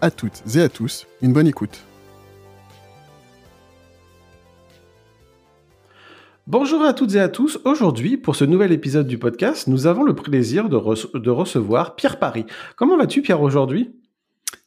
à 0.00 0.10
toutes 0.10 0.42
et 0.54 0.60
à 0.60 0.68
tous 0.68 1.06
une 1.22 1.32
bonne 1.32 1.46
écoute. 1.46 1.84
Bonjour 6.46 6.82
à 6.82 6.92
toutes 6.92 7.14
et 7.14 7.20
à 7.20 7.28
tous. 7.28 7.58
Aujourd'hui, 7.64 8.16
pour 8.16 8.36
ce 8.36 8.44
nouvel 8.44 8.70
épisode 8.70 9.08
du 9.08 9.18
podcast, 9.18 9.66
nous 9.66 9.88
avons 9.88 10.04
le 10.04 10.14
plaisir 10.14 10.68
de, 10.68 11.18
de 11.18 11.30
recevoir 11.30 11.96
Pierre 11.96 12.20
Paris. 12.20 12.46
Comment 12.76 12.96
vas-tu, 12.96 13.20
Pierre, 13.20 13.42
aujourd'hui? 13.42 13.90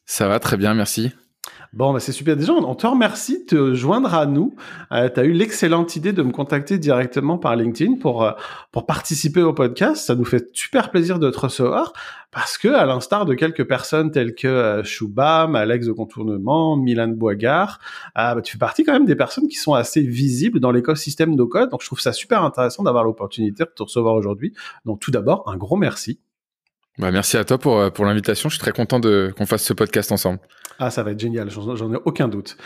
Ça 0.06 0.28
va 0.28 0.40
très 0.40 0.58
bien, 0.58 0.74
merci. 0.74 1.12
Bon, 1.72 1.94
bah 1.94 2.00
c'est 2.00 2.12
super. 2.12 2.36
Déjà, 2.36 2.54
on 2.54 2.76
te 2.76 2.88
remercie 2.88 3.42
de 3.42 3.46
te 3.46 3.74
joindre 3.74 4.14
à 4.16 4.26
nous. 4.26 4.56
tu 4.92 4.96
as 4.96 5.24
eu 5.24 5.32
l'excellente 5.32 5.96
idée 5.96 6.14
de 6.14 6.24
me 6.24 6.32
contacter 6.32 6.80
directement 6.80 7.38
par 7.38 7.56
LinkedIn 7.56 7.96
pour, 7.96 8.24
euh, 8.24 8.32
pour 8.72 8.86
participer 8.86 9.42
au 9.42 9.54
podcast. 9.54 10.06
Ça 10.06 10.16
nous 10.16 10.26
fait 10.26 10.50
super 10.54 10.90
plaisir 10.90 11.20
de 11.20 11.30
te 11.30 11.40
recevoir 11.40 11.94
parce 12.32 12.58
que, 12.58 12.68
à 12.68 12.86
l'instar 12.86 13.26
de 13.26 13.34
quelques 13.34 13.68
personnes 13.68 14.12
telles 14.12 14.36
que 14.36 14.48
euh, 14.48 15.56
Alex 15.56 15.88
de 15.88 15.92
Contournement, 15.92 16.78
Milan 16.78 17.08
Boigard, 17.10 17.80
euh, 18.18 18.36
bah, 18.36 18.42
tu 18.42 18.54
fais 18.54 18.60
partie 18.60 18.84
quand 18.84 18.94
même 18.94 19.06
des 19.06 19.16
personnes 19.16 19.48
qui 19.48 19.56
sont 19.56 19.74
assez 19.74 20.02
visibles 20.02 20.60
dans 20.60 20.72
l'écosystème 20.72 21.36
no 21.36 21.48
code. 21.48 21.70
Donc, 21.70 21.82
je 21.82 21.88
trouve 21.88 22.00
ça 22.00 22.14
super 22.14 22.44
intéressant 22.44 22.84
d'avoir 22.84 23.04
l'opportunité 23.04 23.64
de 23.64 23.70
te 23.70 23.84
recevoir 23.84 24.16
aujourd'hui. 24.16 24.54
Donc, 24.86 25.00
tout 25.00 25.12
d'abord, 25.12 25.50
un 25.50 25.58
gros 25.58 25.78
merci. 25.78 26.20
Bah, 27.00 27.12
merci 27.12 27.38
à 27.38 27.46
toi 27.46 27.58
pour, 27.58 27.80
euh, 27.80 27.90
pour 27.90 28.06
l'invitation. 28.06 28.50
Je 28.50 28.56
suis 28.56 28.62
très 28.62 28.74
content 28.74 29.00
qu'on 29.02 29.46
fasse 29.46 29.64
ce 29.64 29.74
podcast 29.74 30.12
ensemble. 30.12 30.40
Ah, 30.80 30.90
ça 30.90 31.04
va 31.04 31.12
être 31.12 31.20
génial, 31.20 31.50
j'en 31.50 31.94
ai 31.94 31.98
aucun 32.06 32.30
doute. 32.30 32.58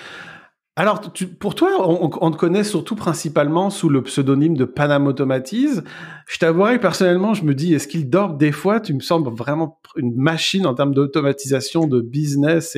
Alors, 0.75 1.01
pour 1.39 1.53
toi, 1.53 1.87
on, 1.87 2.31
te 2.31 2.37
connaît 2.37 2.63
surtout 2.63 2.95
principalement 2.95 3.69
sous 3.69 3.89
le 3.89 4.01
pseudonyme 4.01 4.57
de 4.57 4.65
Panam 4.65 5.05
Automatize. 5.05 5.83
Je 6.27 6.39
t'avouerai 6.39 6.79
personnellement, 6.79 7.35
je 7.35 7.43
me 7.43 7.53
dis, 7.53 7.75
est-ce 7.75 7.87
qu'il 7.87 8.09
dort 8.09 8.33
des 8.33 8.51
fois? 8.51 8.79
Tu 8.79 8.93
me 8.95 8.99
sembles 8.99 9.29
vraiment 9.29 9.79
une 9.97 10.15
machine 10.15 10.65
en 10.65 10.73
termes 10.73 10.95
d'automatisation, 10.95 11.85
de 11.85 12.01
business 12.01 12.75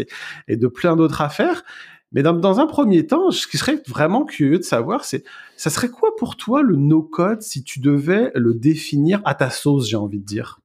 et, 0.49 0.57
de 0.57 0.67
plein 0.67 0.97
d'autres 0.97 1.21
affaires. 1.21 1.63
Mais 2.11 2.21
dans, 2.21 2.59
un 2.59 2.67
premier 2.67 3.07
temps, 3.07 3.31
ce 3.31 3.47
qui 3.47 3.57
serait 3.57 3.81
vraiment 3.87 4.25
curieux 4.25 4.57
de 4.57 4.63
savoir, 4.63 5.05
c'est, 5.05 5.23
ça 5.55 5.69
serait 5.69 5.89
quoi 5.89 6.15
pour 6.17 6.35
toi 6.35 6.61
le 6.61 6.75
no-code 6.75 7.41
si 7.41 7.63
tu 7.63 7.79
devais 7.79 8.31
le 8.35 8.53
définir 8.53 9.21
à 9.23 9.35
ta 9.35 9.49
sauce, 9.49 9.87
j'ai 9.87 9.97
envie 9.97 10.19
de 10.19 10.25
dire? 10.25 10.59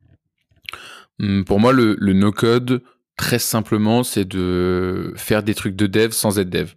Hum, 1.20 1.44
Pour 1.44 1.60
moi, 1.60 1.72
le 1.72 2.12
no-code, 2.12 2.82
très 3.20 3.38
simplement, 3.38 4.02
c'est 4.02 4.24
de 4.24 5.12
faire 5.14 5.42
des 5.42 5.54
trucs 5.54 5.76
de 5.76 5.86
dev 5.86 6.12
sans 6.12 6.38
être 6.38 6.48
dev. 6.48 6.70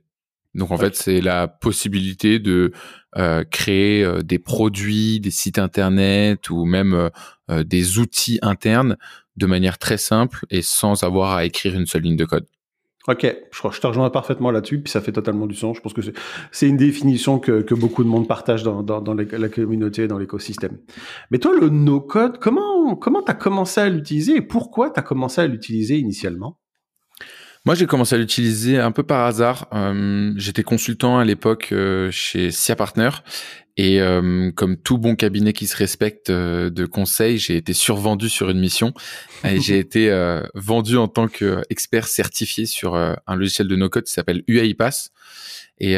Donc 0.55 0.71
en 0.71 0.77
fait, 0.77 0.93
c'est 0.93 1.21
la 1.21 1.47
possibilité 1.47 2.37
de 2.39 2.73
euh, 3.15 3.45
créer 3.49 4.03
euh, 4.03 4.21
des 4.21 4.39
produits, 4.39 5.21
des 5.21 5.31
sites 5.31 5.57
internet 5.57 6.49
ou 6.49 6.65
même 6.65 7.09
euh, 7.49 7.63
des 7.63 7.97
outils 7.97 8.39
internes 8.41 8.97
de 9.37 9.45
manière 9.45 9.77
très 9.77 9.97
simple 9.97 10.45
et 10.49 10.61
sans 10.61 11.03
avoir 11.03 11.31
à 11.31 11.45
écrire 11.45 11.75
une 11.75 11.85
seule 11.85 12.01
ligne 12.01 12.17
de 12.17 12.25
code. 12.25 12.45
Ok, 13.09 13.27
je, 13.51 13.59
crois- 13.59 13.71
je 13.71 13.81
te 13.81 13.87
rejoins 13.87 14.09
parfaitement 14.09 14.49
là-dessus, 14.49 14.79
puis 14.81 14.89
ça 14.89 15.01
fait 15.01 15.11
totalement 15.11 15.45
du 15.45 15.55
sens. 15.55 15.75
Je 15.75 15.81
pense 15.81 15.91
que 15.93 16.01
c'est- 16.51 16.67
une 16.69 16.77
définition 16.77 17.37
que, 17.37 17.61
que 17.61 17.75
beaucoup 17.75 18.01
de 18.03 18.07
monde 18.09 18.27
partage 18.29 18.63
dans, 18.63 18.81
dans, 18.81 19.01
dans 19.01 19.13
la 19.13 19.49
communauté, 19.49 20.07
dans 20.07 20.17
l'écosystème. 20.17 20.77
Mais 21.29 21.37
toi, 21.39 21.51
le 21.59 21.67
no-code, 21.69 22.39
comment 22.39 22.95
comment 22.95 23.21
t'as 23.21 23.33
commencé 23.33 23.81
à 23.81 23.89
l'utiliser 23.89 24.37
et 24.37 24.41
pourquoi 24.41 24.89
t'as 24.89 25.01
commencé 25.01 25.41
à 25.41 25.47
l'utiliser 25.47 25.97
initialement? 25.97 26.59
Moi, 27.65 27.75
j'ai 27.75 27.85
commencé 27.85 28.15
à 28.15 28.17
l'utiliser 28.17 28.77
un 28.77 28.91
peu 28.91 29.03
par 29.03 29.25
hasard. 29.25 29.69
Euh, 29.71 30.33
J'étais 30.35 30.63
consultant 30.63 31.17
à 31.17 31.23
l'époque 31.23 31.69
euh, 31.71 32.11
chez 32.11 32.51
SIA 32.51 32.75
Partner 32.75 33.09
et 33.77 34.01
euh, 34.01 34.51
comme 34.51 34.75
tout 34.75 34.97
bon 34.97 35.15
cabinet 35.15 35.53
qui 35.53 35.65
se 35.65 35.77
respecte 35.77 36.29
de 36.29 36.85
conseil, 36.85 37.37
j'ai 37.37 37.55
été 37.55 37.71
survendu 37.71 38.27
sur 38.27 38.49
une 38.49 38.59
mission 38.59 38.93
et 39.45 39.61
j'ai 39.61 39.79
été 39.79 40.11
vendu 40.53 40.97
en 40.97 41.07
tant 41.07 41.27
qu'expert 41.29 42.07
certifié 42.07 42.65
sur 42.65 42.95
un 42.95 43.35
logiciel 43.35 43.69
de 43.69 43.75
no-code 43.77 44.03
qui 44.03 44.13
s'appelle 44.13 44.43
UiPath 44.47 45.09
et 45.79 45.95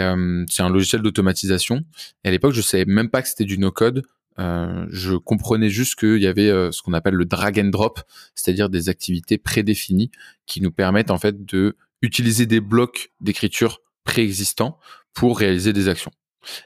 c'est 0.49 0.63
un 0.63 0.69
logiciel 0.69 1.01
d'automatisation. 1.01 1.83
Et 2.23 2.29
à 2.29 2.31
l'époque, 2.31 2.53
je 2.53 2.61
savais 2.61 2.85
même 2.85 3.09
pas 3.09 3.21
que 3.21 3.27
c'était 3.27 3.43
du 3.43 3.57
no-code. 3.57 4.03
Euh, 4.39 4.85
je 4.89 5.15
comprenais 5.15 5.69
juste 5.69 5.95
qu'il 5.95 6.21
y 6.21 6.27
avait 6.27 6.49
euh, 6.49 6.71
ce 6.71 6.81
qu'on 6.81 6.93
appelle 6.93 7.13
le 7.13 7.25
drag 7.25 7.59
and 7.59 7.69
drop, 7.69 8.01
c'est-à-dire 8.35 8.69
des 8.69 8.89
activités 8.89 9.37
prédéfinies 9.37 10.11
qui 10.45 10.61
nous 10.61 10.71
permettent 10.71 11.11
en 11.11 11.17
fait 11.17 11.45
de 11.45 11.77
utiliser 12.01 12.45
des 12.45 12.59
blocs 12.59 13.11
d'écriture 13.21 13.81
préexistants 14.03 14.77
pour 15.13 15.39
réaliser 15.39 15.73
des 15.73 15.87
actions. 15.87 16.11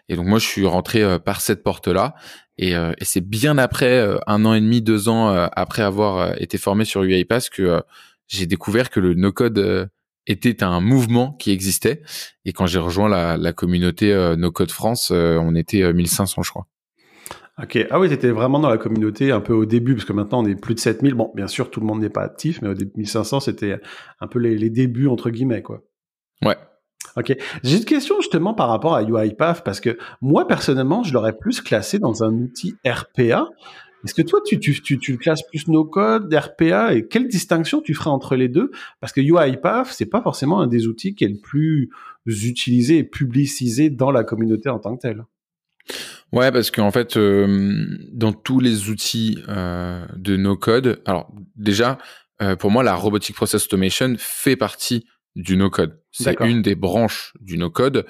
Et 0.09 0.15
donc 0.15 0.25
moi 0.25 0.39
je 0.39 0.45
suis 0.45 0.65
rentré 0.65 1.03
euh, 1.03 1.19
par 1.19 1.41
cette 1.41 1.63
porte-là 1.63 2.15
et, 2.57 2.75
euh, 2.75 2.91
et 2.97 3.05
c'est 3.05 3.21
bien 3.21 3.57
après 3.57 4.05
un 4.27 4.45
an 4.45 4.53
et 4.53 4.61
demi, 4.61 4.81
deux 4.81 5.07
ans 5.07 5.29
après 5.29 5.83
avoir 5.83 6.39
été 6.41 6.57
formé 6.57 6.83
sur 6.83 7.03
UiPath 7.03 7.49
que 7.49 7.81
j'ai 8.27 8.45
découvert 8.45 8.89
que 8.89 8.99
le 8.99 9.13
no-code 9.13 9.89
était 10.29 10.63
un 10.63 10.79
mouvement 10.79 11.33
qui 11.33 11.51
existait. 11.51 12.01
Et 12.45 12.53
quand 12.53 12.67
j'ai 12.67 12.79
rejoint 12.79 13.09
la, 13.09 13.35
la 13.35 13.51
communauté 13.51 14.13
euh, 14.13 14.35
No 14.35 14.51
Code 14.51 14.71
France, 14.71 15.11
on 15.11 15.55
était 15.55 15.81
euh, 15.81 15.93
1500 15.93 16.43
je 16.43 16.49
crois. 16.51 16.67
Ok, 17.61 17.77
ah 17.89 17.99
oui, 17.99 18.07
t'étais 18.07 18.31
vraiment 18.31 18.59
dans 18.59 18.69
la 18.69 18.77
communauté 18.77 19.31
un 19.31 19.41
peu 19.41 19.53
au 19.53 19.65
début, 19.65 19.95
parce 19.95 20.05
que 20.05 20.13
maintenant 20.13 20.43
on 20.43 20.45
est 20.45 20.55
plus 20.55 20.75
de 20.75 20.79
7000. 20.79 21.13
Bon, 21.13 21.31
bien 21.35 21.47
sûr, 21.47 21.69
tout 21.69 21.81
le 21.81 21.85
monde 21.85 21.99
n'est 21.99 22.09
pas 22.09 22.23
actif, 22.23 22.61
mais 22.61 22.69
au 22.69 22.73
début 22.73 22.91
1500, 22.95 23.41
c'était 23.41 23.79
un 24.21 24.27
peu 24.27 24.39
les, 24.39 24.57
les 24.57 24.69
débuts 24.69 25.07
entre 25.07 25.29
guillemets, 25.29 25.61
quoi. 25.61 25.83
Ouais. 26.45 26.55
Ok. 27.17 27.35
J'ai 27.63 27.77
une 27.77 27.85
question 27.85 28.21
justement 28.21 28.53
par 28.53 28.69
rapport 28.69 28.95
à 28.95 29.03
UiPath 29.03 29.63
parce 29.63 29.79
que 29.81 29.97
moi 30.21 30.47
personnellement, 30.47 31.03
je 31.03 31.13
l'aurais 31.13 31.37
plus 31.37 31.59
classé 31.61 31.99
dans 31.99 32.23
un 32.23 32.33
outil 32.33 32.75
RPA. 32.85 33.49
Est-ce 34.05 34.13
que 34.13 34.21
toi, 34.21 34.39
tu, 34.45 34.59
tu, 34.59 34.81
tu, 34.81 34.97
tu 34.97 35.11
le 35.11 35.17
classes 35.17 35.43
plus 35.43 35.67
no 35.67 35.83
code, 35.83 36.33
RPA 36.33 36.93
et 36.93 37.07
quelle 37.07 37.27
distinction 37.27 37.81
tu 37.81 37.93
ferais 37.93 38.09
entre 38.09 38.37
les 38.37 38.47
deux? 38.47 38.71
Parce 39.01 39.11
que 39.11 39.19
UiPath, 39.19 39.87
c'est 39.87 40.05
pas 40.05 40.21
forcément 40.21 40.61
un 40.61 40.67
des 40.67 40.87
outils 40.87 41.15
qui 41.15 41.25
est 41.25 41.29
le 41.29 41.39
plus 41.41 41.89
utilisé 42.25 42.99
et 42.99 43.03
publicisé 43.03 43.89
dans 43.89 44.11
la 44.11 44.23
communauté 44.23 44.69
en 44.69 44.79
tant 44.79 44.95
que 44.95 45.01
tel. 45.01 45.25
Ouais, 46.31 46.51
parce 46.51 46.69
qu'en 46.69 46.91
fait, 46.91 47.17
euh, 47.17 47.97
dans 48.11 48.33
tous 48.33 48.59
les 48.59 48.89
outils 48.89 49.39
euh, 49.47 50.05
de 50.15 50.37
no 50.37 50.55
code, 50.55 51.01
alors 51.05 51.33
déjà, 51.55 51.97
euh, 52.41 52.55
pour 52.55 52.71
moi, 52.71 52.83
la 52.83 52.95
robotic 52.95 53.35
process 53.35 53.65
automation 53.65 54.15
fait 54.17 54.55
partie 54.55 55.05
du 55.35 55.57
no 55.57 55.69
code. 55.69 55.99
C'est 56.11 56.39
une 56.41 56.61
des 56.61 56.75
branches 56.75 57.33
du 57.39 57.57
no 57.57 57.69
code. 57.69 58.05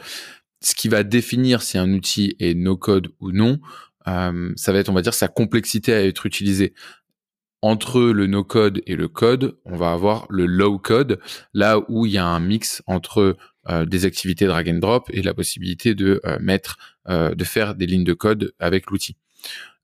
Ce 0.61 0.75
qui 0.75 0.89
va 0.89 1.03
définir 1.03 1.61
si 1.61 1.77
un 1.77 1.91
outil 1.93 2.35
est 2.39 2.53
no 2.53 2.75
code 2.75 3.09
ou 3.19 3.31
non, 3.31 3.59
euh, 4.07 4.51
ça 4.55 4.73
va 4.73 4.79
être, 4.79 4.89
on 4.89 4.93
va 4.93 5.01
dire, 5.01 5.13
sa 5.13 5.27
complexité 5.27 5.93
à 5.93 6.03
être 6.03 6.25
utilisée. 6.25 6.73
Entre 7.61 8.01
le 8.01 8.27
no 8.27 8.43
code 8.43 8.81
et 8.85 8.95
le 8.95 9.07
code, 9.09 9.57
on 9.65 9.75
va 9.75 9.91
avoir 9.91 10.25
le 10.29 10.45
low 10.45 10.79
code, 10.79 11.19
là 11.53 11.79
où 11.89 12.05
il 12.05 12.13
y 12.13 12.17
a 12.17 12.25
un 12.25 12.39
mix 12.39 12.81
entre 12.87 13.35
euh, 13.67 13.85
des 13.85 14.05
activités 14.05 14.45
drag 14.45 14.69
and 14.69 14.79
drop 14.79 15.09
et 15.11 15.21
la 15.21 15.33
possibilité 15.33 15.93
de 15.93 16.21
euh, 16.25 16.37
mettre 16.39 16.77
euh, 17.09 17.35
de 17.35 17.43
faire 17.43 17.75
des 17.75 17.87
lignes 17.87 18.05
de 18.05 18.13
code 18.13 18.53
avec 18.57 18.89
l'outil. 18.89 19.17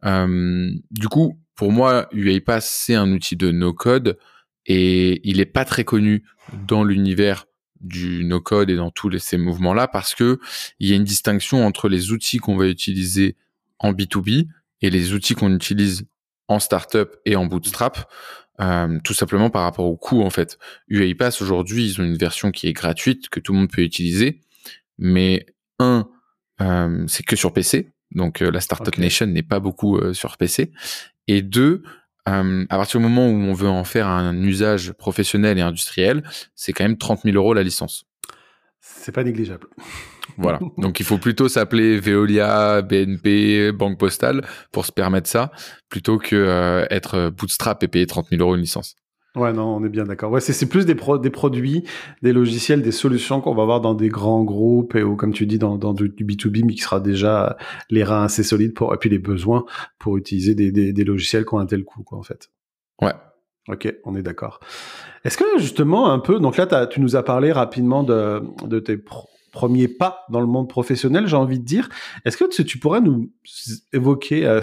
Du 0.04 1.08
coup, 1.10 1.40
pour 1.56 1.72
moi, 1.72 2.08
UiPath, 2.12 2.64
c'est 2.64 2.96
un 2.96 3.12
outil 3.12 3.36
de 3.36 3.52
no-code 3.52 4.18
et 4.66 5.20
il 5.28 5.40
est 5.40 5.46
pas 5.46 5.66
très 5.66 5.84
connu 5.84 6.24
dans 6.68 6.84
l'univers 6.84 7.48
du 7.82 8.24
no-code 8.24 8.70
et 8.70 8.76
dans 8.76 8.92
tous 8.92 9.18
ces 9.18 9.38
mouvements-là 9.38 9.88
parce 9.88 10.14
que 10.14 10.40
il 10.80 10.88
y 10.90 10.94
a 10.94 10.96
une 10.96 11.04
distinction 11.04 11.66
entre 11.66 11.90
les 11.90 12.12
outils 12.12 12.38
qu'on 12.38 12.56
va 12.56 12.68
utiliser 12.68 13.36
en 13.80 13.94
B2B 13.94 14.48
et 14.82 14.90
les 14.90 15.14
outils 15.14 15.34
qu'on 15.34 15.54
utilise 15.54 16.06
en 16.48 16.60
startup 16.60 17.18
et 17.26 17.36
en 17.36 17.46
bootstrap. 17.46 18.12
Euh, 18.62 19.00
tout 19.04 19.14
simplement 19.14 19.50
par 19.50 19.64
rapport 19.64 19.86
au 19.86 19.98
coût 19.98 20.22
en 20.22 20.30
fait. 20.30 20.58
UiPath 20.88 21.42
aujourd'hui, 21.42 21.86
ils 21.86 22.00
ont 22.00 22.06
une 22.06 22.16
version 22.16 22.52
qui 22.52 22.68
est 22.68 22.74
gratuite 22.74 23.28
que 23.28 23.42
tout 23.42 23.52
le 23.52 23.60
monde 23.60 23.70
peut 23.70 23.82
utiliser, 23.82 24.40
mais 24.98 25.46
un, 25.78 26.08
euh, 26.62 27.04
c'est 27.08 27.26
que 27.26 27.36
sur 27.36 27.52
PC, 27.52 27.92
donc 28.12 28.42
euh, 28.42 28.50
la 28.50 28.62
Startup. 28.62 28.98
Nation 28.98 29.28
n'est 29.28 29.44
pas 29.44 29.60
beaucoup 29.60 29.98
euh, 29.98 30.14
sur 30.14 30.38
PC. 30.38 30.72
Et 31.28 31.42
deux, 31.42 31.84
euh, 32.30 32.66
à 32.70 32.78
partir 32.78 33.00
du 33.00 33.06
moment 33.06 33.28
où 33.28 33.34
on 33.34 33.54
veut 33.54 33.68
en 33.68 33.84
faire 33.84 34.08
un 34.08 34.36
usage 34.42 34.94
professionnel 34.94 35.58
et 35.58 35.62
industriel, 35.62 36.24
c'est 36.56 36.74
quand 36.74 36.84
même 36.84 36.98
30 36.98 37.24
000 37.24 37.36
euros 37.36 37.54
la 37.54 37.64
licence. 37.64 38.06
C'est 38.80 39.12
pas 39.12 39.24
négligeable. 39.24 39.68
Voilà. 40.38 40.60
Donc 40.78 41.00
il 41.00 41.06
faut 41.06 41.18
plutôt 41.18 41.48
s'appeler 41.48 42.00
Veolia, 42.00 42.82
BNP, 42.82 43.72
Banque 43.72 44.00
Postale 44.00 44.46
pour 44.72 44.86
se 44.86 44.92
permettre 44.92 45.30
ça, 45.30 45.52
plutôt 45.90 46.18
que 46.18 46.36
euh, 46.36 46.86
être 46.90 47.30
bootstrap 47.30 47.84
et 47.84 47.88
payer 47.88 48.06
30 48.06 48.28
000 48.30 48.42
euros 48.42 48.56
une 48.56 48.62
licence. 48.62 48.96
Ouais, 49.36 49.52
non, 49.52 49.76
on 49.76 49.84
est 49.84 49.90
bien 49.90 50.06
d'accord. 50.06 50.32
Ouais, 50.32 50.40
c'est 50.40 50.66
plus 50.66 50.86
des, 50.86 50.96
pro 50.96 51.18
des 51.18 51.30
produits, 51.30 51.84
des 52.22 52.32
logiciels, 52.32 52.82
des 52.82 52.94
solutions 52.94 53.42
qu'on 53.42 53.54
va 53.54 53.64
avoir 53.64 53.82
dans 53.82 53.94
des 53.94 54.08
grands 54.08 54.44
groupes 54.46 54.96
et 54.96 55.04
ou, 55.04 55.18
comme 55.18 55.34
tu 55.34 55.46
dis, 55.46 55.60
dans, 55.60 55.78
dans 55.78 55.94
du, 55.94 56.08
B2B, 56.08 56.64
mais 56.66 56.74
qui 56.74 56.82
sera 56.82 57.02
déjà 57.02 57.58
les 57.90 58.06
reins 58.06 58.24
assez 58.24 58.44
solides 58.44 58.74
pour, 58.74 58.94
et 58.94 58.98
puis 58.98 59.10
les 59.10 59.20
besoins 59.20 59.66
pour 60.00 60.16
utiliser 60.16 60.56
des, 60.56 60.72
des, 60.72 60.94
des 60.94 61.04
logiciels 61.04 61.44
qui 61.46 61.54
ont 61.54 61.60
un 61.60 61.66
tel 61.66 61.84
coût, 61.84 62.04
quoi, 62.04 62.18
en 62.18 62.24
fait. 62.24 62.50
Ouais. 63.02 63.12
Ok, 63.68 63.94
on 64.06 64.16
est 64.16 64.22
d'accord. 64.22 64.62
Est-ce 65.26 65.38
que 65.38 65.44
justement 65.58 66.12
un 66.12 66.20
peu, 66.20 66.40
donc 66.40 66.56
là, 66.56 66.88
tu 66.88 67.02
nous 67.02 67.18
as 67.18 67.24
parlé 67.24 67.52
rapidement 67.52 68.04
de, 68.04 68.42
de 68.66 68.80
tes 68.80 68.96
pro 68.96 69.28
premier 69.56 69.88
pas 69.88 70.26
dans 70.30 70.42
le 70.42 70.48
monde 70.48 70.70
professionnel, 70.70 71.28
j'ai 71.28 71.38
envie 71.38 71.60
de 71.60 71.64
dire. 71.66 71.90
Est-ce 72.26 72.38
que 72.38 72.62
tu 72.62 72.78
pourrais 72.78 73.02
nous 73.02 73.32
évoquer 73.94 74.46
euh, 74.46 74.62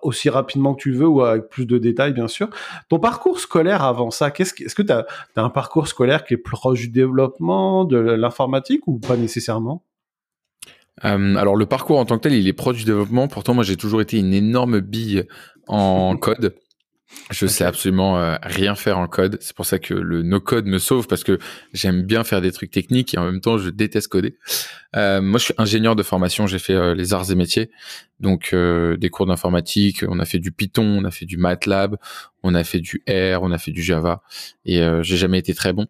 aussi 0.00 0.30
rapidement 0.30 0.74
que 0.74 0.82
tu 0.82 0.92
veux 0.92 1.06
ou 1.06 1.20
avec 1.20 1.48
plus 1.48 1.66
de 1.66 1.78
détails, 1.78 2.14
bien 2.14 2.28
sûr, 2.28 2.48
ton 2.88 2.98
parcours 2.98 3.38
scolaire 3.38 3.84
avant 3.84 4.10
ça? 4.10 4.32
Est-ce 4.36 4.74
que 4.74 4.82
tu 4.82 4.92
as, 4.92 5.06
un 5.36 5.50
parcours 5.50 5.86
scolaire 5.86 6.24
qui 6.24 6.34
est 6.34 6.38
proche 6.38 6.80
du 6.80 6.88
développement, 6.88 7.84
de 7.84 7.98
l'informatique 7.98 8.88
ou 8.88 8.98
pas 8.98 9.16
nécessairement? 9.16 9.84
Euh, 11.04 11.36
alors 11.36 11.56
le 11.56 11.66
parcours 11.66 11.98
en 11.98 12.04
tant 12.04 12.16
que 12.16 12.22
tel, 12.22 12.32
il 12.32 12.48
est 12.48 12.52
proche 12.54 12.78
du 12.78 12.84
développement. 12.84 13.28
Pourtant, 13.28 13.54
moi, 13.54 13.64
j'ai 13.64 13.76
toujours 13.76 14.00
été 14.00 14.18
une 14.18 14.32
énorme 14.32 14.80
bille 14.80 15.26
en 15.68 16.16
code. 16.20 16.54
Je 17.30 17.46
sais 17.46 17.64
absolument 17.64 18.18
euh, 18.18 18.36
rien 18.42 18.74
faire 18.74 18.98
en 18.98 19.06
code. 19.06 19.38
C'est 19.40 19.56
pour 19.56 19.64
ça 19.64 19.78
que 19.78 19.94
le 19.94 20.22
no-code 20.22 20.66
me 20.66 20.78
sauve 20.78 21.06
parce 21.06 21.24
que 21.24 21.38
j'aime 21.72 22.02
bien 22.02 22.24
faire 22.24 22.40
des 22.40 22.52
trucs 22.52 22.70
techniques 22.70 23.14
et 23.14 23.18
en 23.18 23.24
même 23.24 23.40
temps 23.40 23.58
je 23.58 23.70
déteste 23.70 24.08
coder. 24.08 24.36
Euh, 24.96 25.22
moi, 25.22 25.38
je 25.38 25.44
suis 25.44 25.54
ingénieur 25.56 25.96
de 25.96 26.02
formation. 26.02 26.46
J'ai 26.46 26.58
fait 26.58 26.74
euh, 26.74 26.94
les 26.94 27.14
arts 27.14 27.30
et 27.30 27.34
métiers, 27.34 27.70
donc 28.20 28.54
des 28.54 29.10
cours 29.10 29.26
d'informatique. 29.26 30.04
On 30.06 30.18
a 30.18 30.24
fait 30.24 30.38
du 30.38 30.52
Python, 30.52 30.84
on 31.00 31.04
a 31.04 31.10
fait 31.10 31.26
du 31.26 31.38
MATLAB, 31.38 31.96
on 32.42 32.54
a 32.54 32.64
fait 32.64 32.80
du 32.80 33.02
R, 33.08 33.42
on 33.42 33.50
a 33.50 33.58
fait 33.58 33.72
du 33.72 33.82
Java 33.82 34.22
et 34.64 34.82
j'ai 35.00 35.16
jamais 35.16 35.38
été 35.38 35.54
très 35.54 35.72
bon. 35.72 35.86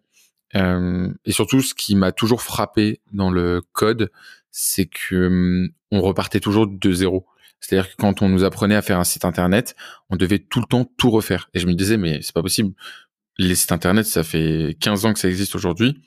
et 0.55 1.31
surtout, 1.31 1.61
ce 1.61 1.73
qui 1.73 1.95
m'a 1.95 2.11
toujours 2.11 2.41
frappé 2.41 3.01
dans 3.11 3.29
le 3.29 3.61
code, 3.73 4.11
c'est 4.51 4.85
que 4.85 5.27
hum, 5.27 5.69
on 5.91 6.01
repartait 6.01 6.39
toujours 6.39 6.67
de 6.67 6.91
zéro. 6.93 7.25
C'est-à-dire 7.63 7.89
que 7.89 7.95
quand 7.97 8.21
on 8.21 8.27
nous 8.27 8.43
apprenait 8.43 8.75
à 8.75 8.81
faire 8.81 8.99
un 8.99 9.05
site 9.05 9.23
internet, 9.23 9.75
on 10.09 10.17
devait 10.17 10.39
tout 10.39 10.59
le 10.59 10.65
temps 10.65 10.85
tout 10.97 11.09
refaire. 11.09 11.49
Et 11.53 11.59
je 11.59 11.67
me 11.67 11.73
disais, 11.73 11.95
mais 11.95 12.21
c'est 12.21 12.33
pas 12.33 12.41
possible. 12.41 12.73
Les 13.37 13.55
sites 13.55 13.71
internet, 13.71 14.05
ça 14.05 14.23
fait 14.23 14.75
15 14.81 15.05
ans 15.05 15.13
que 15.13 15.19
ça 15.19 15.29
existe 15.29 15.55
aujourd'hui. 15.55 15.97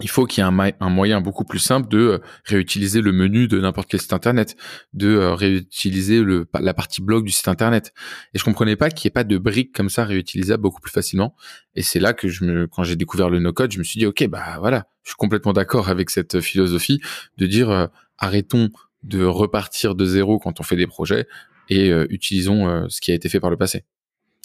Il 0.00 0.10
faut 0.10 0.26
qu'il 0.26 0.44
y 0.44 0.46
ait 0.46 0.74
un, 0.80 0.90
moyen 0.90 1.22
beaucoup 1.22 1.44
plus 1.46 1.58
simple 1.58 1.88
de 1.88 1.98
euh, 1.98 2.18
réutiliser 2.44 3.00
le 3.00 3.12
menu 3.12 3.48
de 3.48 3.58
n'importe 3.58 3.88
quel 3.88 4.02
site 4.02 4.12
internet, 4.12 4.54
de 4.92 5.08
euh, 5.08 5.34
réutiliser 5.34 6.22
la 6.52 6.74
partie 6.74 7.00
blog 7.00 7.24
du 7.24 7.32
site 7.32 7.48
internet. 7.48 7.94
Et 8.34 8.38
je 8.38 8.44
comprenais 8.44 8.76
pas 8.76 8.90
qu'il 8.90 9.08
n'y 9.08 9.12
ait 9.12 9.14
pas 9.14 9.24
de 9.24 9.38
briques 9.38 9.74
comme 9.74 9.88
ça 9.88 10.04
réutilisables 10.04 10.62
beaucoup 10.62 10.82
plus 10.82 10.92
facilement. 10.92 11.34
Et 11.74 11.82
c'est 11.82 12.00
là 12.00 12.12
que 12.12 12.28
je 12.28 12.44
me, 12.44 12.66
quand 12.66 12.84
j'ai 12.84 12.96
découvert 12.96 13.30
le 13.30 13.40
no-code, 13.40 13.72
je 13.72 13.78
me 13.78 13.84
suis 13.84 13.98
dit, 13.98 14.04
ok, 14.04 14.26
bah 14.28 14.58
voilà, 14.58 14.86
je 15.02 15.10
suis 15.10 15.16
complètement 15.16 15.54
d'accord 15.54 15.88
avec 15.88 16.10
cette 16.10 16.42
philosophie 16.42 17.00
de 17.38 17.46
dire, 17.46 17.70
euh, 17.70 17.86
arrêtons 18.18 18.68
de 19.06 19.24
repartir 19.24 19.94
de 19.94 20.04
zéro 20.04 20.38
quand 20.38 20.60
on 20.60 20.62
fait 20.62 20.76
des 20.76 20.86
projets 20.86 21.26
et 21.68 21.90
euh, 21.90 22.06
utilisons 22.10 22.68
euh, 22.68 22.86
ce 22.88 23.00
qui 23.00 23.12
a 23.12 23.14
été 23.14 23.28
fait 23.28 23.40
par 23.40 23.50
le 23.50 23.56
passé. 23.56 23.84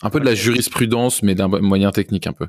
Un 0.03 0.09
peu 0.09 0.19
de 0.19 0.25
la 0.25 0.35
jurisprudence, 0.35 1.21
mais 1.21 1.35
d'un 1.35 1.47
moyen 1.47 1.91
technique 1.91 2.27
un 2.27 2.33
peu. 2.33 2.47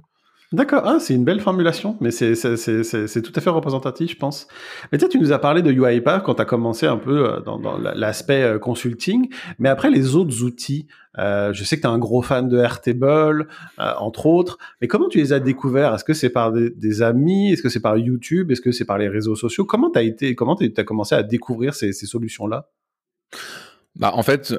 D'accord, 0.53 0.83
ah, 0.85 0.99
c'est 1.01 1.15
une 1.15 1.25
belle 1.25 1.41
formulation, 1.41 1.97
mais 2.03 2.11
c'est 2.11 3.23
tout 3.23 3.33
à 3.35 3.41
fait 3.41 3.49
représentatif, 3.49 4.11
je 4.11 4.17
pense. 4.17 4.47
Mais 4.91 4.99
tu 4.99 5.05
sais, 5.05 5.09
tu 5.09 5.19
nous 5.19 5.33
as 5.33 5.39
parlé 5.39 5.63
de 5.63 5.73
UiPath 5.73 6.23
quand 6.23 6.35
tu 6.35 6.43
as 6.43 6.45
commencé 6.45 6.87
un 6.87 6.99
peu 6.99 7.27
euh, 7.27 7.41
dans, 7.41 7.79
l'aspect 7.79 8.43
euh, 8.43 8.59
consulting, 8.59 9.33
mais 9.59 9.71
après 9.71 9.91
les 9.91 10.15
autres 10.15 10.43
outils, 10.43 10.89
euh, 11.19 11.55
je 11.55 11.65
sais 11.65 11.77
que 11.77 11.83
tu 11.83 11.87
es 11.87 11.91
un 11.91 11.99
gros 11.99 12.21
fan 12.21 12.51
de 12.51 12.59
Airtable, 12.59 13.49
entre 13.79 14.27
autres, 14.27 14.59
mais 14.81 14.89
comment 14.89 15.09
tu 15.09 15.19
les 15.19 15.33
as 15.33 15.41
découverts? 15.41 15.95
Est-ce 15.95 16.05
que 16.05 16.15
c'est 16.15 16.31
par 16.31 16.53
des, 16.53 17.03
amis? 17.03 17.53
Est-ce 17.53 17.63
que 17.63 17.71
c'est 17.71 17.81
par 17.81 17.97
YouTube? 17.97 18.51
Est-ce 18.51 18.61
que 18.61 18.73
c'est 18.73 18.85
par 18.85 18.99
les 18.99 19.09
réseaux 19.09 19.37
sociaux? 19.37 19.65
Comment 19.65 19.91
tu 19.91 19.99
as 19.99 20.03
été 20.03 20.35
Comment 20.35 20.57
commencé 20.87 21.15
à 21.15 21.23
découvrir 21.23 21.75
ces, 21.75 21.93
ces 21.93 22.07
solutions-là? 22.07 22.69
Bah, 23.97 24.13
En 24.15 24.23
fait, 24.23 24.55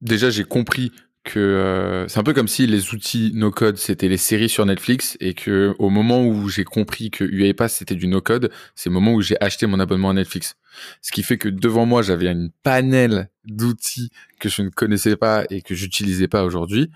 déjà, 0.00 0.30
j'ai 0.30 0.44
compris 0.44 0.90
que 1.22 1.38
euh, 1.38 2.08
c'est 2.08 2.18
un 2.18 2.22
peu 2.22 2.32
comme 2.32 2.48
si 2.48 2.66
les 2.66 2.94
outils 2.94 3.32
no 3.34 3.50
code 3.50 3.76
c'était 3.76 4.08
les 4.08 4.16
séries 4.16 4.48
sur 4.48 4.64
Netflix 4.64 5.16
et 5.20 5.34
que 5.34 5.74
au 5.78 5.90
moment 5.90 6.24
où 6.24 6.48
j'ai 6.48 6.64
compris 6.64 7.10
que 7.10 7.24
UiPath 7.24 7.70
c'était 7.70 7.94
du 7.94 8.06
no 8.06 8.20
code, 8.20 8.50
c'est 8.74 8.88
le 8.88 8.94
moment 8.94 9.12
où 9.12 9.20
j'ai 9.20 9.36
acheté 9.40 9.66
mon 9.66 9.80
abonnement 9.80 10.10
à 10.10 10.14
Netflix. 10.14 10.56
Ce 11.02 11.12
qui 11.12 11.22
fait 11.22 11.36
que 11.36 11.48
devant 11.48 11.84
moi 11.84 12.00
j'avais 12.02 12.30
une 12.30 12.50
panel 12.62 13.28
d'outils 13.44 14.10
que 14.38 14.48
je 14.48 14.62
ne 14.62 14.70
connaissais 14.70 15.16
pas 15.16 15.44
et 15.50 15.60
que 15.60 15.74
j'utilisais 15.74 16.28
pas 16.28 16.42
aujourd'hui. 16.42 16.90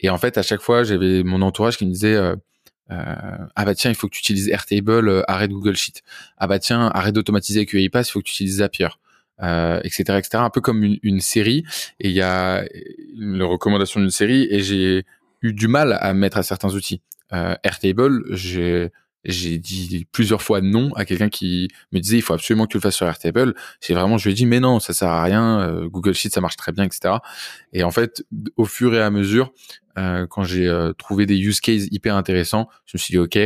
Et 0.00 0.08
en 0.08 0.18
fait 0.18 0.38
à 0.38 0.42
chaque 0.42 0.62
fois 0.62 0.82
j'avais 0.82 1.22
mon 1.22 1.42
entourage 1.42 1.76
qui 1.76 1.84
me 1.86 1.92
disait 1.92 2.14
euh, 2.14 2.34
euh, 2.90 3.14
ah 3.56 3.64
bah 3.64 3.74
tiens 3.74 3.90
il 3.90 3.94
faut 3.94 4.08
que 4.08 4.14
tu 4.14 4.20
utilises 4.20 4.48
Airtable, 4.48 5.22
arrête 5.28 5.50
Google 5.50 5.76
Sheet. 5.76 6.02
Ah 6.38 6.46
bah 6.46 6.58
tiens 6.58 6.88
arrête 6.94 7.14
d'automatiser 7.14 7.60
avec 7.60 7.74
UiPath, 7.74 8.08
il 8.08 8.12
faut 8.12 8.20
que 8.20 8.26
tu 8.26 8.32
utilises 8.32 8.58
Zapier 8.58 8.88
euh, 9.42 9.80
etc.. 9.84 10.22
Un 10.34 10.50
peu 10.50 10.60
comme 10.60 10.82
une, 10.82 10.98
une 11.02 11.20
série. 11.20 11.64
Et 12.00 12.08
il 12.08 12.14
y 12.14 12.22
a 12.22 12.64
une 13.14 13.42
recommandation 13.42 14.00
d'une 14.00 14.10
série 14.10 14.46
et 14.50 14.60
j'ai 14.62 15.04
eu 15.42 15.52
du 15.52 15.68
mal 15.68 15.96
à 16.00 16.14
mettre 16.14 16.38
à 16.38 16.42
certains 16.42 16.74
outils. 16.74 17.02
Euh, 17.32 17.54
Airtable, 17.62 18.24
j'ai 18.34 18.90
j'ai 19.26 19.58
dit 19.58 20.06
plusieurs 20.12 20.40
fois 20.40 20.60
non 20.60 20.92
à 20.94 21.04
quelqu'un 21.04 21.28
qui 21.28 21.68
me 21.92 21.98
disait 21.98 22.18
il 22.18 22.22
faut 22.22 22.32
absolument 22.34 22.66
que 22.66 22.70
tu 22.72 22.76
le 22.76 22.82
fasses 22.82 22.94
sur 22.94 23.06
Airtable. 23.06 23.54
C'est 23.80 23.92
vraiment, 23.92 24.18
je 24.18 24.24
lui 24.24 24.32
ai 24.32 24.34
dit 24.34 24.46
mais 24.46 24.60
non, 24.60 24.80
ça 24.80 24.92
sert 24.92 25.08
à 25.08 25.22
rien. 25.22 25.60
Euh, 25.60 25.88
Google 25.88 26.14
Sheet 26.14 26.30
ça 26.30 26.40
marche 26.40 26.56
très 26.56 26.72
bien, 26.72 26.84
etc. 26.84 27.16
Et 27.72 27.82
en 27.82 27.90
fait, 27.90 28.24
au 28.56 28.64
fur 28.64 28.94
et 28.94 29.02
à 29.02 29.10
mesure, 29.10 29.52
euh, 29.98 30.26
quand 30.28 30.44
j'ai 30.44 30.68
euh, 30.68 30.92
trouvé 30.92 31.26
des 31.26 31.38
use 31.38 31.60
cases 31.60 31.88
hyper 31.90 32.16
intéressants, 32.16 32.68
je 32.86 32.96
me 32.96 32.98
suis 32.98 33.12
dit 33.12 33.18
ok, 33.18 33.38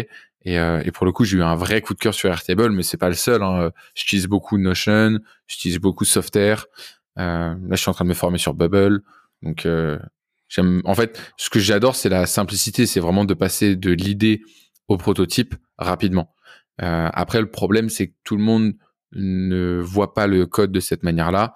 et, 0.45 0.59
euh, 0.59 0.83
et, 0.85 0.91
pour 0.91 1.05
le 1.05 1.13
coup, 1.13 1.25
j'ai 1.25 1.37
eu 1.37 1.43
un 1.43 1.55
vrai 1.55 1.83
coup 1.83 1.95
de 1.95 1.99
cœur 1.99 2.15
sur 2.15 2.31
Airtable, 2.31 2.71
mais 2.71 2.83
c'est 2.83 2.97
pas 2.97 3.09
le 3.09 3.15
seul. 3.15 3.43
Hein. 3.43 3.71
J'utilise 3.95 4.27
beaucoup 4.27 4.57
Notion, 4.57 5.19
j'utilise 5.47 5.79
beaucoup 5.79 6.05
Softair. 6.05 6.67
Euh, 7.19 7.55
là, 7.55 7.57
je 7.73 7.77
suis 7.77 7.91
en 7.91 7.95
train 7.95 8.05
de 8.05 8.11
me 8.11 8.15
former 8.15 8.39
sur 8.39 8.55
Bubble. 8.55 9.03
Donc, 9.43 9.67
euh, 9.67 9.99
j'aime. 10.49 10.81
En 10.85 10.95
fait, 10.95 11.21
ce 11.37 11.51
que 11.51 11.59
j'adore, 11.59 11.97
c'est 11.97 12.09
la 12.09 12.27
simplicité. 12.27 12.87
C'est 12.87 13.01
vraiment 13.01 13.25
de 13.25 13.35
passer 13.35 13.77
de 13.77 13.91
l'idée 13.91 14.43
au 14.89 14.97
prototype 14.97 15.55
rapidement. 15.79 16.35
Euh, 16.83 17.11
après, 17.13 17.41
le 17.41 17.51
problème, 17.51 17.89
c'est 17.89 18.09
que 18.09 18.15
tout 18.25 18.37
le 18.37 18.43
monde 18.43 18.73
ne 19.13 19.81
voit 19.81 20.15
pas 20.15 20.27
le 20.27 20.47
code 20.47 20.73
de 20.73 20.81
cette 20.81 21.03
manière-là. 21.03 21.55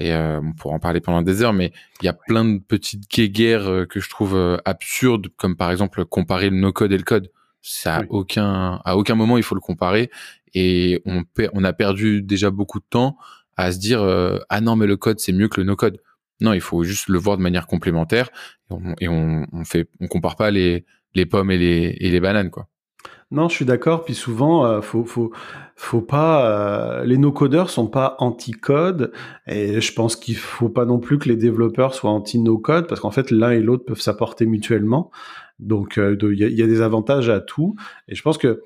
Et 0.00 0.14
euh, 0.14 0.40
on 0.42 0.54
pourra 0.54 0.74
en 0.76 0.78
parler 0.78 1.00
pendant 1.00 1.20
des 1.20 1.42
heures, 1.42 1.52
mais 1.52 1.72
il 2.00 2.06
y 2.06 2.08
a 2.08 2.14
plein 2.14 2.46
de 2.46 2.58
petites 2.58 3.10
guéguerres 3.10 3.86
que 3.90 4.00
je 4.00 4.08
trouve 4.08 4.58
absurdes, 4.64 5.28
comme 5.36 5.54
par 5.54 5.70
exemple 5.70 6.06
comparer 6.06 6.48
le 6.48 6.56
no-code 6.56 6.92
et 6.92 6.96
le 6.96 7.02
code 7.02 7.30
ça 7.62 7.96
à 7.96 8.02
aucun 8.08 8.80
à 8.84 8.96
aucun 8.96 9.14
moment 9.14 9.38
il 9.38 9.42
faut 9.42 9.54
le 9.54 9.60
comparer 9.60 10.10
et 10.54 11.00
on 11.06 11.22
on 11.54 11.64
a 11.64 11.72
perdu 11.72 12.22
déjà 12.22 12.50
beaucoup 12.50 12.80
de 12.80 12.84
temps 12.88 13.16
à 13.56 13.72
se 13.72 13.78
dire 13.78 14.02
euh, 14.02 14.38
ah 14.48 14.60
non 14.60 14.76
mais 14.76 14.86
le 14.86 14.96
code 14.96 15.20
c'est 15.20 15.32
mieux 15.32 15.48
que 15.48 15.60
le 15.60 15.66
no 15.66 15.76
code. 15.76 15.98
Non, 16.40 16.52
il 16.52 16.60
faut 16.60 16.82
juste 16.82 17.08
le 17.08 17.18
voir 17.18 17.36
de 17.36 17.42
manière 17.42 17.68
complémentaire 17.68 18.30
et 19.00 19.06
on, 19.06 19.46
on, 19.52 19.64
fait 19.64 19.88
on 20.00 20.08
compare 20.08 20.34
pas 20.34 20.50
les 20.50 20.84
les 21.14 21.24
pommes 21.24 21.52
et 21.52 21.58
les 21.58 21.96
et 22.00 22.10
les 22.10 22.20
bananes 22.20 22.50
quoi. 22.50 22.68
Non, 23.32 23.48
je 23.48 23.54
suis 23.54 23.64
d'accord. 23.64 24.04
Puis 24.04 24.14
souvent, 24.14 24.66
euh, 24.66 24.82
faut, 24.82 25.04
faut, 25.04 25.32
faut 25.74 26.02
pas. 26.02 27.00
Euh, 27.00 27.04
les 27.04 27.16
no-codeurs 27.16 27.70
sont 27.70 27.86
pas 27.86 28.14
anti-code, 28.18 29.10
et 29.46 29.80
je 29.80 29.92
pense 29.94 30.16
qu'il 30.16 30.36
faut 30.36 30.68
pas 30.68 30.84
non 30.84 30.98
plus 30.98 31.18
que 31.18 31.30
les 31.30 31.36
développeurs 31.36 31.94
soient 31.94 32.10
anti-no-code, 32.10 32.86
parce 32.86 33.00
qu'en 33.00 33.10
fait, 33.10 33.30
l'un 33.30 33.50
et 33.50 33.60
l'autre 33.60 33.86
peuvent 33.86 34.02
s'apporter 34.02 34.44
mutuellement. 34.44 35.10
Donc, 35.62 35.98
euh, 35.98 36.16
il 36.20 36.38
y, 36.38 36.62
a 36.62 36.66
des 36.66 36.80
avantages 36.80 37.28
à 37.28 37.40
tout. 37.40 37.76
Et 38.08 38.14
je 38.14 38.22
pense 38.22 38.38
que 38.38 38.62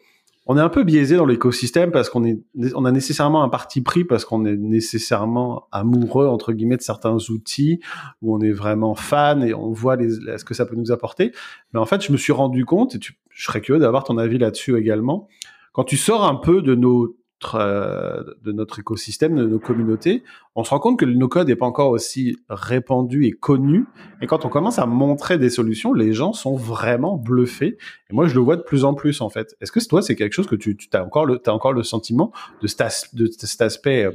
on 0.49 0.57
est 0.57 0.61
un 0.61 0.69
peu 0.69 0.85
biaisé 0.85 1.17
dans 1.17 1.27
l'écosystème 1.27 1.91
parce 1.91 2.09
qu'on 2.09 2.25
est, 2.25 2.39
on 2.77 2.85
a 2.85 2.93
nécessairement 2.93 3.43
un 3.43 3.49
parti 3.49 3.81
pris 3.81 4.05
parce 4.05 4.25
qu'on 4.25 4.45
est 4.45 4.57
nécessairement 4.57 5.67
amoureux 5.73 6.29
entre 6.29 6.53
guillemets 6.53 6.77
de 6.77 6.83
certains 6.83 7.17
outils 7.31 7.81
où 8.23 8.37
on 8.37 8.41
est 8.41 8.53
vraiment 8.53 8.95
fan 8.95 9.43
et 9.43 9.55
on 9.55 9.73
voit 9.73 9.97
ce 9.99 10.45
que 10.45 10.55
ça 10.55 10.65
peut 10.65 10.77
nous 10.77 10.93
apporter. 10.93 11.33
Mais 11.73 11.81
en 11.81 11.85
fait, 11.85 12.05
je 12.05 12.13
me 12.13 12.17
suis 12.17 12.33
rendu 12.33 12.65
compte 12.65 12.95
et 12.95 12.99
je 13.29 13.45
serais 13.45 13.61
curieux 13.61 13.81
d'avoir 13.81 14.05
ton 14.05 14.19
avis 14.19 14.39
là-dessus 14.39 14.79
également. 14.79 15.27
Quand 15.73 15.85
tu 15.85 15.97
sors 15.97 16.25
un 16.25 16.37
peu 16.37 16.63
de 16.63 16.77
nos 16.77 17.17
de 17.43 18.53
notre 18.53 18.79
écosystème, 18.79 19.37
de 19.37 19.47
nos 19.47 19.59
communautés, 19.59 20.23
on 20.55 20.65
se 20.65 20.71
rend 20.71 20.79
compte 20.79 20.99
que 20.99 21.05
le 21.05 21.15
no-code 21.15 21.49
n'est 21.49 21.57
pas 21.57 21.67
encore 21.67 21.91
aussi 21.91 22.37
répandu 22.49 23.27
et 23.27 23.33
connu. 23.33 23.85
Et 24.23 24.27
quand 24.27 24.45
on 24.45 24.49
commence 24.49 24.79
à 24.79 24.87
montrer 24.87 25.37
des 25.39 25.51
solutions, 25.51 25.93
les 25.93 26.13
gens 26.13 26.33
sont 26.33 26.57
vraiment 26.57 27.17
bluffés. 27.17 27.77
Et 28.11 28.15
moi, 28.15 28.27
je 28.27 28.35
le 28.35 28.41
vois 28.41 28.57
de 28.57 28.63
plus 28.63 28.85
en 28.85 28.95
plus, 28.95 29.21
en 29.21 29.29
fait. 29.29 29.55
Est-ce 29.61 29.71
que 29.71 29.87
toi, 29.87 30.01
c'est 30.01 30.17
quelque 30.17 30.33
chose 30.33 30.47
que 30.47 30.57
tu, 30.57 30.79
as, 30.93 31.05
encore 31.05 31.27
le, 31.27 31.41
encore 31.49 31.73
le 31.73 31.83
sentiment 31.83 32.33
de 32.63 32.67
cet, 32.67 33.15
de 33.15 33.27
cet 33.27 33.61
aspect 33.61 34.05
euh, 34.05 34.13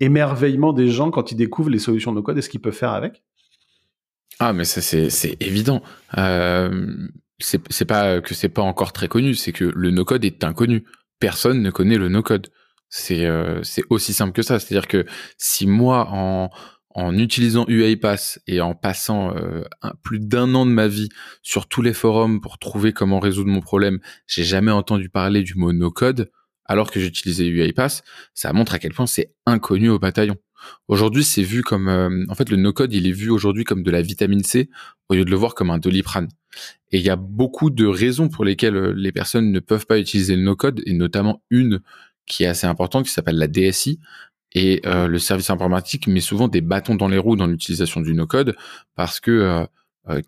émerveillement 0.00 0.72
des 0.72 0.88
gens 0.88 1.10
quand 1.10 1.32
ils 1.32 1.36
découvrent 1.36 1.70
les 1.70 1.78
solutions 1.78 2.12
no-code 2.12 2.38
et 2.38 2.42
ce 2.42 2.48
qu'ils 2.48 2.60
peuvent 2.60 2.72
faire 2.72 2.92
avec? 2.92 3.22
Ah, 4.38 4.52
mais 4.52 4.64
ça, 4.64 4.80
c'est 4.80 5.36
évident. 5.40 5.82
Euh, 6.18 7.08
c'est 7.40 7.84
pas 7.84 8.20
que 8.20 8.34
c'est 8.34 8.48
pas 8.48 8.62
encore 8.62 8.92
très 8.92 9.08
connu, 9.08 9.34
c'est 9.34 9.52
que 9.52 9.64
le 9.64 9.90
no-code 9.90 10.24
est 10.24 10.44
inconnu 10.44 10.84
personne 11.24 11.62
ne 11.62 11.70
connaît 11.70 11.96
le 11.96 12.10
no-code. 12.10 12.50
Euh, 13.10 13.60
c'est 13.62 13.82
aussi 13.88 14.12
simple 14.12 14.32
que 14.32 14.42
ça. 14.42 14.58
C'est-à-dire 14.58 14.86
que 14.86 15.06
si 15.38 15.66
moi, 15.66 16.06
en, 16.10 16.50
en 16.90 17.16
utilisant 17.16 17.64
UiPath 17.66 18.40
et 18.46 18.60
en 18.60 18.74
passant 18.74 19.34
euh, 19.34 19.62
plus 20.02 20.20
d'un 20.20 20.54
an 20.54 20.66
de 20.66 20.70
ma 20.70 20.86
vie 20.86 21.08
sur 21.40 21.66
tous 21.66 21.80
les 21.80 21.94
forums 21.94 22.42
pour 22.42 22.58
trouver 22.58 22.92
comment 22.92 23.20
résoudre 23.20 23.48
mon 23.48 23.62
problème, 23.62 24.00
j'ai 24.26 24.44
jamais 24.44 24.70
entendu 24.70 25.08
parler 25.08 25.42
du 25.42 25.54
mot 25.54 25.72
no-code 25.72 26.30
alors 26.66 26.90
que 26.90 27.00
j'utilisais 27.00 27.46
UiPath. 27.46 28.02
Ça 28.34 28.52
montre 28.52 28.74
à 28.74 28.78
quel 28.78 28.92
point 28.92 29.06
c'est 29.06 29.34
inconnu 29.46 29.88
au 29.88 29.98
bataillon. 29.98 30.36
Aujourd'hui, 30.88 31.24
c'est 31.24 31.42
vu 31.42 31.62
comme, 31.62 31.88
euh, 31.88 32.24
en 32.28 32.34
fait, 32.34 32.50
le 32.50 32.56
no-code, 32.56 32.92
il 32.92 33.06
est 33.06 33.12
vu 33.12 33.30
aujourd'hui 33.30 33.64
comme 33.64 33.82
de 33.82 33.90
la 33.90 34.02
vitamine 34.02 34.42
C 34.42 34.70
au 35.08 35.14
lieu 35.14 35.24
de 35.24 35.30
le 35.30 35.36
voir 35.36 35.54
comme 35.54 35.70
un 35.70 35.78
doliprane. 35.78 36.28
Et 36.92 36.98
il 36.98 37.04
y 37.04 37.10
a 37.10 37.16
beaucoup 37.16 37.70
de 37.70 37.86
raisons 37.86 38.28
pour 38.28 38.44
lesquelles 38.44 38.76
euh, 38.76 38.94
les 38.96 39.12
personnes 39.12 39.50
ne 39.52 39.60
peuvent 39.60 39.86
pas 39.86 39.98
utiliser 39.98 40.36
le 40.36 40.42
no-code, 40.42 40.82
et 40.86 40.92
notamment 40.92 41.42
une 41.50 41.80
qui 42.26 42.44
est 42.44 42.46
assez 42.46 42.66
importante, 42.66 43.06
qui 43.06 43.12
s'appelle 43.12 43.36
la 43.38 43.48
DSI. 43.48 44.00
Et 44.52 44.80
euh, 44.86 45.08
le 45.08 45.18
service 45.18 45.50
informatique 45.50 46.06
met 46.06 46.20
souvent 46.20 46.48
des 46.48 46.60
bâtons 46.60 46.94
dans 46.94 47.08
les 47.08 47.18
roues 47.18 47.36
dans 47.36 47.46
l'utilisation 47.46 48.00
du 48.00 48.14
no-code, 48.14 48.56
parce 48.94 49.20
que 49.20 49.66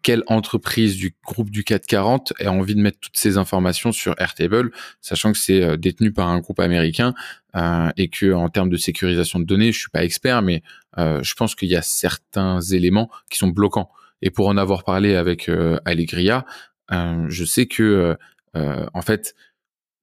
quelle 0.02 0.22
entreprise 0.26 0.96
du 0.96 1.14
groupe 1.24 1.50
du 1.50 1.62
440 1.62 2.32
a 2.40 2.50
envie 2.50 2.74
de 2.74 2.80
mettre 2.80 2.98
toutes 2.98 3.16
ces 3.16 3.36
informations 3.36 3.92
sur 3.92 4.14
Airtable, 4.18 4.72
sachant 5.00 5.32
que 5.32 5.38
c'est 5.38 5.76
détenu 5.76 6.12
par 6.12 6.28
un 6.28 6.38
groupe 6.38 6.60
américain 6.60 7.14
euh, 7.56 7.90
et 7.96 8.08
que 8.08 8.32
en 8.32 8.48
termes 8.48 8.68
de 8.68 8.76
sécurisation 8.76 9.38
de 9.38 9.44
données, 9.44 9.72
je 9.72 9.78
suis 9.78 9.90
pas 9.90 10.04
expert, 10.04 10.42
mais 10.42 10.62
euh, 10.98 11.22
je 11.22 11.34
pense 11.34 11.54
qu'il 11.54 11.68
y 11.68 11.76
a 11.76 11.82
certains 11.82 12.60
éléments 12.60 13.10
qui 13.30 13.38
sont 13.38 13.48
bloquants. 13.48 13.90
Et 14.22 14.30
pour 14.30 14.48
en 14.48 14.56
avoir 14.56 14.84
parlé 14.84 15.14
avec 15.14 15.48
euh, 15.48 15.78
Allegria, 15.84 16.44
euh, 16.92 17.26
je 17.28 17.44
sais 17.44 17.66
que 17.66 18.16
en 18.94 19.02
fait, 19.02 19.34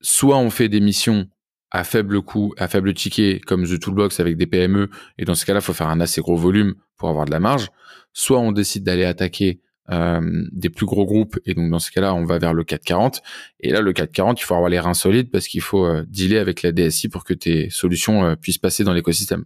soit 0.01 0.37
on 0.37 0.51
fait 0.51 0.69
des 0.69 0.79
missions 0.79 1.27
à 1.73 1.83
faible 1.83 2.21
coût, 2.21 2.53
à 2.57 2.67
faible 2.67 2.93
ticket, 2.93 3.41
comme 3.45 3.65
The 3.65 3.79
Toolbox 3.79 4.19
avec 4.19 4.37
des 4.37 4.45
PME, 4.45 4.89
et 5.17 5.25
dans 5.25 5.35
ce 5.35 5.45
cas-là, 5.45 5.59
il 5.59 5.63
faut 5.63 5.73
faire 5.73 5.89
un 5.89 5.99
assez 5.99 6.21
gros 6.21 6.37
volume 6.37 6.75
pour 6.97 7.09
avoir 7.09 7.25
de 7.25 7.31
la 7.31 7.39
marge. 7.39 7.69
Soit 8.13 8.39
on 8.39 8.51
décide 8.51 8.83
d'aller 8.83 9.05
attaquer 9.05 9.59
euh, 9.91 10.21
des 10.53 10.69
plus 10.69 10.85
gros 10.85 11.05
groupes 11.05 11.37
et 11.45 11.53
donc 11.55 11.69
dans 11.69 11.79
ce 11.79 11.91
cas-là 11.91 12.15
on 12.15 12.23
va 12.23 12.37
vers 12.37 12.53
le 12.53 12.63
440 12.63 13.21
et 13.59 13.69
là 13.69 13.81
le 13.81 13.91
440 13.91 14.39
il 14.39 14.43
faut 14.45 14.53
avoir 14.53 14.69
les 14.69 14.79
reins 14.79 14.93
solides 14.93 15.29
parce 15.29 15.45
qu'il 15.45 15.59
faut 15.59 15.85
euh, 15.85 16.05
dealer 16.07 16.37
avec 16.37 16.61
la 16.61 16.71
DSI 16.71 17.09
pour 17.09 17.25
que 17.25 17.33
tes 17.33 17.69
solutions 17.69 18.23
euh, 18.23 18.35
puissent 18.37 18.57
passer 18.57 18.85
dans 18.85 18.93
l'écosystème. 18.93 19.43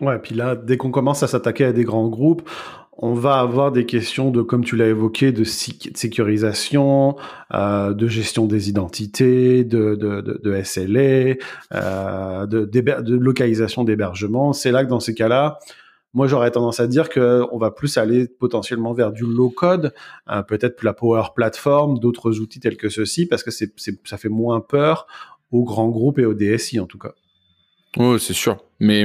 Ouais, 0.00 0.18
puis 0.18 0.34
là 0.34 0.56
dès 0.56 0.78
qu'on 0.78 0.90
commence 0.90 1.22
à 1.22 1.26
s'attaquer 1.26 1.66
à 1.66 1.72
des 1.74 1.84
grands 1.84 2.08
groupes, 2.08 2.48
on 3.02 3.14
va 3.14 3.40
avoir 3.40 3.72
des 3.72 3.86
questions 3.86 4.30
de, 4.30 4.42
comme 4.42 4.62
tu 4.62 4.76
l'as 4.76 4.88
évoqué, 4.88 5.32
de, 5.32 5.42
sécurisation, 5.42 7.16
euh, 7.54 7.94
de 7.94 8.06
gestion 8.06 8.44
des 8.44 8.68
identités, 8.68 9.64
de, 9.64 9.94
de, 9.94 10.20
de, 10.20 10.38
de 10.44 10.62
SLA, 10.62 11.36
euh, 11.72 12.46
de, 12.46 12.64
de, 12.66 13.16
localisation 13.16 13.84
d'hébergement. 13.84 14.52
C'est 14.52 14.70
là 14.70 14.84
que 14.84 14.90
dans 14.90 15.00
ces 15.00 15.14
cas-là, 15.14 15.58
moi, 16.12 16.26
j'aurais 16.26 16.50
tendance 16.50 16.78
à 16.78 16.86
dire 16.86 17.08
que 17.08 17.42
on 17.52 17.56
va 17.56 17.70
plus 17.70 17.96
aller 17.96 18.28
potentiellement 18.28 18.92
vers 18.92 19.12
du 19.12 19.24
low 19.24 19.48
code, 19.48 19.94
euh, 20.30 20.42
peut-être 20.42 20.82
la 20.82 20.92
Power 20.92 21.22
Platform, 21.34 22.00
d'autres 22.00 22.38
outils 22.40 22.60
tels 22.60 22.76
que 22.76 22.90
ceux-ci, 22.90 23.24
parce 23.24 23.42
que 23.42 23.50
ça 23.50 24.18
fait 24.18 24.28
moins 24.28 24.60
peur 24.60 25.06
aux 25.52 25.64
grands 25.64 25.88
groupes 25.88 26.18
et 26.18 26.26
aux 26.26 26.34
DSI 26.34 26.78
en 26.80 26.86
tout 26.86 26.98
cas. 26.98 27.14
Oh, 27.96 28.18
c'est 28.18 28.34
sûr. 28.34 28.62
Mais 28.78 29.04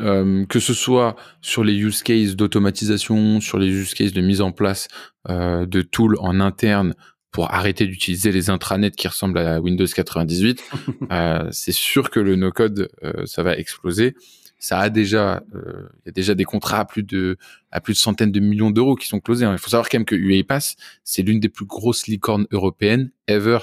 euh, 0.00 0.44
que 0.46 0.60
ce 0.60 0.74
soit 0.74 1.16
sur 1.40 1.64
les 1.64 1.74
use 1.74 2.02
cases 2.02 2.36
d'automatisation, 2.36 3.40
sur 3.40 3.58
les 3.58 3.68
use 3.68 3.94
cases 3.94 4.12
de 4.12 4.20
mise 4.20 4.40
en 4.40 4.52
place 4.52 4.88
euh, 5.28 5.66
de 5.66 5.82
tools 5.82 6.16
en 6.20 6.40
interne 6.40 6.94
pour 7.30 7.52
arrêter 7.52 7.86
d'utiliser 7.86 8.32
les 8.32 8.50
intranets 8.50 8.90
qui 8.90 9.08
ressemblent 9.08 9.38
à 9.38 9.60
Windows 9.60 9.86
98, 9.86 10.62
euh, 11.12 11.48
c'est 11.52 11.72
sûr 11.72 12.10
que 12.10 12.20
le 12.20 12.36
no-code, 12.36 12.90
euh, 13.02 13.26
ça 13.26 13.42
va 13.42 13.56
exploser 13.56 14.14
ça 14.58 14.80
a 14.80 14.90
déjà, 14.90 15.42
euh, 15.54 15.88
il 16.00 16.06
y 16.06 16.08
a 16.08 16.12
déjà 16.12 16.34
des 16.34 16.44
contrats 16.44 16.80
à 16.80 16.84
plus 16.84 17.02
de, 17.02 17.36
à 17.70 17.80
plus 17.80 17.94
de 17.94 17.98
centaines 17.98 18.32
de 18.32 18.40
millions 18.40 18.70
d'euros 18.70 18.96
qui 18.96 19.06
sont 19.06 19.20
closés. 19.20 19.44
Hein. 19.44 19.52
Il 19.52 19.58
faut 19.58 19.70
savoir 19.70 19.88
quand 19.88 19.98
même 19.98 20.04
que 20.04 20.16
UiPath, 20.16 20.74
c'est 21.04 21.22
l'une 21.22 21.40
des 21.40 21.48
plus 21.48 21.64
grosses 21.64 22.06
licornes 22.06 22.46
européennes 22.50 23.10
ever. 23.28 23.58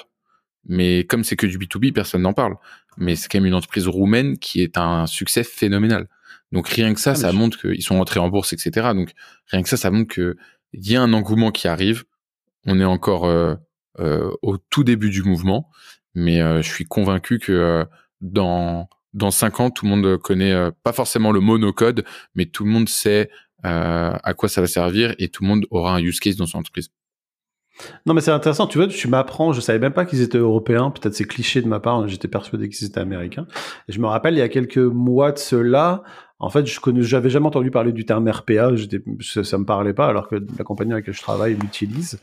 Mais 0.67 1.03
comme 1.03 1.23
c'est 1.23 1.35
que 1.35 1.45
du 1.45 1.59
B2B, 1.59 1.91
personne 1.91 2.23
n'en 2.23 2.33
parle. 2.33 2.55
Mais 2.97 3.15
c'est 3.15 3.29
quand 3.29 3.39
même 3.39 3.47
une 3.47 3.55
entreprise 3.55 3.87
roumaine 3.87 4.37
qui 4.37 4.61
est 4.61 4.77
un 4.77 5.05
succès 5.05 5.43
phénoménal. 5.43 6.07
Donc 6.51 6.67
rien 6.69 6.93
que 6.93 6.99
ça, 6.99 7.11
ah, 7.11 7.15
ça 7.15 7.31
montre 7.31 7.59
qu'ils 7.59 7.83
sont 7.83 7.99
entrés 7.99 8.19
en 8.19 8.29
bourse, 8.29 8.53
etc. 8.53 8.89
Donc 8.93 9.11
rien 9.47 9.63
que 9.63 9.69
ça, 9.69 9.77
ça 9.77 9.91
montre 9.91 10.13
qu'il 10.13 10.35
y 10.73 10.95
a 10.95 11.01
un 11.01 11.13
engouement 11.13 11.51
qui 11.51 11.67
arrive. 11.67 12.03
On 12.65 12.79
est 12.79 12.85
encore 12.85 13.25
euh, 13.25 13.55
euh, 13.99 14.31
au 14.41 14.57
tout 14.57 14.83
début 14.83 15.09
du 15.09 15.23
mouvement, 15.23 15.69
mais 16.13 16.39
je 16.61 16.67
suis 16.67 16.85
convaincu 16.85 17.39
que 17.39 17.85
dans 18.21 18.87
dans 19.15 19.31
cinq 19.31 19.61
ans, 19.61 19.71
tout 19.71 19.85
le 19.85 19.91
monde 19.91 20.17
connaît 20.17 20.51
euh, 20.51 20.71
pas 20.83 20.93
forcément 20.93 21.31
le 21.31 21.39
monocode, 21.39 22.03
mais 22.35 22.45
tout 22.45 22.65
le 22.65 22.69
monde 22.69 22.89
sait 22.89 23.31
euh, 23.65 24.11
à 24.21 24.33
quoi 24.35 24.49
ça 24.49 24.61
va 24.61 24.67
servir 24.67 25.15
et 25.17 25.29
tout 25.29 25.41
le 25.41 25.47
monde 25.47 25.65
aura 25.71 25.95
un 25.95 25.99
use 25.99 26.19
case 26.19 26.35
dans 26.35 26.45
son 26.45 26.59
entreprise. 26.59 26.89
Non, 28.05 28.13
mais 28.13 28.21
c'est 28.21 28.31
intéressant. 28.31 28.67
Tu 28.67 28.77
vois, 28.77 28.87
tu 28.87 29.07
m'apprends. 29.07 29.53
Je 29.53 29.61
savais 29.61 29.79
même 29.79 29.93
pas 29.93 30.05
qu'ils 30.05 30.21
étaient 30.21 30.37
européens. 30.37 30.91
Peut-être 30.91 31.13
c'est 31.13 31.25
cliché 31.25 31.61
de 31.61 31.67
ma 31.67 31.79
part. 31.79 32.07
J'étais 32.07 32.27
persuadé 32.27 32.69
qu'ils 32.69 32.87
étaient 32.87 32.99
américains. 32.99 33.47
Et 33.87 33.93
je 33.93 33.99
me 33.99 34.07
rappelle, 34.07 34.33
il 34.35 34.39
y 34.39 34.41
a 34.41 34.49
quelques 34.49 34.77
mois 34.77 35.31
de 35.31 35.37
cela, 35.37 36.03
en 36.37 36.49
fait, 36.49 36.65
je 36.65 36.81
connais, 36.81 37.01
j'avais 37.01 37.29
jamais 37.29 37.45
entendu 37.45 37.71
parler 37.71 37.93
du 37.93 38.05
terme 38.05 38.29
RPA. 38.29 38.71
Ça, 39.21 39.45
ça 39.45 39.57
me 39.57 39.63
parlait 39.63 39.93
pas, 39.93 40.07
alors 40.07 40.27
que 40.27 40.35
la 40.35 40.63
compagnie 40.65 40.91
avec 40.91 41.05
laquelle 41.05 41.17
je 41.17 41.21
travaille 41.21 41.55
l'utilise. 41.55 42.19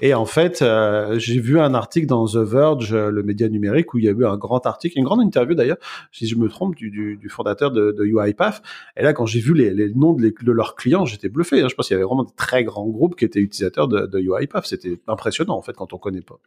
Et 0.00 0.14
en 0.14 0.24
fait, 0.24 0.62
euh, 0.62 1.18
j'ai 1.18 1.38
vu 1.40 1.60
un 1.60 1.74
article 1.74 2.06
dans 2.06 2.26
The 2.26 2.36
Verge, 2.36 2.94
euh, 2.94 3.10
le 3.10 3.22
média 3.22 3.50
numérique, 3.50 3.92
où 3.92 3.98
il 3.98 4.04
y 4.06 4.08
a 4.08 4.12
eu 4.12 4.24
un 4.24 4.38
grand 4.38 4.64
article, 4.64 4.96
une 4.96 5.04
grande 5.04 5.20
interview 5.20 5.54
d'ailleurs, 5.54 5.76
si 6.10 6.26
je 6.26 6.36
me 6.36 6.48
trompe, 6.48 6.74
du, 6.74 7.20
fondateur 7.28 7.70
de, 7.70 7.94
UiPath. 8.02 8.62
Et 8.96 9.02
là, 9.02 9.12
quand 9.12 9.26
j'ai 9.26 9.40
vu 9.40 9.52
les, 9.52 9.92
noms 9.94 10.14
de, 10.14 10.52
leurs 10.52 10.74
clients, 10.74 11.04
j'étais 11.04 11.28
bluffé. 11.28 11.60
Hein. 11.60 11.68
Je 11.68 11.74
pense 11.74 11.88
qu'il 11.88 11.94
y 11.94 11.98
avait 11.98 12.06
vraiment 12.06 12.24
de 12.24 12.32
très 12.34 12.64
grands 12.64 12.88
groupes 12.88 13.14
qui 13.14 13.26
étaient 13.26 13.40
utilisateurs 13.40 13.88
de, 13.88 14.18
UiPath. 14.18 14.64
C'était 14.64 15.00
impressionnant 15.06 15.56
en 15.56 15.62
fait 15.62 15.74
quand 15.74 15.92
on 15.92 15.98
connaît 15.98 16.22
pas. 16.22 16.40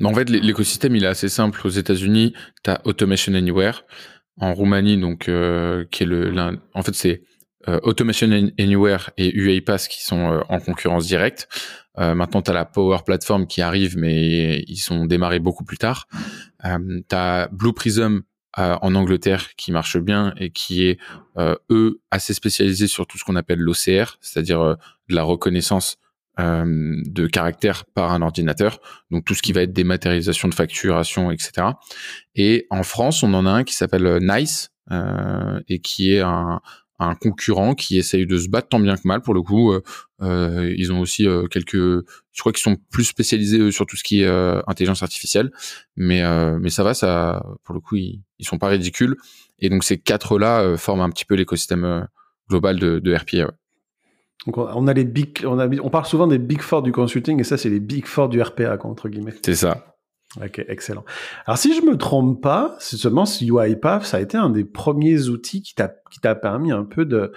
Mais 0.00 0.08
en 0.08 0.14
fait, 0.14 0.28
l'écosystème, 0.30 0.96
il 0.96 1.04
est 1.04 1.08
assez 1.08 1.28
simple. 1.28 1.60
Aux 1.64 1.70
États-Unis, 1.70 2.34
tu 2.62 2.70
as 2.70 2.80
Automation 2.84 3.34
Anywhere 3.34 3.84
en 4.38 4.54
Roumanie, 4.54 4.98
donc 4.98 5.28
euh, 5.28 5.84
qui 5.90 6.02
est 6.02 6.06
le, 6.06 6.34
en 6.74 6.82
fait 6.82 6.94
c'est 6.94 7.22
euh, 7.68 7.80
Automation 7.82 8.30
Anywhere 8.58 9.10
et 9.16 9.34
UiPath 9.34 9.88
qui 9.88 10.04
sont 10.04 10.32
euh, 10.32 10.40
en 10.48 10.60
concurrence 10.60 11.06
directe. 11.06 11.48
maintenant, 11.96 12.42
tu 12.42 12.50
as 12.50 12.54
la 12.54 12.64
Power 12.64 12.98
Platform 13.06 13.46
qui 13.46 13.62
arrive, 13.62 13.96
mais 13.96 14.64
ils 14.66 14.78
sont 14.78 15.06
démarrés 15.06 15.38
beaucoup 15.38 15.64
plus 15.64 15.78
tard. 15.78 16.06
Euh, 16.64 17.00
tu 17.08 17.16
as 17.16 17.48
Blue 17.52 17.72
Prism 17.72 18.22
en 18.56 18.94
Angleterre 18.94 19.56
qui 19.56 19.72
marche 19.72 19.98
bien 19.98 20.32
et 20.36 20.50
qui 20.50 20.84
est, 20.84 21.00
eux, 21.70 22.00
assez 22.12 22.34
spécialisés 22.34 22.86
sur 22.86 23.04
tout 23.04 23.18
ce 23.18 23.24
qu'on 23.24 23.34
appelle 23.34 23.58
l'OCR, 23.58 24.16
c'est-à-dire 24.20 24.76
de 25.08 25.14
la 25.14 25.24
reconnaissance 25.24 25.96
euh, 26.40 26.96
de 27.06 27.26
caractère 27.28 27.84
par 27.84 28.10
un 28.12 28.20
ordinateur, 28.20 28.80
donc 29.12 29.24
tout 29.24 29.34
ce 29.34 29.42
qui 29.42 29.52
va 29.52 29.62
être 29.62 29.72
dématérialisation 29.72 30.48
de 30.48 30.54
facturation, 30.54 31.30
etc. 31.30 31.68
Et 32.34 32.66
en 32.70 32.82
France, 32.82 33.22
on 33.22 33.32
en 33.34 33.46
a 33.46 33.50
un 33.50 33.62
qui 33.62 33.74
s'appelle 33.74 34.06
euh, 34.06 34.18
Nice 34.20 34.70
euh, 34.90 35.60
et 35.68 35.78
qui 35.78 36.12
est 36.12 36.20
un, 36.20 36.60
un, 36.98 37.14
concurrent 37.14 37.76
qui 37.76 37.98
essaye 37.98 38.26
de 38.26 38.36
se 38.36 38.48
battre 38.48 38.68
tant 38.68 38.80
bien 38.80 38.96
que 38.96 39.06
mal. 39.06 39.20
Pour 39.20 39.32
le 39.32 39.42
coup, 39.42 39.72
euh, 40.22 40.74
ils 40.76 40.92
ont 40.92 40.98
aussi 40.98 41.26
quelques, 41.52 41.76
je 41.76 42.40
crois 42.40 42.52
qu'ils 42.52 42.62
sont 42.62 42.78
plus 42.90 43.04
spécialisés 43.04 43.70
sur 43.70 43.86
tout 43.86 43.96
ce 43.96 44.02
qui 44.02 44.22
est 44.22 44.28
intelligence 44.66 45.04
artificielle, 45.04 45.52
mais 45.94 46.22
mais 46.58 46.70
ça 46.70 46.82
va, 46.82 46.94
ça, 46.94 47.44
pour 47.62 47.74
le 47.74 47.80
coup, 47.80 47.94
ils, 47.94 48.22
ils 48.40 48.44
sont 48.44 48.58
pas 48.58 48.68
ridicules. 48.68 49.16
Et 49.60 49.68
donc 49.68 49.84
ces 49.84 49.98
quatre 49.98 50.38
là 50.38 50.76
forment 50.76 51.02
un 51.02 51.10
petit 51.10 51.24
peu 51.24 51.36
l'écosystème 51.36 52.08
global 52.48 52.78
de, 52.78 52.98
de 52.98 53.14
RPA. 53.14 53.54
Donc 54.46 54.58
on 54.58 54.86
a 54.86 54.92
les 54.92 55.04
big, 55.04 55.44
on, 55.46 55.58
a, 55.58 55.68
on 55.82 55.90
parle 55.90 56.06
souvent 56.06 56.26
des 56.26 56.38
big 56.38 56.60
four 56.60 56.82
du 56.82 56.92
consulting 56.92 57.40
et 57.40 57.44
ça 57.44 57.56
c'est 57.56 57.70
les 57.70 57.80
big 57.80 58.06
four 58.06 58.28
du 58.28 58.40
RPA 58.40 58.76
entre 58.84 59.08
guillemets. 59.08 59.34
C'est 59.44 59.54
ça. 59.54 59.94
Ok, 60.42 60.64
excellent. 60.68 61.04
Alors 61.46 61.58
si 61.58 61.74
je 61.74 61.82
me 61.82 61.96
trompe 61.96 62.42
pas, 62.42 62.76
c'est 62.78 62.96
seulement 62.96 63.24
si 63.24 63.46
UiPath 63.46 64.04
ça 64.04 64.16
a 64.16 64.20
été 64.20 64.36
un 64.36 64.50
des 64.50 64.64
premiers 64.64 65.28
outils 65.28 65.62
qui 65.62 65.74
t'a 65.74 65.88
qui 66.10 66.20
t'a 66.20 66.34
permis 66.34 66.72
un 66.72 66.84
peu 66.84 67.04
de 67.04 67.32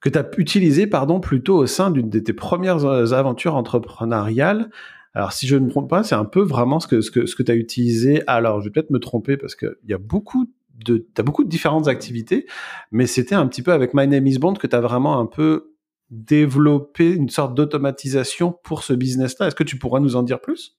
que 0.00 0.08
tu 0.08 0.18
as 0.18 0.28
utilisé 0.36 0.86
pardon 0.86 1.20
plutôt 1.20 1.56
au 1.56 1.66
sein 1.66 1.90
d'une 1.90 2.10
de 2.10 2.18
tes 2.18 2.32
premières 2.32 2.84
euh, 2.84 3.12
aventures 3.12 3.54
entrepreneuriales. 3.54 4.70
Alors 5.14 5.32
si 5.32 5.46
je 5.46 5.56
ne 5.56 5.64
me 5.64 5.70
trompe 5.70 5.88
pas, 5.88 6.02
c'est 6.02 6.14
un 6.14 6.24
peu 6.24 6.42
vraiment 6.42 6.80
ce 6.80 6.88
que 6.88 7.00
ce 7.00 7.10
que 7.10 7.26
ce 7.26 7.36
que 7.36 7.42
tu 7.42 7.52
as 7.52 7.54
utilisé. 7.54 8.22
Alors 8.26 8.60
je 8.60 8.66
vais 8.66 8.70
peut-être 8.72 8.90
me 8.90 8.98
tromper 8.98 9.36
parce 9.36 9.54
que 9.54 9.78
il 9.84 9.90
y 9.90 9.94
a 9.94 9.98
beaucoup 9.98 10.52
de 10.74 11.06
t'as 11.14 11.22
beaucoup 11.22 11.44
de 11.44 11.48
différentes 11.48 11.88
activités, 11.88 12.46
mais 12.90 13.06
c'était 13.06 13.34
un 13.36 13.46
petit 13.46 13.62
peu 13.62 13.72
avec 13.72 13.94
My 13.94 14.06
Name 14.06 14.26
is 14.26 14.38
Bond 14.38 14.54
que 14.54 14.66
tu 14.66 14.76
as 14.76 14.80
vraiment 14.80 15.18
un 15.18 15.26
peu 15.26 15.75
développer 16.10 17.10
une 17.10 17.28
sorte 17.28 17.54
d'automatisation 17.54 18.52
pour 18.64 18.82
ce 18.82 18.92
business-là. 18.92 19.48
Est-ce 19.48 19.56
que 19.56 19.64
tu 19.64 19.78
pourras 19.78 20.00
nous 20.00 20.16
en 20.16 20.22
dire 20.22 20.40
plus? 20.40 20.76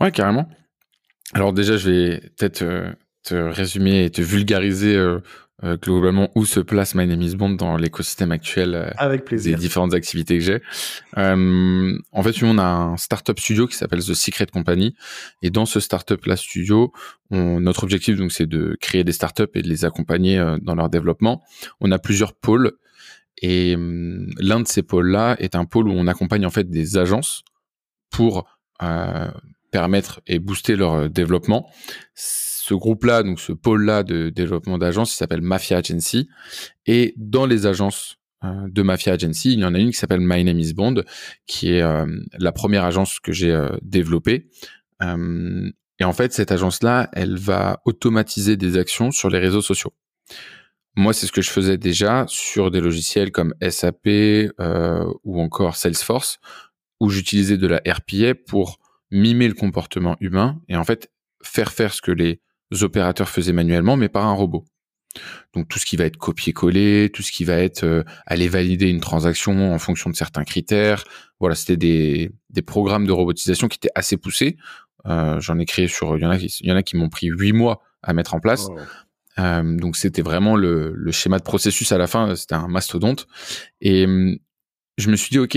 Ouais, 0.00 0.12
carrément. 0.12 0.48
Alors 1.34 1.52
déjà, 1.52 1.76
je 1.76 1.90
vais 1.90 2.20
peut-être 2.36 2.62
euh, 2.62 2.92
te 3.22 3.34
résumer 3.34 4.04
et 4.04 4.10
te 4.10 4.22
vulgariser 4.22 4.96
euh, 4.96 5.20
euh, 5.64 5.76
globalement 5.76 6.30
où 6.34 6.46
se 6.46 6.60
place 6.60 6.94
My 6.94 7.06
Name 7.06 7.20
is 7.20 7.36
Bond 7.36 7.50
dans 7.50 7.76
l'écosystème 7.76 8.32
actuel 8.32 8.94
Avec 8.96 9.24
plaisir. 9.24 9.56
des 9.56 9.60
différentes 9.60 9.92
activités 9.92 10.38
que 10.38 10.44
j'ai. 10.44 10.62
en 11.16 12.22
fait, 12.22 12.42
on 12.42 12.58
a 12.58 12.64
un 12.64 12.96
startup 12.96 13.38
studio 13.38 13.66
qui 13.66 13.76
s'appelle 13.76 14.00
The 14.00 14.14
Secret 14.14 14.46
Company 14.46 14.94
et 15.42 15.50
dans 15.50 15.66
ce 15.66 15.80
startup 15.80 16.24
là 16.26 16.36
studio, 16.36 16.92
on, 17.30 17.60
notre 17.60 17.82
objectif 17.82 18.16
donc 18.16 18.30
c'est 18.30 18.46
de 18.46 18.76
créer 18.80 19.02
des 19.02 19.12
startups 19.12 19.50
et 19.54 19.62
de 19.62 19.68
les 19.68 19.84
accompagner 19.84 20.38
dans 20.62 20.76
leur 20.76 20.88
développement. 20.88 21.42
On 21.80 21.90
a 21.90 21.98
plusieurs 21.98 22.34
pôles 22.34 22.72
Et 23.42 23.74
hum, 23.74 24.28
l'un 24.38 24.60
de 24.60 24.68
ces 24.68 24.82
pôles-là 24.82 25.36
est 25.38 25.54
un 25.54 25.64
pôle 25.64 25.88
où 25.88 25.92
on 25.92 26.06
accompagne 26.06 26.46
en 26.46 26.50
fait 26.50 26.68
des 26.68 26.98
agences 26.98 27.42
pour 28.10 28.46
euh, 28.82 29.30
permettre 29.70 30.20
et 30.26 30.38
booster 30.38 30.76
leur 30.76 31.10
développement. 31.10 31.70
Ce 32.14 32.74
groupe-là, 32.74 33.22
donc 33.22 33.40
ce 33.40 33.52
pôle-là 33.52 34.02
de 34.02 34.28
développement 34.28 34.78
d'agences, 34.78 35.14
il 35.14 35.16
s'appelle 35.16 35.40
Mafia 35.40 35.78
Agency. 35.78 36.28
Et 36.86 37.14
dans 37.16 37.46
les 37.46 37.66
agences 37.66 38.18
euh, 38.44 38.68
de 38.68 38.82
Mafia 38.82 39.14
Agency, 39.14 39.54
il 39.54 39.60
y 39.60 39.64
en 39.64 39.74
a 39.74 39.78
une 39.78 39.90
qui 39.90 39.96
s'appelle 39.96 40.20
My 40.20 40.44
Name 40.44 40.60
is 40.60 40.74
Bond, 40.74 41.02
qui 41.46 41.72
est 41.72 41.82
euh, 41.82 42.06
la 42.38 42.52
première 42.52 42.84
agence 42.84 43.18
que 43.20 43.32
j'ai 43.32 43.52
euh, 43.52 43.70
développée. 43.82 44.48
et 45.00 46.04
en 46.04 46.12
fait, 46.12 46.32
cette 46.32 46.52
agence-là, 46.52 47.08
elle 47.14 47.36
va 47.36 47.80
automatiser 47.84 48.56
des 48.56 48.76
actions 48.76 49.10
sur 49.10 49.30
les 49.30 49.38
réseaux 49.38 49.62
sociaux. 49.62 49.92
Moi, 50.98 51.12
c'est 51.12 51.28
ce 51.28 51.32
que 51.32 51.42
je 51.42 51.50
faisais 51.50 51.78
déjà 51.78 52.24
sur 52.26 52.72
des 52.72 52.80
logiciels 52.80 53.30
comme 53.30 53.54
SAP 53.62 54.08
ou 55.22 55.40
encore 55.40 55.76
Salesforce, 55.76 56.40
où 56.98 57.08
j'utilisais 57.08 57.56
de 57.56 57.68
la 57.68 57.80
RPA 57.86 58.34
pour 58.34 58.80
mimer 59.12 59.46
le 59.46 59.54
comportement 59.54 60.16
humain 60.18 60.60
et 60.68 60.76
en 60.76 60.82
fait 60.82 61.12
faire 61.40 61.70
faire 61.70 61.94
ce 61.94 62.02
que 62.02 62.10
les 62.10 62.40
opérateurs 62.82 63.28
faisaient 63.28 63.52
manuellement, 63.52 63.96
mais 63.96 64.08
par 64.08 64.26
un 64.26 64.32
robot. 64.32 64.64
Donc 65.54 65.68
tout 65.68 65.78
ce 65.78 65.86
qui 65.86 65.96
va 65.96 66.04
être 66.04 66.16
copier-coller, 66.16 67.10
tout 67.14 67.22
ce 67.22 67.30
qui 67.30 67.44
va 67.44 67.58
être 67.58 67.84
euh, 67.84 68.02
aller 68.26 68.48
valider 68.48 68.90
une 68.90 69.00
transaction 69.00 69.72
en 69.72 69.78
fonction 69.78 70.10
de 70.10 70.16
certains 70.16 70.42
critères. 70.42 71.04
Voilà, 71.38 71.54
c'était 71.54 71.76
des, 71.76 72.62
programmes 72.66 73.06
de 73.06 73.12
robotisation 73.12 73.68
qui 73.68 73.76
étaient 73.76 73.92
assez 73.94 74.16
poussés. 74.16 74.56
Euh, 75.06 75.38
J'en 75.38 75.60
ai 75.60 75.64
créé 75.64 75.86
sur, 75.86 76.16
il 76.16 76.22
y 76.22 76.26
en 76.26 76.30
a, 76.30 76.38
il 76.38 76.82
qui 76.82 76.96
m'ont 76.96 77.08
pris 77.08 77.28
huit 77.28 77.52
mois 77.52 77.82
à 78.02 78.12
mettre 78.14 78.34
en 78.34 78.40
place. 78.40 78.68
Euh, 79.38 79.76
donc 79.76 79.96
c'était 79.96 80.22
vraiment 80.22 80.56
le, 80.56 80.92
le, 80.94 81.12
schéma 81.12 81.38
de 81.38 81.44
processus 81.44 81.92
à 81.92 81.98
la 81.98 82.06
fin, 82.06 82.34
c'était 82.34 82.54
un 82.54 82.68
mastodonte. 82.68 83.26
Et 83.80 84.04
hum, 84.04 84.36
je 84.96 85.10
me 85.10 85.16
suis 85.16 85.30
dit, 85.30 85.38
ok, 85.38 85.56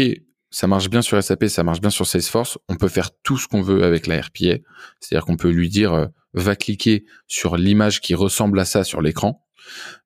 ça 0.52 0.68
marche 0.68 0.90
bien 0.90 1.02
sur 1.02 1.22
SAP, 1.22 1.46
ça 1.46 1.64
marche 1.64 1.82
bien 1.82 1.90
sur 1.90 2.06
Salesforce. 2.06 2.58
On 2.68 2.76
peut 2.76 2.90
faire 2.90 3.10
tout 3.24 3.38
ce 3.38 3.48
qu'on 3.48 3.62
veut 3.62 3.84
avec 3.84 4.06
la 4.06 4.22
RPA. 4.22 4.58
C'est-à-dire 5.00 5.26
qu'on 5.26 5.38
peut 5.38 5.50
lui 5.50 5.70
dire, 5.70 5.94
euh, 5.94 6.08
va 6.34 6.56
cliquer 6.56 7.06
sur 7.28 7.58
l'image 7.58 8.02
qui 8.02 8.16
ressemble 8.16 8.60
à 8.60 8.66
ça 8.66 8.84
sur 8.84 9.02
l'écran. 9.02 9.46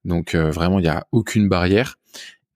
Donc 0.05 0.35
euh, 0.35 0.51
vraiment, 0.51 0.79
il 0.79 0.83
n'y 0.83 0.87
a 0.87 1.07
aucune 1.11 1.49
barrière. 1.49 1.97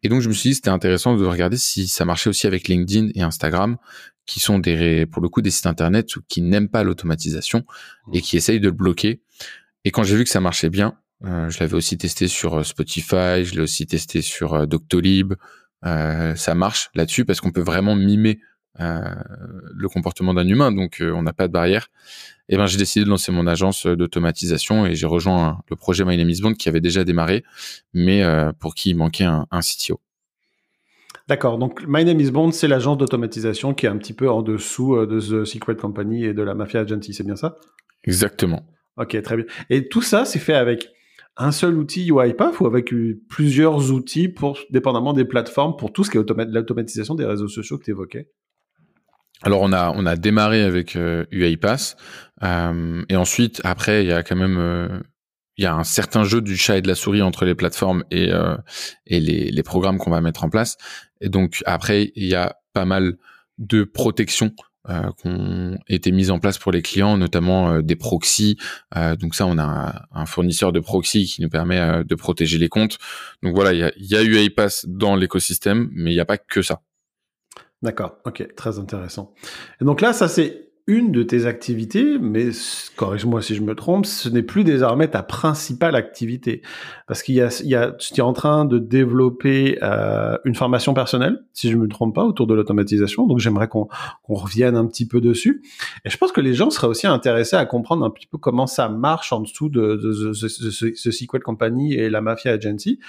Et 0.03 0.09
donc 0.09 0.21
je 0.21 0.29
me 0.29 0.33
suis 0.33 0.51
dit, 0.51 0.55
c'était 0.55 0.69
intéressant 0.69 1.17
de 1.17 1.25
regarder 1.25 1.57
si 1.57 1.88
ça 1.88 2.05
marchait 2.05 2.29
aussi 2.29 2.47
avec 2.47 2.67
LinkedIn 2.67 3.09
et 3.15 3.21
Instagram, 3.21 3.77
qui 4.25 4.39
sont 4.39 4.59
des, 4.59 5.05
pour 5.07 5.21
le 5.21 5.27
coup 5.27 5.41
des 5.41 5.51
sites 5.51 5.65
internet 5.65 6.07
qui 6.27 6.41
n'aiment 6.41 6.69
pas 6.69 6.83
l'automatisation 6.83 7.65
mmh. 8.07 8.15
et 8.15 8.21
qui 8.21 8.38
essayent 8.38 8.59
de 8.59 8.67
le 8.67 8.71
bloquer. 8.71 9.21
Et 9.83 9.91
quand 9.91 10.03
j'ai 10.03 10.15
vu 10.15 10.23
que 10.23 10.29
ça 10.29 10.39
marchait 10.39 10.69
bien, 10.69 10.97
je 11.21 11.59
l'avais 11.59 11.75
aussi 11.75 11.97
testé 11.97 12.27
sur 12.27 12.65
Spotify, 12.65 13.43
je 13.43 13.55
l'ai 13.55 13.61
aussi 13.61 13.85
testé 13.85 14.21
sur 14.21 14.67
Doctolib, 14.67 15.33
euh, 15.85 16.35
ça 16.35 16.55
marche 16.55 16.89
là-dessus 16.93 17.25
parce 17.25 17.39
qu'on 17.39 17.51
peut 17.51 17.61
vraiment 17.61 17.95
mimer 17.95 18.39
euh, 18.79 19.01
le 19.73 19.88
comportement 19.88 20.33
d'un 20.33 20.47
humain, 20.47 20.71
donc 20.71 21.01
euh, 21.01 21.11
on 21.11 21.23
n'a 21.23 21.33
pas 21.33 21.47
de 21.47 21.53
barrière. 21.53 21.88
Et 22.49 22.57
ben 22.57 22.65
j'ai 22.65 22.77
décidé 22.77 23.05
de 23.05 23.09
lancer 23.09 23.31
mon 23.31 23.47
agence 23.47 23.85
d'automatisation 23.85 24.85
et 24.85 24.95
j'ai 24.95 25.05
rejoint 25.05 25.61
le 25.69 25.75
projet 25.75 26.03
My 26.03 26.17
Name 26.17 26.29
is 26.29 26.41
Bond 26.41 26.53
qui 26.53 26.67
avait 26.67 26.81
déjà 26.81 27.03
démarré, 27.03 27.43
mais 27.93 28.23
pour 28.59 28.73
qui 28.73 28.89
il 28.89 28.95
manquait 28.95 29.25
un, 29.25 29.45
un 29.51 29.59
CTO. 29.59 29.99
D'accord, 31.27 31.59
donc 31.59 31.83
My 31.88 32.03
Name 32.03 32.19
is 32.19 32.31
Bond, 32.31 32.51
c'est 32.51 32.67
l'agence 32.67 32.97
d'automatisation 32.97 33.75
qui 33.75 33.85
est 33.85 33.89
un 33.89 33.97
petit 33.97 34.13
peu 34.13 34.31
en 34.31 34.41
dessous 34.41 35.05
de 35.05 35.19
The 35.19 35.45
Secret 35.45 35.75
Company 35.75 36.25
et 36.25 36.33
de 36.33 36.41
la 36.41 36.55
Mafia 36.55 36.79
Agency, 36.79 37.13
c'est 37.13 37.23
bien 37.23 37.35
ça? 37.35 37.57
Exactement. 38.03 38.65
Ok, 38.97 39.21
très 39.21 39.35
bien. 39.35 39.45
Et 39.69 39.88
tout 39.88 40.01
ça, 40.01 40.25
c'est 40.25 40.39
fait 40.39 40.55
avec 40.55 40.89
un 41.39 41.51
seul 41.51 41.77
outil 41.77 42.12
UiPath 42.12 42.60
ou 42.60 42.67
avec 42.67 42.93
plusieurs 43.29 43.91
outils 43.91 44.27
pour, 44.27 44.60
dépendamment 44.69 45.13
des 45.13 45.25
plateformes, 45.25 45.75
pour 45.77 45.91
tout 45.91 46.03
ce 46.03 46.12
qui 46.12 46.17
est 46.17 46.29
l'automatisation 46.50 47.15
des 47.15 47.25
réseaux 47.25 47.48
sociaux 47.48 47.77
que 47.77 47.86
tu 47.86 47.91
évoquais 47.91 48.29
alors 49.41 49.62
on 49.62 49.72
a 49.72 49.91
on 49.96 50.05
a 50.05 50.15
démarré 50.15 50.63
avec 50.63 50.96
euh, 50.96 51.25
UiPath 51.31 51.96
euh, 52.43 53.03
et 53.08 53.15
ensuite 53.15 53.62
après 53.63 54.03
il 54.03 54.10
y 54.10 54.12
a 54.12 54.24
quand 54.24 54.36
même 54.36 54.58
euh, 54.58 55.00
il 55.58 55.63
y 55.63 55.65
a 55.65 55.74
un 55.74 55.84
certain 55.84 56.24
jeu 56.24 56.41
du 56.41 56.58
chat 56.58 56.77
et 56.77 56.81
de 56.81 56.87
la 56.87 56.96
souris 56.96 57.22
entre 57.22 57.46
les 57.46 57.55
plateformes 57.55 58.03
et 58.11 58.31
euh, 58.31 58.57
et 59.05 59.20
les, 59.20 59.51
les 59.51 59.63
programmes 59.63 59.98
qu'on 59.98 60.11
va 60.11 60.22
mettre 60.22 60.44
en 60.44 60.50
place. 60.50 60.77
Et 61.22 61.29
donc 61.29 61.63
après 61.66 62.11
il 62.16 62.25
y 62.25 62.35
a 62.35 62.57
pas 62.74 62.85
mal 62.85 63.18
de 63.57 63.83
protection 63.83 64.53
euh, 64.87 65.11
qui 65.18 65.27
ont 65.27 65.77
été 65.89 66.11
mises 66.11 66.31
en 66.31 66.39
place 66.39 66.57
pour 66.57 66.72
les 66.72 66.81
clients, 66.81 67.18
notamment 67.18 67.74
euh, 67.74 67.81
des 67.81 67.98
proxys. 67.98 68.57
Euh, 68.96 69.18
donc 69.18 69.35
ça, 69.35 69.46
on 69.46 69.57
a 69.57 70.07
un, 70.11 70.25
fournisseur 70.25 70.72
de 70.72 70.79
proxy 70.79 71.25
qui 71.25 71.42
nous 71.42 71.50
permet 71.50 72.03
de 72.05 72.15
protéger 72.15 72.57
les 72.57 72.70
comptes. 72.70 72.98
Donc 73.44 73.55
voilà, 73.55 73.74
il 73.74 73.79
y 73.79 73.83
a, 73.83 73.92
y 73.98 74.15
a 74.15 74.70
dans 74.87 75.15
l'écosystème, 75.15 75.89
mais 75.92 76.11
il 76.11 76.13
n'y 76.13 76.20
a 76.22 76.25
pas 76.25 76.37
que 76.37 76.61
ça. 76.61 76.81
D'accord, 77.81 78.18
ok, 78.25 78.55
très 78.55 78.79
intéressant. 78.79 79.33
Et 79.81 79.85
donc 79.85 80.01
là, 80.01 80.13
ça 80.13 80.27
c'est 80.27 80.69
une 80.89 81.11
de 81.11 81.21
tes 81.21 81.45
activités, 81.45 82.17
mais 82.19 82.49
corrige-moi 82.95 83.43
si 83.43 83.53
je 83.53 83.61
me 83.61 83.75
trompe, 83.75 84.07
ce 84.07 84.27
n'est 84.27 84.41
plus 84.41 84.63
désormais 84.63 85.07
ta 85.07 85.21
principale 85.21 85.95
activité. 85.95 86.63
Parce 87.07 87.21
qu'il 87.21 87.35
y 87.35 87.41
a, 87.41 87.61
il 87.63 87.69
y 87.69 87.75
a, 87.75 87.91
tu 87.91 88.15
es 88.15 88.21
en 88.21 88.33
train 88.33 88.65
de 88.65 88.79
développer 88.79 89.77
euh, 89.83 90.35
une 90.45 90.55
formation 90.55 90.95
personnelle, 90.95 91.43
si 91.53 91.69
je 91.69 91.77
me 91.77 91.87
trompe 91.87 92.15
pas, 92.15 92.23
autour 92.23 92.47
de 92.47 92.55
l'automatisation. 92.55 93.27
Donc 93.27 93.37
j'aimerais 93.37 93.67
qu'on 93.67 93.87
revienne 94.27 94.75
un 94.75 94.87
petit 94.87 95.07
peu 95.07 95.21
dessus. 95.21 95.61
Et 96.05 96.09
je 96.09 96.17
pense 96.17 96.31
que 96.31 96.41
les 96.41 96.55
gens 96.55 96.71
seraient 96.71 96.87
aussi 96.87 97.05
intéressés 97.05 97.55
à 97.55 97.67
comprendre 97.67 98.03
un 98.03 98.09
petit 98.09 98.27
peu 98.27 98.39
comment 98.39 98.65
ça 98.65 98.89
marche 98.89 99.31
en 99.31 99.41
dessous 99.41 99.69
de, 99.69 99.95
de, 99.95 100.33
ce 100.33 101.11
SQL 101.11 101.43
Company 101.43 101.93
et 101.93 102.09
la 102.09 102.21
Mafia 102.21 102.53
Agency 102.53 102.99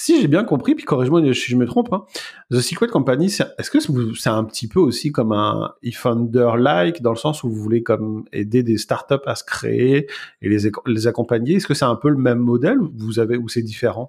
si 0.00 0.18
j'ai 0.18 0.28
bien 0.28 0.44
compris, 0.44 0.74
puis 0.74 0.86
corrige-moi 0.86 1.20
si 1.34 1.50
je 1.50 1.56
me 1.56 1.66
trompe, 1.66 1.92
hein, 1.92 2.04
The 2.50 2.60
Secret 2.60 2.88
Company, 2.88 3.26
est-ce 3.26 3.70
que 3.70 3.78
c'est 3.80 4.30
un 4.30 4.44
petit 4.44 4.66
peu 4.66 4.80
aussi 4.80 5.12
comme 5.12 5.30
un 5.32 5.74
eFounder-like, 5.82 7.02
dans 7.02 7.10
le 7.10 7.18
sens 7.18 7.44
où 7.44 7.50
vous 7.50 7.62
voulez 7.62 7.82
comme 7.82 8.24
aider 8.32 8.62
des 8.62 8.78
startups 8.78 9.26
à 9.26 9.34
se 9.34 9.44
créer 9.44 10.06
et 10.40 10.48
les, 10.48 10.70
les 10.86 11.06
accompagner? 11.06 11.56
Est-ce 11.56 11.66
que 11.66 11.74
c'est 11.74 11.84
un 11.84 11.96
peu 11.96 12.08
le 12.08 12.16
même 12.16 12.38
modèle 12.38 12.80
ou, 12.80 12.90
vous 12.96 13.18
avez, 13.18 13.36
ou 13.36 13.50
c'est 13.50 13.60
différent? 13.60 14.08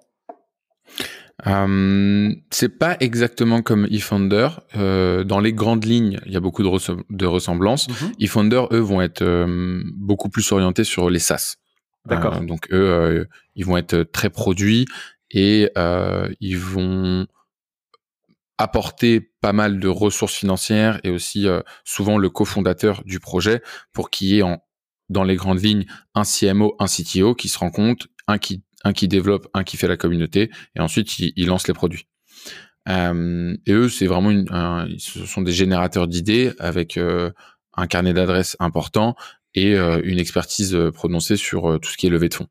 Euh, 1.45 2.29
c'est 2.51 2.77
pas 2.79 2.95
exactement 3.01 3.61
comme 3.61 3.85
eFounder. 3.91 4.47
Euh, 4.77 5.25
dans 5.25 5.41
les 5.41 5.51
grandes 5.51 5.83
lignes, 5.83 6.21
il 6.25 6.31
y 6.31 6.37
a 6.37 6.39
beaucoup 6.39 6.63
de, 6.63 6.69
de 7.09 7.25
ressemblances. 7.25 7.89
Mm-hmm. 7.89 8.23
eFounder, 8.25 8.63
eux, 8.71 8.79
vont 8.79 9.01
être 9.01 9.23
euh, 9.23 9.83
beaucoup 9.97 10.29
plus 10.29 10.49
orientés 10.53 10.85
sur 10.85 11.09
les 11.09 11.19
SaaS. 11.19 11.57
D'accord. 12.05 12.37
Euh, 12.37 12.45
donc 12.45 12.67
eux, 12.71 12.89
euh, 12.89 13.25
ils 13.55 13.65
vont 13.65 13.75
être 13.75 14.03
très 14.03 14.29
produits 14.29 14.85
et 15.31 15.69
euh, 15.77 16.29
ils 16.39 16.57
vont 16.57 17.27
apporter 18.57 19.21
pas 19.41 19.53
mal 19.53 19.79
de 19.79 19.87
ressources 19.87 20.35
financières 20.35 20.99
et 21.03 21.09
aussi 21.09 21.47
euh, 21.47 21.61
souvent 21.83 22.17
le 22.17 22.29
cofondateur 22.29 23.03
du 23.05 23.19
projet 23.19 23.61
pour 23.91 24.09
qu'il 24.09 24.27
y 24.27 24.39
ait 24.39 24.43
en, 24.43 24.63
dans 25.09 25.23
les 25.23 25.35
grandes 25.35 25.63
lignes 25.63 25.85
un 26.13 26.23
CMO, 26.23 26.75
un 26.79 26.85
CTO 26.85 27.33
qui 27.33 27.49
se 27.49 27.57
rend 27.57 27.71
compte, 27.71 28.07
un 28.27 28.37
qui, 28.37 28.63
un 28.83 28.93
qui 28.93 29.07
développe, 29.07 29.47
un 29.53 29.63
qui 29.63 29.77
fait 29.77 29.87
la 29.87 29.97
communauté 29.97 30.51
et 30.75 30.79
ensuite 30.79 31.17
il, 31.17 31.33
il 31.35 31.47
lance 31.47 31.67
les 31.67 31.73
produits. 31.73 32.07
Euh, 32.89 33.55
et 33.65 33.73
eux, 33.73 33.89
c'est 33.89 34.07
vraiment 34.07 34.31
une, 34.31 34.47
ce 34.97 35.25
sont 35.25 35.41
des 35.41 35.51
générateurs 35.51 36.07
d'idées 36.07 36.53
avec 36.59 36.97
euh, 36.97 37.31
un 37.75 37.87
carnet 37.87 38.13
d'adresses 38.13 38.55
important 38.59 39.15
et 39.53 39.75
euh, 39.75 40.01
une 40.03 40.19
expertise 40.19 40.77
prononcée 40.93 41.37
sur 41.37 41.79
tout 41.79 41.89
ce 41.89 41.97
qui 41.97 42.07
est 42.07 42.09
levée 42.09 42.29
de 42.29 42.33
fonds. 42.33 42.47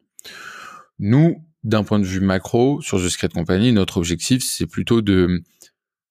Nous, 0.99 1.45
d'un 1.63 1.85
point 1.85 1.99
de 1.99 2.05
vue 2.05 2.21
macro, 2.21 2.81
sur 2.81 2.99
The 2.99 3.09
Secret 3.09 3.29
Company, 3.29 3.73
notre 3.73 3.99
objectif, 3.99 4.43
c'est 4.43 4.67
plutôt 4.67 5.03
de 5.03 5.43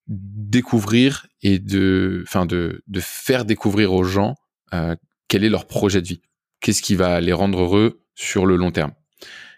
découvrir 0.07 1.27
et 1.41 1.59
de, 1.59 2.23
enfin, 2.27 2.45
de, 2.45 2.83
de 2.88 2.99
faire 2.99 3.45
découvrir 3.45 3.93
aux 3.93 4.03
gens 4.03 4.35
euh, 4.73 4.95
quel 5.27 5.43
est 5.43 5.49
leur 5.49 5.67
projet 5.67 6.01
de 6.01 6.07
vie, 6.07 6.21
qu'est-ce 6.59 6.81
qui 6.81 6.95
va 6.95 7.21
les 7.21 7.33
rendre 7.33 7.62
heureux 7.62 8.01
sur 8.15 8.45
le 8.45 8.55
long 8.55 8.71
terme. 8.71 8.91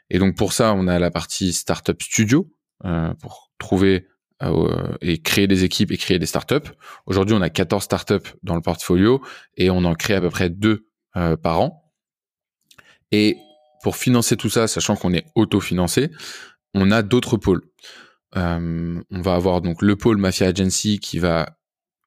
Et 0.10 0.20
donc 0.20 0.36
pour 0.36 0.54
ça, 0.54 0.74
on 0.74 0.88
a 0.88 1.00
la 1.00 1.10
partie 1.10 1.54
startup 1.54 2.02
studio 2.02 2.54
euh, 2.86 3.14
pour 3.16 3.52
trouver 3.58 4.08
euh, 4.44 4.98
et 5.02 5.22
créer 5.22 5.48
des 5.48 5.64
équipes 5.64 5.92
et 5.92 5.98
créer 5.98 6.20
des 6.20 6.26
startups. 6.26 6.70
Aujourd'hui, 7.06 7.36
on 7.36 7.42
a 7.42 7.50
14 7.50 7.84
startups 7.84 8.32
dans 8.44 8.56
le 8.56 8.62
portfolio 8.62 9.22
et 9.56 9.70
on 9.70 9.86
en 9.86 9.94
crée 9.94 10.16
à 10.16 10.22
peu 10.22 10.30
près 10.30 10.50
deux 10.50 10.88
euh, 11.16 11.38
par 11.38 11.62
an. 11.62 11.94
Et 13.12 13.38
pour 13.84 13.96
financer 13.96 14.38
tout 14.38 14.50
ça, 14.50 14.68
sachant 14.68 14.96
qu'on 14.96 15.14
est 15.14 15.26
autofinancé, 15.36 16.12
on 16.74 16.92
a 16.92 17.02
d'autres 17.02 17.38
pôles. 17.38 17.64
Euh, 18.38 19.02
on 19.12 19.22
va 19.22 19.36
avoir 19.36 19.62
donc 19.62 19.82
le 19.82 19.96
pôle 19.96 20.18
Mafia 20.18 20.48
Agency 20.48 21.00
qui 21.00 21.20
va 21.20 21.58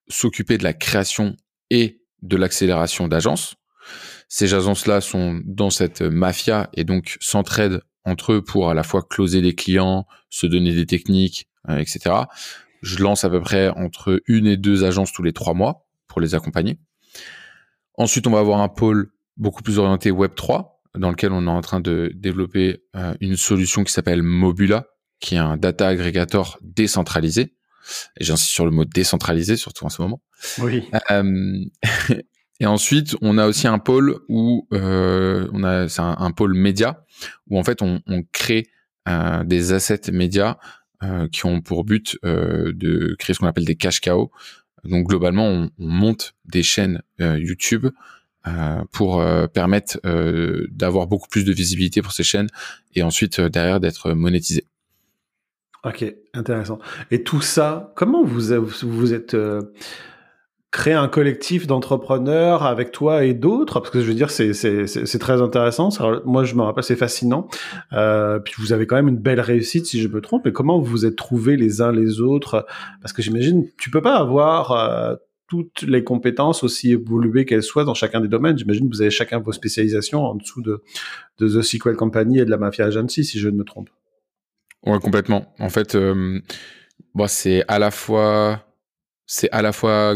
s'occuper 0.09 0.59
de 0.59 0.65
la 0.65 0.73
création 0.73 1.37
et 1.71 2.01
de 2.23 2.37
l'accélération 2.37 3.09
d'agences. 3.09 3.57
Ces 4.29 4.55
agences-là 4.55 5.01
sont 5.01 5.41
dans 5.45 5.71
cette 5.71 6.01
mafia 6.01 6.71
et 6.73 6.85
donc 6.85 7.19
s'entraident 7.21 7.83
entre 8.05 8.33
eux 8.33 8.43
pour 8.43 8.71
à 8.71 8.75
la 8.75 8.83
fois 8.83 9.03
closer 9.03 9.43
des 9.43 9.55
clients, 9.55 10.07
se 10.31 10.47
donner 10.47 10.75
des 10.75 10.87
techniques, 10.87 11.49
euh, 11.69 11.79
etc. 11.79 12.17
Je 12.83 13.03
lance 13.03 13.25
à 13.25 13.31
peu 13.31 13.41
près 13.41 13.69
entre 13.69 14.23
une 14.27 14.47
et 14.47 14.57
deux 14.57 14.85
agences 14.85 15.13
tous 15.13 15.23
les 15.23 15.33
trois 15.33 15.55
mois 15.55 15.87
pour 16.07 16.21
les 16.21 16.35
accompagner. 16.35 16.79
Ensuite, 17.97 18.27
on 18.27 18.31
va 18.31 18.41
avoir 18.41 18.61
un 18.61 18.69
pôle 18.69 19.13
beaucoup 19.37 19.63
plus 19.63 19.79
orienté 19.79 20.11
Web 20.11 20.35
3 20.35 20.74
dans 20.97 21.11
lequel 21.11 21.33
on 21.33 21.47
est 21.47 21.51
en 21.51 21.61
train 21.61 21.81
de 21.81 22.13
développer 22.15 22.83
euh, 22.97 23.15
une 23.21 23.37
solution 23.37 23.85
qui 23.85 23.93
s'appelle 23.93 24.23
Mobula, 24.23 24.87
qui 25.21 25.35
est 25.35 25.39
un 25.39 25.57
data 25.57 25.89
aggregator 25.89 26.59
décentralisé. 26.63 27.55
Et 28.19 28.25
j'insiste 28.25 28.51
sur 28.51 28.65
le 28.65 28.71
mot 28.71 28.85
décentralisé, 28.85 29.57
surtout 29.57 29.85
en 29.85 29.91
ce 29.91 30.01
moment. 30.01 30.23
Oui. 30.59 30.89
et 32.61 32.67
ensuite, 32.67 33.17
on 33.21 33.37
a 33.37 33.47
aussi 33.47 33.67
un 33.67 33.79
pôle 33.79 34.21
où 34.29 34.67
on 34.71 35.65
a 35.65 35.89
c'est 35.89 36.01
un, 36.01 36.31
pôle 36.31 36.55
média 36.55 37.05
où 37.51 37.59
en 37.59 37.63
fait 37.63 37.83
on, 37.83 38.01
on 38.07 38.23
crée 38.33 38.69
des 39.45 39.73
assets 39.75 40.11
médias 40.13 40.57
qui 41.31 41.45
ont 41.45 41.61
pour 41.61 41.85
but 41.85 42.17
de 42.23 43.15
créer 43.19 43.35
ce 43.35 43.41
qu'on 43.41 43.47
appelle 43.47 43.67
des 43.67 43.77
cash 43.77 44.01
cow. 44.01 44.31
Donc 44.85 45.09
globalement, 45.09 45.47
on, 45.47 45.71
on 45.79 45.89
monte 45.89 46.35
des 46.45 46.63
chaînes 46.63 47.03
YouTube 47.19 47.87
euh, 47.87 47.91
pour 48.93 49.21
euh, 49.21 49.47
permettre 49.47 49.99
euh, 50.05 50.67
d'avoir 50.71 51.07
beaucoup 51.07 51.29
plus 51.29 51.45
de 51.45 51.53
visibilité 51.53 52.03
pour 52.03 52.13
ces 52.13 52.23
chaînes 52.23 52.49
et 52.95 53.03
ensuite 53.03 53.41
derrière 53.41 53.81
d'être 53.81 54.13
monétisé. 54.13 54.67
Ok, 55.85 56.05
intéressant. 56.33 56.79
Et 57.11 57.23
tout 57.23 57.43
ça, 57.43 57.93
comment 57.95 58.25
vous 58.25 58.41
vous 58.83 59.13
êtes 59.13 59.37
créé 60.71 60.95
un 60.95 61.09
collectif 61.09 61.67
d'entrepreneurs 61.67 62.65
avec 62.65 62.91
toi 62.91 63.25
et 63.25 63.35
d'autres? 63.35 63.81
Parce 63.81 63.91
que 63.91 64.01
je 64.01 64.07
veux 64.07 64.15
dire, 64.15 64.31
c'est 64.31 64.55
c'est 64.55 65.19
très 65.19 65.43
intéressant. 65.43 65.91
moi, 66.25 66.45
je 66.45 66.55
me 66.55 66.63
rappelle, 66.63 66.85
c'est 66.85 66.97
fascinant. 66.97 67.49
Euh, 67.93 68.39
puis 68.39 68.55
vous 68.59 68.73
avez 68.73 68.87
quand 68.87 68.97
même 68.97 69.09
une 69.09 69.19
belle 69.19 69.41
réussite, 69.41 69.87
si 69.87 70.01
je 70.01 70.09
me 70.09 70.21
trompe. 70.21 70.47
Et 70.47 70.53
comment 70.53 70.79
vous 70.79 70.87
vous 70.87 71.07
êtes 71.07 71.17
trouvés 71.17 71.57
les 71.57 71.83
uns 71.83 71.93
les 71.93 72.21
autres? 72.21 72.67
Parce 73.03 73.13
que 73.13 73.21
j'imagine, 73.21 73.67
tu 73.79 73.91
peux 73.91 74.03
pas 74.03 74.17
avoir 74.17 75.19
toutes 75.47 75.83
les 75.83 76.05
compétences, 76.05 76.63
aussi 76.63 76.93
évoluées 76.93 77.45
qu'elles 77.45 77.63
soient 77.63 77.85
dans 77.85 77.95
chacun 77.95 78.21
des 78.21 78.29
domaines. 78.29 78.59
J'imagine 78.59 78.89
que 78.89 78.95
vous 78.95 79.03
avez 79.03 79.11
chacun 79.11 79.39
vos 79.39 79.53
spécialisations 79.53 80.25
en 80.25 80.35
dessous 80.35 80.63
de, 80.63 80.83
de 81.39 81.49
The 81.49 81.63
Sequel 81.63 81.97
Company 81.97 82.39
et 82.39 82.45
de 82.45 82.51
la 82.51 82.57
Mafia 82.57 82.87
Agency, 82.87 83.25
si 83.25 83.39
je 83.39 83.49
ne 83.49 83.57
me 83.57 83.65
trompe. 83.65 83.91
Ouais, 84.85 84.99
complètement. 84.99 85.55
En 85.59 85.69
fait, 85.69 85.95
euh, 85.95 86.41
bon, 87.15 87.27
c'est 87.27 87.65
à 87.69 87.79
la 87.79 87.91
fois, 87.91 88.65
c'est 89.27 89.51
à 89.51 89.63
la 89.63 89.73
fois 89.73 90.15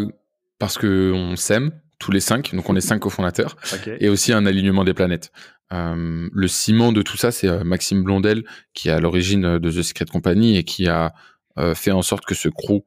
parce 0.58 0.76
que 0.76 1.12
on 1.14 1.36
s'aime 1.36 1.72
tous 1.98 2.12
les 2.12 2.20
cinq, 2.20 2.54
donc 2.54 2.68
on 2.68 2.76
est 2.76 2.80
cinq 2.80 3.00
cofondateurs, 3.00 3.56
et 4.00 4.08
aussi 4.08 4.32
un 4.32 4.46
alignement 4.46 4.84
des 4.84 4.94
planètes. 4.94 5.32
Euh, 5.72 6.28
le 6.32 6.48
ciment 6.48 6.92
de 6.92 7.02
tout 7.02 7.16
ça, 7.16 7.30
c'est 7.30 7.48
euh, 7.48 7.64
Maxime 7.64 8.02
Blondel 8.02 8.44
qui 8.72 8.88
est 8.88 8.92
à 8.92 9.00
l'origine 9.00 9.58
de 9.58 9.70
The 9.70 9.82
Secret 9.82 10.06
Company 10.06 10.56
et 10.56 10.64
qui 10.64 10.88
a 10.88 11.14
euh, 11.58 11.74
fait 11.74 11.90
en 11.90 12.02
sorte 12.02 12.24
que 12.24 12.34
ce 12.34 12.48
crew 12.48 12.84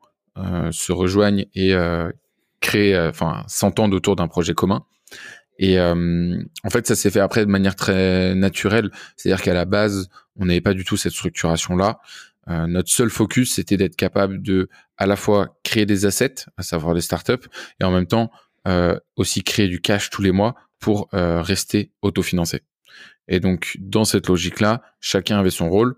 se 0.72 0.94
rejoigne 0.94 1.46
et 1.56 1.74
créer, 2.62 2.96
euh, 2.96 3.10
enfin, 3.10 3.44
s'entendre 3.48 3.96
autour 3.96 4.16
d'un 4.16 4.28
projet 4.28 4.54
commun. 4.54 4.86
Et 5.60 5.78
euh, 5.78 6.42
en 6.64 6.70
fait, 6.70 6.88
ça 6.88 6.96
s'est 6.96 7.12
fait 7.12 7.20
après 7.20 7.46
de 7.46 7.52
manière 7.52 7.76
très 7.76 8.34
naturelle. 8.34 8.90
C'est-à-dire 9.18 9.44
qu'à 9.44 9.54
la 9.54 9.66
base, 9.66 10.10
on 10.40 10.46
n'avait 10.46 10.62
pas 10.62 10.74
du 10.74 10.86
tout 10.86 10.98
cette 10.98 11.12
structuration-là. 11.12 12.00
Euh, 12.50 12.68
notre 12.68 12.90
seul 12.90 13.10
focus, 13.10 13.56
c'était 13.56 13.78
d'être 13.78 13.96
capable 13.96 14.42
de 14.42 14.70
à 14.98 15.06
la 15.06 15.16
fois 15.16 15.58
créer 15.64 15.86
des 15.86 16.06
assets, 16.06 16.46
à 16.58 16.64
savoir 16.64 16.96
des 16.96 17.02
startups, 17.02 17.48
et 17.80 17.84
en 17.84 17.92
même 17.92 18.08
temps 18.08 18.32
euh, 18.68 18.98
aussi 19.16 19.44
créer 19.44 19.68
du 19.68 19.82
cash 19.82 20.10
tous 20.10 20.22
les 20.22 20.32
mois 20.32 20.56
pour 20.80 21.10
euh, 21.14 21.42
rester 21.42 21.92
autofinancé. 22.02 22.62
Et 23.28 23.40
donc, 23.40 23.78
dans 23.80 24.06
cette 24.06 24.28
logique-là, 24.28 24.82
chacun 25.00 25.38
avait 25.38 25.52
son 25.52 25.70
rôle 25.70 25.96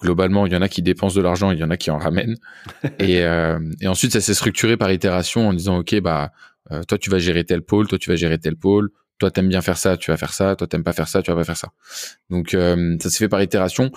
globalement, 0.00 0.46
il 0.46 0.52
y 0.52 0.56
en 0.56 0.62
a 0.62 0.68
qui 0.68 0.82
dépensent 0.82 1.16
de 1.16 1.22
l'argent, 1.22 1.50
il 1.50 1.58
y 1.58 1.64
en 1.64 1.70
a 1.70 1.76
qui 1.76 1.90
en 1.90 1.98
ramènent. 1.98 2.36
et, 2.98 3.22
euh, 3.22 3.58
et 3.80 3.86
ensuite, 3.86 4.12
ça 4.12 4.20
s'est 4.20 4.34
structuré 4.34 4.76
par 4.76 4.90
itération 4.90 5.48
en 5.48 5.52
disant, 5.52 5.78
OK, 5.78 5.98
bah, 6.00 6.32
euh, 6.72 6.82
toi, 6.84 6.98
tu 6.98 7.10
vas 7.10 7.18
gérer 7.18 7.44
tel 7.44 7.62
pôle, 7.62 7.86
toi, 7.86 7.98
tu 7.98 8.10
vas 8.10 8.16
gérer 8.16 8.38
tel 8.38 8.56
pôle, 8.56 8.90
toi, 9.18 9.30
t'aimes 9.30 9.48
bien 9.48 9.60
faire 9.60 9.76
ça, 9.76 9.96
tu 9.96 10.10
vas 10.10 10.16
faire 10.16 10.32
ça, 10.32 10.56
toi, 10.56 10.66
t'aimes 10.66 10.82
pas 10.82 10.92
faire 10.92 11.08
ça, 11.08 11.22
tu 11.22 11.30
vas 11.30 11.36
pas 11.36 11.44
faire 11.44 11.56
ça. 11.56 11.68
Donc, 12.30 12.54
euh, 12.54 12.96
ça 13.00 13.10
s'est 13.10 13.18
fait 13.18 13.28
par 13.28 13.42
itération. 13.42 13.90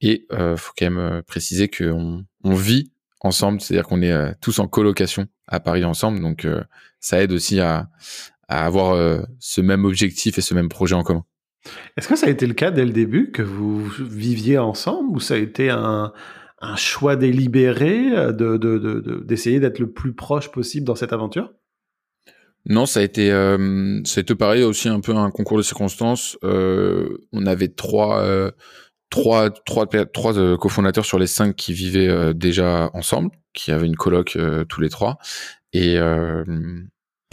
Et 0.00 0.26
euh, 0.32 0.56
faut 0.56 0.72
quand 0.76 0.90
même 0.90 1.22
préciser 1.22 1.68
qu'on 1.68 2.24
on 2.42 2.54
vit 2.54 2.90
ensemble, 3.20 3.60
c'est-à-dire 3.60 3.86
qu'on 3.86 4.02
est 4.02 4.34
tous 4.40 4.58
en 4.58 4.66
colocation 4.66 5.28
à 5.46 5.60
Paris 5.60 5.84
ensemble. 5.84 6.20
Donc, 6.20 6.46
ça 7.00 7.22
aide 7.22 7.32
aussi 7.32 7.58
à, 7.60 7.88
à 8.48 8.66
avoir 8.66 9.22
ce 9.38 9.60
même 9.62 9.86
objectif 9.86 10.36
et 10.36 10.42
ce 10.42 10.52
même 10.52 10.68
projet 10.68 10.94
en 10.94 11.02
commun. 11.02 11.24
Est-ce 11.96 12.08
que 12.08 12.16
ça 12.16 12.26
a 12.26 12.30
été 12.30 12.46
le 12.46 12.54
cas 12.54 12.70
dès 12.70 12.84
le 12.84 12.92
début, 12.92 13.30
que 13.30 13.42
vous 13.42 13.80
viviez 13.84 14.58
ensemble, 14.58 15.16
ou 15.16 15.20
ça 15.20 15.34
a 15.34 15.38
été 15.38 15.70
un, 15.70 16.12
choix 16.76 17.16
délibéré 17.16 18.32
d'essayer 18.32 19.60
d'être 19.60 19.78
le 19.78 19.92
plus 19.92 20.14
proche 20.14 20.50
possible 20.50 20.86
dans 20.86 20.94
cette 20.94 21.12
aventure? 21.12 21.50
Non, 22.66 22.86
ça 22.86 23.00
a 23.00 23.02
été, 23.02 23.30
euh, 23.30 24.00
ça 24.04 24.20
a 24.20 24.22
été 24.22 24.34
pareil 24.34 24.62
aussi 24.62 24.88
un 24.88 25.00
peu 25.00 25.14
un 25.14 25.30
concours 25.30 25.58
de 25.58 25.62
circonstances. 25.62 26.38
Euh, 26.44 27.18
on 27.32 27.44
avait 27.44 27.68
trois, 27.68 28.22
euh, 28.22 28.50
trois, 29.10 29.50
trois, 29.50 29.86
euh, 30.38 30.56
cofondateurs 30.56 31.04
sur 31.04 31.18
les 31.18 31.26
cinq 31.26 31.56
qui 31.56 31.74
vivaient 31.74 32.32
déjà 32.32 32.90
ensemble, 32.94 33.30
qui 33.52 33.70
avaient 33.70 33.86
une 33.86 33.96
coloc 33.96 34.38
tous 34.68 34.80
les 34.80 34.88
trois, 34.88 35.18
et 35.74 35.98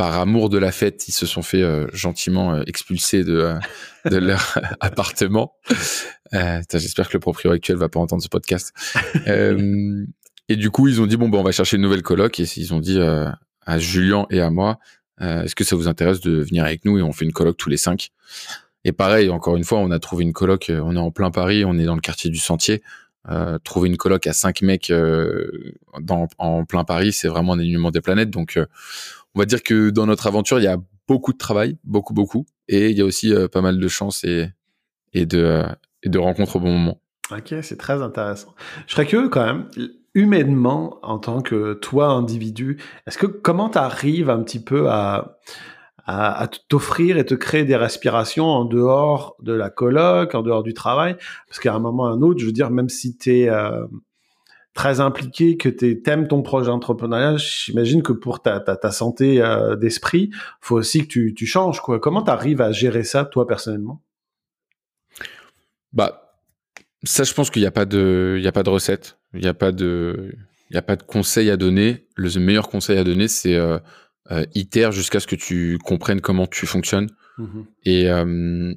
par 0.02 0.20
amour 0.20 0.50
de 0.50 0.58
la 0.58 0.72
fête, 0.72 1.08
ils 1.08 1.12
se 1.12 1.28
sont 1.28 1.44
fait 1.44 1.62
euh, 1.62 1.86
gentiment 1.94 2.56
euh, 2.56 2.64
expulser 2.66 3.24
de, 3.24 3.34
euh, 3.36 4.20
leur 4.20 4.58
appartement. 4.80 5.54
J'espère 6.74 7.08
que 7.08 7.14
le 7.14 7.20
propriétaire 7.20 7.52
actuel 7.52 7.78
va 7.78 7.88
pas 7.88 8.00
entendre 8.00 8.24
ce 8.24 8.28
podcast. 8.28 8.74
et 9.28 10.56
du 10.56 10.72
coup, 10.72 10.88
ils 10.88 11.02
ont 11.02 11.06
dit 11.06 11.18
bon, 11.18 11.30
ben, 11.30 11.38
on 11.38 11.44
va 11.44 11.52
chercher 11.52 11.78
une 11.78 11.84
nouvelle 11.84 12.02
coloc. 12.02 12.40
Et 12.40 12.46
ils 12.58 12.74
ont 12.74 12.80
dit 12.80 13.00
à 13.00 13.78
Julien 13.78 14.26
et 14.32 14.42
à 14.42 14.50
moi, 14.50 14.80
est-ce 15.20 15.54
que 15.54 15.64
ça 15.64 15.76
vous 15.76 15.88
intéresse 15.88 16.20
de 16.20 16.32
venir 16.32 16.66
avec 16.66 16.84
nous? 16.84 16.98
Et 16.98 17.04
on 17.04 17.12
fait 17.12 17.26
une 17.26 17.32
coloc 17.32 17.56
tous 17.56 17.70
les 17.70 17.78
cinq. 17.78 18.10
Et 18.84 18.94
pareil, 18.94 19.30
encore 19.30 19.56
une 19.56 19.64
fois, 19.64 19.78
on 19.78 19.92
a 19.92 20.00
trouvé 20.00 20.24
une 20.24 20.34
coloc. 20.34 20.72
On 20.74 20.96
est 20.96 21.00
en 21.00 21.12
plein 21.12 21.30
Paris, 21.30 21.64
on 21.64 21.78
est 21.78 21.86
dans 21.86 21.94
le 21.94 22.02
quartier 22.02 22.32
du 22.32 22.40
Sentier. 22.40 22.82
trouver 23.64 23.88
une 23.88 23.98
coloc 23.98 24.26
à 24.26 24.34
cinq 24.34 24.64
mecs 24.64 24.92
en 26.40 26.66
plein 26.66 26.84
Paris, 26.86 27.14
c'est 27.14 27.28
vraiment 27.28 27.54
un 27.54 27.60
alignement 27.60 27.92
des 27.92 28.02
planètes. 28.02 28.32
Donc 28.32 28.58
on 29.36 29.40
va 29.40 29.46
dire 29.46 29.64
que 29.64 29.90
dans 29.90 30.06
notre 30.06 30.28
aventure, 30.28 30.60
il 30.60 30.64
y 30.64 30.68
a 30.68 30.78
beaucoup 31.08 31.34
de 31.34 31.38
travail, 31.38 31.78
beaucoup, 31.84 32.14
beaucoup, 32.14 32.46
et 32.68 32.90
il 32.90 32.98
y 32.98 33.02
a 33.02 33.06
aussi 33.06 33.34
euh, 33.34 33.48
pas 33.48 33.62
mal 33.62 33.80
de 33.80 33.88
chance 33.88 34.24
et, 34.24 34.50
et, 35.14 35.26
de, 35.26 35.40
euh, 35.40 35.68
et 36.04 36.10
de 36.10 36.20
rencontres 36.20 36.58
au 36.58 36.60
bon 36.60 36.72
moment. 36.72 37.02
Ok, 37.32 37.54
c'est 37.62 37.78
très 37.78 38.02
intéressant. 38.02 38.54
Je 38.88 38.94
serais 38.94 39.06
curieux 39.06 39.30
quand 39.30 39.46
même, 39.46 39.70
humainement, 40.14 41.00
en 41.04 41.18
tant 41.18 41.42
que 41.42 41.74
toi, 41.74 42.08
individu, 42.08 42.78
est-ce 43.08 43.18
que 43.18 43.26
comment 43.26 43.70
tu 43.70 43.78
arrives 43.78 44.30
un 44.30 44.44
petit 44.44 44.62
peu 44.62 44.90
à, 44.90 45.40
à, 46.06 46.50
t'offrir 46.68 47.18
et 47.18 47.26
te 47.26 47.36
créer 47.36 47.64
des 47.64 47.78
respirations 47.78 48.48
en 48.48 48.66
dehors 48.66 49.36
de 49.42 49.54
la 49.54 49.70
coloc, 49.70 50.36
en 50.36 50.42
dehors 50.42 50.64
du 50.64 50.74
travail? 50.74 51.16
Parce 51.48 51.60
qu'à 51.60 51.74
un 51.74 51.80
moment 51.80 52.04
ou 52.04 52.08
à 52.08 52.10
un 52.12 52.22
autre, 52.22 52.40
je 52.40 52.46
veux 52.46 52.52
dire, 52.52 52.70
même 52.70 52.90
si 52.90 53.18
tu 53.18 53.40
es... 53.40 53.50
Euh, 53.50 53.86
très 54.74 55.00
impliqué, 55.00 55.58
que 55.58 55.70
tu 55.70 56.02
aimes 56.06 56.28
ton 56.28 56.42
projet 56.42 56.70
entrepreneurial, 56.70 57.38
j'imagine 57.38 58.02
que 58.02 58.14
pour 58.14 58.42
ta, 58.42 58.60
ta, 58.60 58.76
ta 58.76 58.92
santé 58.92 59.42
euh, 59.42 59.76
d'esprit, 59.76 60.32
faut 60.62 60.78
aussi 60.78 61.02
que 61.02 61.08
tu, 61.08 61.34
tu 61.36 61.46
changes. 61.46 61.82
Quoi. 61.82 62.00
Comment 62.00 62.24
tu 62.24 62.32
arrives 62.32 62.62
à 62.62 62.72
gérer 62.72 63.04
ça, 63.04 63.26
toi, 63.26 63.48
personnellement? 63.48 64.02
Bah, 65.94 66.40
ça, 67.04 67.24
je 67.24 67.34
pense 67.34 67.50
qu'il 67.50 67.62
n'y 67.62 67.68
a 67.68 67.72
pas 67.72 67.86
de, 67.86 68.36
il 68.38 68.44
y 68.44 68.48
a 68.48 68.52
pas 68.52 68.64
de 68.64 68.70
recette, 68.70 69.18
il 69.34 69.42
n'y 69.42 69.48
a 69.48 69.54
pas 69.54 69.72
de, 69.72 70.34
il 70.70 70.76
y 70.76 70.78
a 70.78 70.82
pas 70.82 70.96
de 70.96 71.04
conseil 71.04 71.50
à 71.50 71.58
donner. 71.58 72.08
Le 72.16 72.40
meilleur 72.40 72.70
conseil 72.70 72.98
à 72.98 73.04
donner, 73.04 73.28
c'est 73.28 73.56
euh, 73.56 73.78
euh 74.32 74.92
jusqu'à 74.92 75.20
ce 75.20 75.28
que 75.28 75.36
tu 75.36 75.78
comprennes 75.84 76.22
comment 76.22 76.48
tu 76.48 76.66
fonctionnes. 76.66 77.10
Mmh 77.38 77.62
Et 77.84 78.10
euh, 78.10 78.74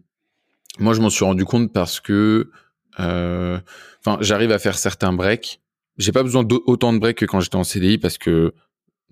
moi, 0.81 0.95
je 0.95 1.01
m'en 1.01 1.11
suis 1.11 1.25
rendu 1.25 1.45
compte 1.45 1.73
parce 1.73 2.01
que, 2.01 2.51
euh, 2.99 3.61
enfin, 4.05 4.19
j'arrive 4.21 4.51
à 4.51 4.59
faire 4.59 4.77
certains 4.77 5.13
breaks 5.13 5.61
j'ai 5.99 6.13
pas 6.13 6.23
besoin 6.23 6.45
d'autant 6.45 6.93
de 6.93 6.99
breaks 6.99 7.19
que 7.19 7.25
quand 7.25 7.41
j'étais 7.41 7.57
en 7.57 7.65
CDI 7.65 7.99
parce 7.99 8.19
que 8.19 8.53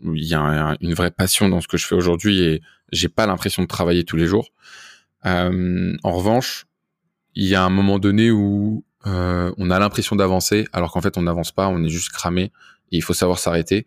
il 0.03 0.25
y 0.25 0.35
a 0.35 0.77
une 0.81 0.95
vraie 0.95 1.12
passion 1.12 1.49
dans 1.49 1.61
ce 1.61 1.68
que 1.68 1.77
je 1.77 1.87
fais 1.87 1.95
aujourd'hui 1.95 2.42
et 2.42 2.62
j'ai 2.90 3.09
pas 3.09 3.27
l'impression 3.27 3.62
de 3.62 3.68
travailler 3.68 4.05
tous 4.05 4.16
les 4.16 4.27
jours. 4.27 4.49
Euh, 5.27 5.97
en 6.03 6.12
revanche, 6.12 6.66
il 7.37 7.47
y 7.47 7.55
a 7.55 7.62
un 7.62 7.71
moment 7.71 8.01
donné 8.01 8.33
où 8.33 8.85
euh, 9.07 9.53
on 9.59 9.71
a 9.71 9.79
l'impression 9.79 10.16
d'avancer 10.16 10.66
alors 10.73 10.92
qu'en 10.92 11.01
fait 11.01 11.16
on 11.16 11.23
n'avance 11.23 11.53
pas, 11.53 11.68
on 11.68 11.85
est 11.85 11.88
juste 11.88 12.11
cramé 12.11 12.51
et 12.90 12.97
il 12.97 13.03
faut 13.03 13.14
savoir 13.14 13.38
s'arrêter. 13.38 13.87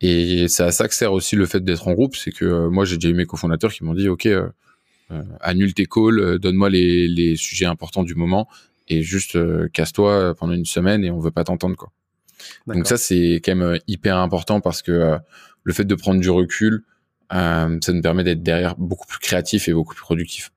Et 0.00 0.48
c'est 0.48 0.62
à 0.62 0.72
ça 0.72 0.88
que 0.88 0.94
sert 0.94 1.12
aussi 1.12 1.36
le 1.36 1.46
fait 1.46 1.62
d'être 1.62 1.86
en 1.86 1.92
groupe, 1.92 2.16
c'est 2.16 2.32
que 2.32 2.44
euh, 2.44 2.70
moi 2.70 2.84
j'ai 2.84 2.96
déjà 2.96 3.10
eu 3.10 3.14
mes 3.14 3.26
cofondateurs 3.26 3.72
qui 3.72 3.84
m'ont 3.84 3.94
dit 3.94 4.08
ok 4.08 4.26
euh, 4.26 4.48
euh, 5.10 5.22
annule 5.40 5.74
tes 5.74 5.86
calls, 5.86 6.38
donne-moi 6.38 6.70
les, 6.70 7.06
les, 7.08 7.36
sujets 7.36 7.66
importants 7.66 8.02
du 8.02 8.14
moment 8.14 8.48
et 8.88 9.02
juste 9.02 9.38
casse-toi 9.72 10.34
pendant 10.36 10.52
une 10.52 10.64
semaine 10.64 11.04
et 11.04 11.10
on 11.10 11.18
veut 11.18 11.30
pas 11.30 11.44
t'entendre 11.44 11.76
quoi. 11.76 11.92
Donc 12.66 12.86
ça, 12.86 12.96
c'est 12.96 13.40
quand 13.44 13.54
même 13.54 13.74
euh, 13.74 13.78
hyper 13.86 14.16
important 14.18 14.60
parce 14.60 14.82
que 14.82 14.92
euh, 14.92 15.18
le 15.64 15.72
fait 15.72 15.84
de 15.84 15.94
prendre 15.94 16.20
du 16.20 16.30
recul, 16.30 16.84
euh, 17.32 17.78
ça 17.80 17.92
nous 17.92 18.02
permet 18.02 18.24
d'être 18.24 18.42
derrière 18.42 18.76
beaucoup 18.76 19.06
plus 19.06 19.18
créatif 19.18 19.68
et 19.68 19.72
beaucoup 19.72 19.94
plus 19.94 20.02
productif. 20.02 20.50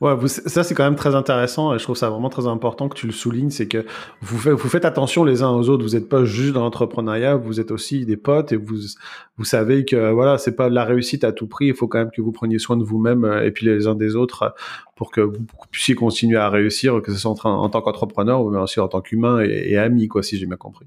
Ouais, 0.00 0.14
ça 0.28 0.62
c'est 0.62 0.74
quand 0.74 0.84
même 0.84 0.96
très 0.96 1.14
intéressant 1.14 1.74
et 1.74 1.78
je 1.78 1.82
trouve 1.82 1.96
ça 1.96 2.08
vraiment 2.08 2.30
très 2.30 2.46
important 2.46 2.88
que 2.88 2.96
tu 2.96 3.06
le 3.06 3.12
soulignes, 3.12 3.50
c'est 3.50 3.66
que 3.66 3.84
vous, 4.22 4.38
faites, 4.38 4.84
attention 4.84 5.24
les 5.24 5.42
uns 5.42 5.50
aux 5.50 5.68
autres. 5.68 5.84
Vous 5.84 5.94
n'êtes 5.94 6.08
pas 6.08 6.24
juste 6.24 6.54
dans 6.54 6.62
l'entrepreneuriat, 6.62 7.36
vous 7.36 7.60
êtes 7.60 7.70
aussi 7.70 8.06
des 8.06 8.16
potes 8.16 8.52
et 8.52 8.56
vous 8.56 9.44
savez 9.44 9.84
que 9.84 10.12
voilà, 10.12 10.38
c'est 10.38 10.56
pas 10.56 10.68
la 10.68 10.84
réussite 10.84 11.24
à 11.24 11.32
tout 11.32 11.46
prix. 11.46 11.66
Il 11.66 11.74
faut 11.74 11.88
quand 11.88 11.98
même 11.98 12.10
que 12.10 12.22
vous 12.22 12.32
preniez 12.32 12.58
soin 12.58 12.76
de 12.76 12.84
vous-même 12.84 13.24
euh, 13.24 13.44
et 13.44 13.50
puis 13.50 13.66
les 13.66 13.86
uns 13.86 13.94
des 13.94 14.16
autres 14.16 14.42
euh, 14.42 14.48
pour 14.96 15.10
que 15.10 15.20
vous 15.20 15.44
puissiez 15.70 15.94
continuer 15.94 16.38
à 16.38 16.48
réussir, 16.48 17.00
que 17.02 17.12
ce 17.12 17.18
soit 17.18 17.34
en, 17.44 17.68
tant 17.68 17.80
qu'entrepreneur 17.80 18.44
mais 18.50 18.58
aussi 18.58 18.80
en 18.80 18.88
tant 18.88 19.00
qu'humain 19.00 19.40
et, 19.40 19.76
ami, 19.76 20.08
quoi, 20.08 20.22
si 20.22 20.38
j'ai 20.38 20.46
bien 20.46 20.56
compris. 20.56 20.86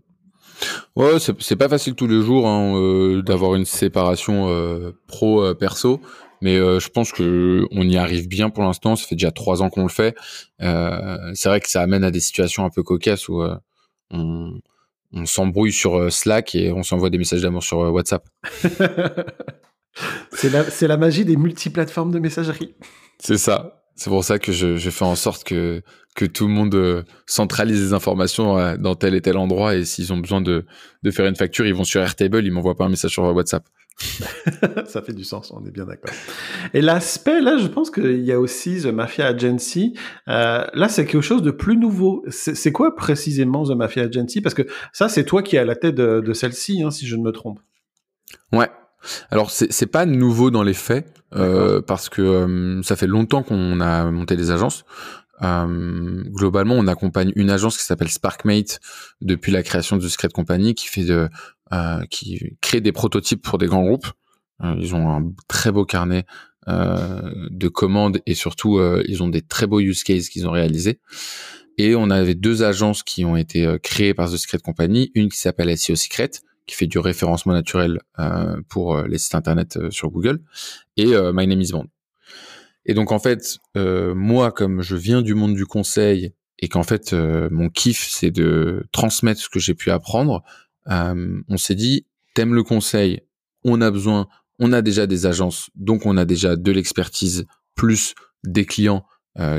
Ouais, 0.96 1.18
c'est 1.20 1.56
pas 1.56 1.70
facile 1.70 1.96
tous 1.96 2.08
les 2.08 2.22
jours 2.22 2.48
hein, 2.48 2.76
euh, 2.76 3.22
d'avoir 3.22 3.56
une 3.56 3.66
séparation 3.66 4.48
pro 5.08 5.56
perso, 5.56 6.02
mais 6.42 6.58
je 6.58 6.90
pense 6.90 7.12
que 7.12 7.66
on 7.72 7.88
y 7.88 7.98
arrive 7.98 8.28
bien 8.28 8.50
pour 8.50 8.64
l'instant. 8.64 8.96
Ça 8.96 9.08
fait 9.08 9.16
déjà 9.16 9.32
trois 9.32 9.62
ans 9.62 9.70
qu'on 9.70 9.84
le 9.84 9.90
fait. 9.90 10.16
c'est 10.60 11.50
vrai 11.50 11.60
que 11.60 11.70
ça 11.70 11.82
amène 11.82 12.04
à 12.04 12.12
des 12.12 12.20
situations 12.20 12.66
un 12.66 12.70
peu 12.70 12.84
cocasses 12.84 13.30
où 13.30 13.42
on, 14.12 14.60
on 15.14 15.26
s'embrouille 15.26 15.74
sur 15.74 16.12
Slack 16.12 16.56
et 16.56 16.72
on 16.72 16.84
s'envoie 16.84 17.10
des 17.10 17.18
messages 17.18 17.42
d'amour 17.42 17.64
sur 17.64 17.78
WhatsApp. 17.78 18.28
c'est 20.32 20.50
la, 20.50 20.64
la 20.88 20.98
magie 20.98 21.26
des 21.26 21.36
multiplateformes 21.36 22.12
de 22.12 22.20
messagerie. 22.20 22.76
C'est 23.20 23.38
ça. 23.38 23.82
C'est 23.96 24.10
pour 24.10 24.24
ça 24.24 24.40
que 24.40 24.52
je, 24.52 24.78
je, 24.78 24.90
fais 24.90 25.06
en 25.06 25.16
sorte 25.16 25.44
que, 25.44 25.84
que 26.16 26.26
tout 26.26 26.48
le 26.48 26.54
monde 26.54 26.74
euh, 26.74 27.04
centralise 27.28 27.80
les 27.82 27.94
informations 27.94 28.58
euh, 28.58 28.78
dans 28.78 28.96
tel 28.96 29.14
et 29.16 29.22
tel 29.22 29.38
endroit. 29.38 29.76
Et 29.76 29.86
s'ils 29.86 30.12
ont 30.14 30.18
besoin 30.18 30.42
de, 30.42 30.66
de 31.04 31.12
faire 31.12 31.28
une 31.28 31.36
facture, 31.36 31.68
ils 31.68 31.74
vont 31.76 31.84
sur 31.84 32.02
Airtable, 32.02 32.44
ils 32.44 32.52
m'envoient 32.52 32.76
pas 32.76 32.86
un 32.86 32.90
message 32.90 33.12
sur 33.12 33.24
WhatsApp. 33.24 33.64
ça 34.86 35.02
fait 35.02 35.14
du 35.14 35.24
sens, 35.24 35.52
on 35.52 35.66
est 35.66 35.72
bien 35.72 35.86
d'accord. 35.86 36.14
Et 36.74 36.82
l'aspect, 36.82 37.42
là, 37.42 37.58
je 37.58 37.68
pense 37.68 37.92
qu'il 37.92 38.24
y 38.24 38.32
a 38.32 38.40
aussi 38.40 38.82
The 38.82 38.88
Mafia 38.88 39.28
Agency. 39.28 39.94
Euh, 40.28 40.66
là, 40.74 40.90
c'est 40.90 41.06
quelque 41.06 41.22
chose 41.22 41.42
de 41.42 41.52
plus 41.52 41.78
nouveau. 41.78 42.24
C'est 42.30 42.72
quoi 42.72 42.96
précisément 42.96 43.64
The 43.64 43.76
Mafia 43.76 44.04
Agency? 44.04 44.42
Parce 44.42 44.56
que 44.56 44.64
ça, 44.94 45.10
c'est 45.10 45.24
toi 45.24 45.44
qui 45.44 45.56
es 45.56 45.60
à 45.60 45.66
la 45.66 45.76
tête 45.76 45.96
de, 45.96 46.22
de 46.22 46.34
celle-ci, 46.34 46.82
hein, 46.84 46.92
si 46.92 47.06
je 47.06 47.16
ne 47.16 47.22
me 47.22 47.32
trompe. 47.32 47.60
Ouais, 48.54 48.70
alors 49.30 49.50
c'est 49.52 49.88
pas 49.88 50.06
nouveau 50.06 50.52
dans 50.52 50.64
les 50.64 50.74
faits 50.74 51.12
euh, 51.36 51.82
parce 51.82 52.10
que 52.10 52.22
euh, 52.22 52.82
ça 52.84 52.96
fait 52.96 53.08
longtemps 53.08 53.44
qu'on 53.44 53.82
a 53.82 54.10
monté 54.12 54.36
des 54.36 54.52
agences. 54.52 54.86
Euh, 55.42 56.24
globalement, 56.28 56.76
on 56.76 56.88
accompagne 56.88 57.32
une 57.36 57.50
agence 57.50 57.78
qui 57.78 57.84
s'appelle 57.84 58.10
Sparkmate 58.10 58.80
depuis 59.22 59.52
la 59.52 59.64
création 59.64 59.98
de 59.98 60.08
Secret 60.08 60.30
Company 60.30 60.76
qui 60.76 60.88
fait 60.88 61.04
de 61.04 61.30
euh, 61.74 62.04
qui 62.10 62.58
crée 62.62 62.82
des 62.82 62.92
prototypes 62.92 63.42
pour 63.42 63.58
des 63.58 63.68
grands 63.68 63.84
groupes. 63.84 64.08
Euh, 64.64 64.76
ils 64.80 64.96
ont 64.96 65.10
un 65.10 65.32
très 65.48 65.72
beau 65.72 65.86
carnet 65.86 66.26
de 66.68 67.68
commandes 67.70 68.20
et 68.28 68.36
surtout 68.36 68.80
ils 69.08 69.24
ont 69.24 69.30
des 69.30 69.42
très 69.42 69.66
beaux 69.66 69.80
use 69.80 70.04
cases 70.04 70.30
qu'ils 70.30 70.48
ont 70.48 70.52
réalisés. 70.52 71.00
Et 71.80 71.96
on 71.96 72.12
avait 72.12 72.36
deux 72.36 72.62
agences 72.62 73.02
qui 73.02 73.26
ont 73.26 73.36
été 73.36 73.78
créées 73.82 74.14
par 74.14 74.30
The 74.30 74.38
Secret 74.38 74.60
Company, 74.60 75.12
une 75.16 75.30
qui 75.30 75.40
s'appelle 75.40 75.76
SEO 75.76 75.96
Secret 75.96 76.30
qui 76.72 76.76
fait 76.76 76.88
du 76.88 77.00
référencement 77.00 77.54
naturel 77.54 78.00
euh, 78.20 78.62
pour 78.70 78.96
euh, 78.96 79.08
les 79.08 79.18
sites 79.18 79.36
internet 79.36 79.78
euh, 79.78 79.92
sur 79.92 80.10
Google, 80.10 80.42
et 80.98 81.08
My 81.08 81.48
Name 81.48 81.62
is 81.62 81.72
Bond. 81.72 81.88
Et 82.86 82.94
donc 82.94 83.12
en 83.12 83.20
fait, 83.20 83.58
moi 83.76 84.52
comme 84.52 84.82
je 84.82 84.96
viens 84.96 85.22
du 85.22 85.36
monde 85.36 85.56
du 85.56 85.66
conseil 85.66 86.34
et 86.60 86.68
qu'en 86.68 86.84
fait 86.84 87.14
mon 87.14 87.70
kiff 87.70 88.08
c'est 88.10 88.32
de 88.32 88.86
transmettre 88.92 89.40
ce 89.40 89.50
que 89.50 89.60
j'ai 89.60 89.76
pu 89.76 89.92
apprendre, 89.92 90.44
on 90.88 91.58
s'est 91.58 91.76
dit 91.76 92.06
t'aimes 92.34 92.56
le 92.56 92.64
conseil, 92.64 93.22
on 93.64 93.82
a 93.82 93.92
besoin, 93.92 94.28
on 94.60 94.74
a 94.74 94.82
déjà 94.82 95.08
des 95.08 95.26
agences, 95.26 95.70
donc 95.76 96.06
on 96.06 96.18
a 96.18 96.26
déjà 96.26 96.56
de 96.56 96.72
l'expertise 96.72 97.46
plus 97.76 98.16
des 98.44 98.66
clients 98.66 99.06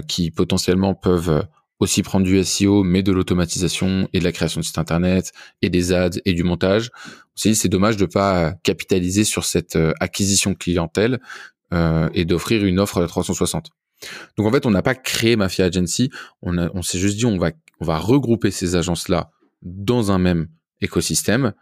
qui 0.09 0.31
potentiellement 0.31 0.95
peuvent 0.95 1.47
aussi 1.83 2.03
prendre 2.03 2.25
du 2.25 2.43
SEO, 2.45 2.85
mais 2.85 3.03
de 3.03 3.13
l'automatisation 3.13 4.09
et 4.13 4.21
de 4.21 4.25
la 4.25 4.33
création 4.33 4.61
de 4.61 4.65
sites 4.65 4.79
internet 4.79 5.33
et 5.63 5.69
des 5.69 5.93
ads 5.93 6.11
et 6.25 6.33
du 6.33 6.45
montage. 6.45 6.91
On 6.95 7.41
s'est 7.41 7.51
dit 7.51 7.57
c'est 7.57 7.69
dommage 7.69 7.97
de 7.97 8.07
pas 8.07 8.53
capitaliser 8.63 9.25
sur 9.25 9.45
cette 9.45 9.77
euh, 9.77 9.93
acquisition 10.01 10.55
clientèle 10.55 11.21
euh, 11.73 12.09
et 12.15 12.25
d'offrir 12.25 12.65
une 12.65 12.79
offre 12.79 13.03
à 13.03 13.07
360. 13.07 13.71
Donc 14.37 14.47
en 14.47 14.53
fait, 14.53 14.65
on 14.65 14.71
n'a 14.71 14.83
pas 14.83 14.95
créé 14.95 15.37
Mafia 15.37 15.67
Agency, 15.67 16.11
on, 16.41 16.57
on 16.57 16.83
s'est 16.83 16.99
juste 16.99 17.17
dit 17.17 17.27
on 17.27 17.39
va 17.39 17.51
on 17.81 17.85
va 17.85 17.99
regrouper 17.99 18.53
ces 18.53 18.77
agences 18.77 19.09
là 19.09 19.31
dans 19.63 20.13
un 20.13 20.19
même 20.19 20.49
écosystème, 20.83 21.53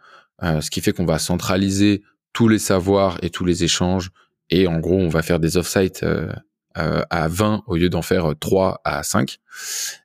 euh, 0.43 0.59
ce 0.61 0.69
qui 0.69 0.81
fait 0.81 0.91
qu'on 0.91 1.05
va 1.05 1.19
centraliser 1.19 2.03
tous 2.33 2.47
les 2.47 2.59
savoirs 2.59 3.17
et 3.21 3.29
tous 3.29 3.45
les 3.45 3.63
échanges 3.63 4.11
et 4.49 4.67
en 4.67 4.79
gros 4.79 4.97
on 4.97 5.09
va 5.09 5.21
faire 5.21 5.39
des 5.39 5.57
off-site 5.57 6.03
euh, 6.03 6.31
euh, 6.77 7.01
à 7.09 7.27
20 7.27 7.63
au 7.67 7.75
lieu 7.75 7.89
d'en 7.89 8.01
faire 8.01 8.33
3 8.39 8.79
à 8.85 9.03
5. 9.03 9.39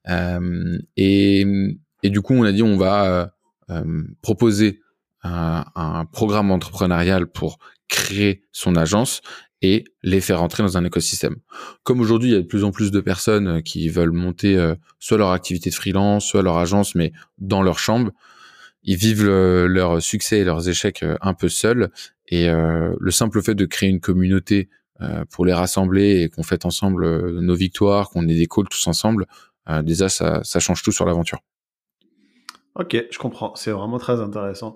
Euh, 0.08 0.78
et, 0.96 1.46
et, 2.02 2.10
du 2.10 2.20
coup, 2.22 2.34
on 2.34 2.42
a 2.42 2.50
dit 2.50 2.64
on 2.64 2.76
va 2.76 3.32
euh, 3.70 4.02
proposer 4.20 4.80
un, 5.22 5.64
un, 5.76 6.04
programme 6.06 6.50
entrepreneurial 6.50 7.28
pour 7.28 7.58
créer 7.88 8.42
son 8.50 8.74
agence 8.74 9.20
et 9.62 9.84
les 10.02 10.20
faire 10.20 10.42
entrer 10.42 10.64
dans 10.64 10.76
un 10.76 10.84
écosystème. 10.84 11.36
Comme 11.84 12.00
aujourd'hui, 12.00 12.30
il 12.30 12.32
y 12.32 12.36
a 12.36 12.40
de 12.40 12.46
plus 12.46 12.64
en 12.64 12.72
plus 12.72 12.90
de 12.90 13.00
personnes 13.00 13.62
qui 13.62 13.88
veulent 13.88 14.10
monter 14.10 14.74
soit 14.98 15.18
leur 15.18 15.30
activité 15.30 15.70
de 15.70 15.74
freelance, 15.74 16.26
soit 16.26 16.42
leur 16.42 16.58
agence, 16.58 16.96
mais 16.96 17.12
dans 17.38 17.62
leur 17.62 17.78
chambre, 17.78 18.10
ils 18.86 18.96
vivent 18.96 19.26
leur 19.26 20.00
succès 20.00 20.38
et 20.38 20.44
leurs 20.44 20.68
échecs 20.68 21.04
un 21.20 21.34
peu 21.34 21.48
seuls. 21.48 21.90
Et 22.28 22.48
euh, 22.48 22.94
le 22.98 23.10
simple 23.10 23.42
fait 23.42 23.54
de 23.54 23.66
créer 23.66 23.88
une 23.88 24.00
communauté 24.00 24.68
euh, 25.02 25.24
pour 25.30 25.44
les 25.44 25.52
rassembler 25.52 26.22
et 26.22 26.28
qu'on 26.30 26.42
fête 26.42 26.64
ensemble 26.64 27.04
euh, 27.04 27.40
nos 27.42 27.54
victoires, 27.54 28.08
qu'on 28.08 28.26
ait 28.28 28.34
des 28.34 28.46
calls 28.46 28.68
tous 28.68 28.86
ensemble, 28.86 29.26
euh, 29.68 29.82
déjà 29.82 30.08
ça, 30.08 30.42
change 30.58 30.82
tout 30.82 30.92
sur 30.92 31.04
l'aventure. 31.04 31.40
Ok, 32.74 32.96
je 33.10 33.18
comprends. 33.18 33.54
C'est 33.56 33.72
vraiment 33.72 33.98
très 33.98 34.20
intéressant. 34.20 34.74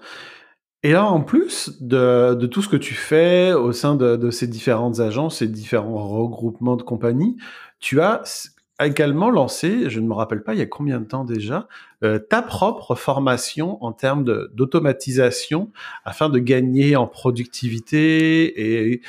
Et 0.82 0.92
là, 0.92 1.06
en 1.06 1.22
plus 1.22 1.80
de, 1.80 2.34
de, 2.34 2.46
tout 2.46 2.60
ce 2.60 2.68
que 2.68 2.76
tu 2.76 2.94
fais 2.94 3.52
au 3.52 3.72
sein 3.72 3.96
de, 3.96 4.16
de, 4.16 4.30
ces 4.30 4.46
différentes 4.46 5.00
agences, 5.00 5.38
ces 5.38 5.48
différents 5.48 6.06
regroupements 6.08 6.76
de 6.76 6.82
compagnies, 6.82 7.36
tu 7.78 8.00
as 8.00 8.50
également 8.86 9.30
lancé, 9.30 9.90
je 9.90 10.00
ne 10.00 10.06
me 10.06 10.14
rappelle 10.14 10.42
pas 10.42 10.54
il 10.54 10.58
y 10.58 10.62
a 10.62 10.66
combien 10.66 11.00
de 11.00 11.04
temps 11.04 11.24
déjà, 11.24 11.68
euh, 12.02 12.18
ta 12.18 12.42
propre 12.42 12.94
formation 12.94 13.82
en 13.84 13.92
termes 13.92 14.24
d'automatisation 14.52 15.70
afin 16.04 16.28
de 16.28 16.38
gagner 16.38 16.96
en 16.96 17.06
productivité 17.06 18.92
et, 18.92 19.02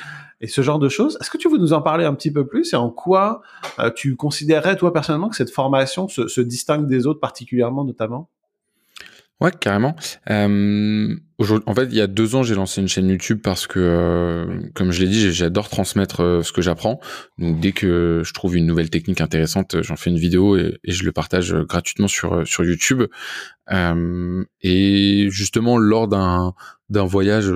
ce 0.48 0.60
genre 0.60 0.80
de 0.80 0.88
choses. 0.88 1.16
Est-ce 1.20 1.30
que 1.30 1.38
tu 1.38 1.48
veux 1.48 1.58
nous 1.58 1.72
en 1.72 1.82
parler 1.82 2.04
un 2.04 2.14
petit 2.14 2.32
peu 2.32 2.44
plus 2.44 2.72
et 2.72 2.76
en 2.76 2.90
quoi 2.90 3.42
euh, 3.78 3.90
tu 3.94 4.16
considérerais 4.16 4.76
toi 4.76 4.92
personnellement 4.92 5.28
que 5.28 5.36
cette 5.36 5.52
formation 5.52 6.08
se, 6.08 6.26
se 6.26 6.40
distingue 6.40 6.88
des 6.88 7.06
autres 7.06 7.20
particulièrement 7.20 7.84
notamment? 7.84 8.28
Ouais, 9.42 9.50
carrément. 9.50 9.96
Euh, 10.30 11.16
en 11.66 11.74
fait, 11.74 11.86
il 11.86 11.94
y 11.96 12.00
a 12.00 12.06
deux 12.06 12.36
ans, 12.36 12.44
j'ai 12.44 12.54
lancé 12.54 12.80
une 12.80 12.86
chaîne 12.86 13.08
YouTube 13.08 13.40
parce 13.42 13.66
que, 13.66 13.80
euh, 13.80 14.70
comme 14.72 14.92
je 14.92 15.00
l'ai 15.00 15.08
dit, 15.08 15.32
j'adore 15.32 15.68
transmettre 15.68 16.22
euh, 16.22 16.42
ce 16.44 16.52
que 16.52 16.62
j'apprends. 16.62 17.00
Donc, 17.38 17.58
dès 17.58 17.72
que 17.72 18.22
je 18.24 18.32
trouve 18.34 18.56
une 18.56 18.66
nouvelle 18.66 18.88
technique 18.88 19.20
intéressante, 19.20 19.82
j'en 19.82 19.96
fais 19.96 20.10
une 20.10 20.18
vidéo 20.18 20.56
et, 20.56 20.78
je 20.86 21.02
le 21.02 21.10
partage 21.10 21.52
gratuitement 21.54 22.06
sur 22.06 22.46
sur 22.46 22.64
YouTube. 22.64 23.02
Euh, 23.72 24.44
et 24.60 25.26
justement, 25.30 25.76
lors 25.76 26.06
d'un 26.06 26.54
d'un 26.88 27.04
voyage 27.04 27.50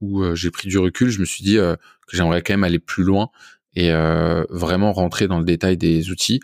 où 0.00 0.34
j'ai 0.34 0.50
pris 0.50 0.68
du 0.68 0.78
recul, 0.78 1.08
je 1.10 1.20
me 1.20 1.24
suis 1.24 1.44
dit 1.44 1.54
que 1.54 1.76
j'aimerais 2.16 2.42
quand 2.42 2.54
même 2.54 2.64
aller 2.64 2.80
plus 2.80 3.04
loin 3.04 3.28
et 3.76 3.92
vraiment 4.50 4.92
rentrer 4.92 5.28
dans 5.28 5.38
le 5.38 5.44
détail 5.44 5.76
des 5.76 6.10
outils. 6.10 6.40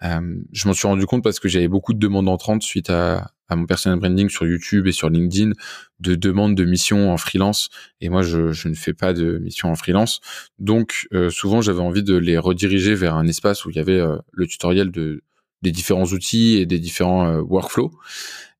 je 0.00 0.68
m'en 0.68 0.72
suis 0.72 0.86
rendu 0.86 1.04
compte 1.04 1.22
parce 1.24 1.40
que 1.40 1.48
j'avais 1.48 1.68
beaucoup 1.68 1.92
de 1.92 1.98
demandes 1.98 2.28
entrantes 2.28 2.62
suite 2.62 2.90
à, 2.90 3.33
à 3.48 3.56
mon 3.56 3.66
personal 3.66 3.98
branding 3.98 4.28
sur 4.28 4.46
YouTube 4.46 4.86
et 4.86 4.92
sur 4.92 5.10
LinkedIn 5.10 5.52
de 6.00 6.14
demandes 6.14 6.54
de 6.54 6.64
missions 6.64 7.12
en 7.12 7.16
freelance. 7.16 7.68
Et 8.00 8.08
moi 8.08 8.22
je, 8.22 8.52
je 8.52 8.68
ne 8.68 8.74
fais 8.74 8.94
pas 8.94 9.12
de 9.12 9.38
missions 9.38 9.70
en 9.70 9.74
freelance. 9.74 10.20
Donc 10.58 11.06
euh, 11.12 11.30
souvent 11.30 11.60
j'avais 11.60 11.80
envie 11.80 12.02
de 12.02 12.16
les 12.16 12.38
rediriger 12.38 12.94
vers 12.94 13.14
un 13.14 13.26
espace 13.26 13.64
où 13.64 13.70
il 13.70 13.76
y 13.76 13.80
avait 13.80 14.00
euh, 14.00 14.16
le 14.32 14.46
tutoriel 14.46 14.90
de 14.90 15.22
des 15.62 15.72
différents 15.72 16.04
outils 16.04 16.56
et 16.56 16.66
des 16.66 16.78
différents 16.78 17.26
euh, 17.26 17.40
workflows. 17.40 17.92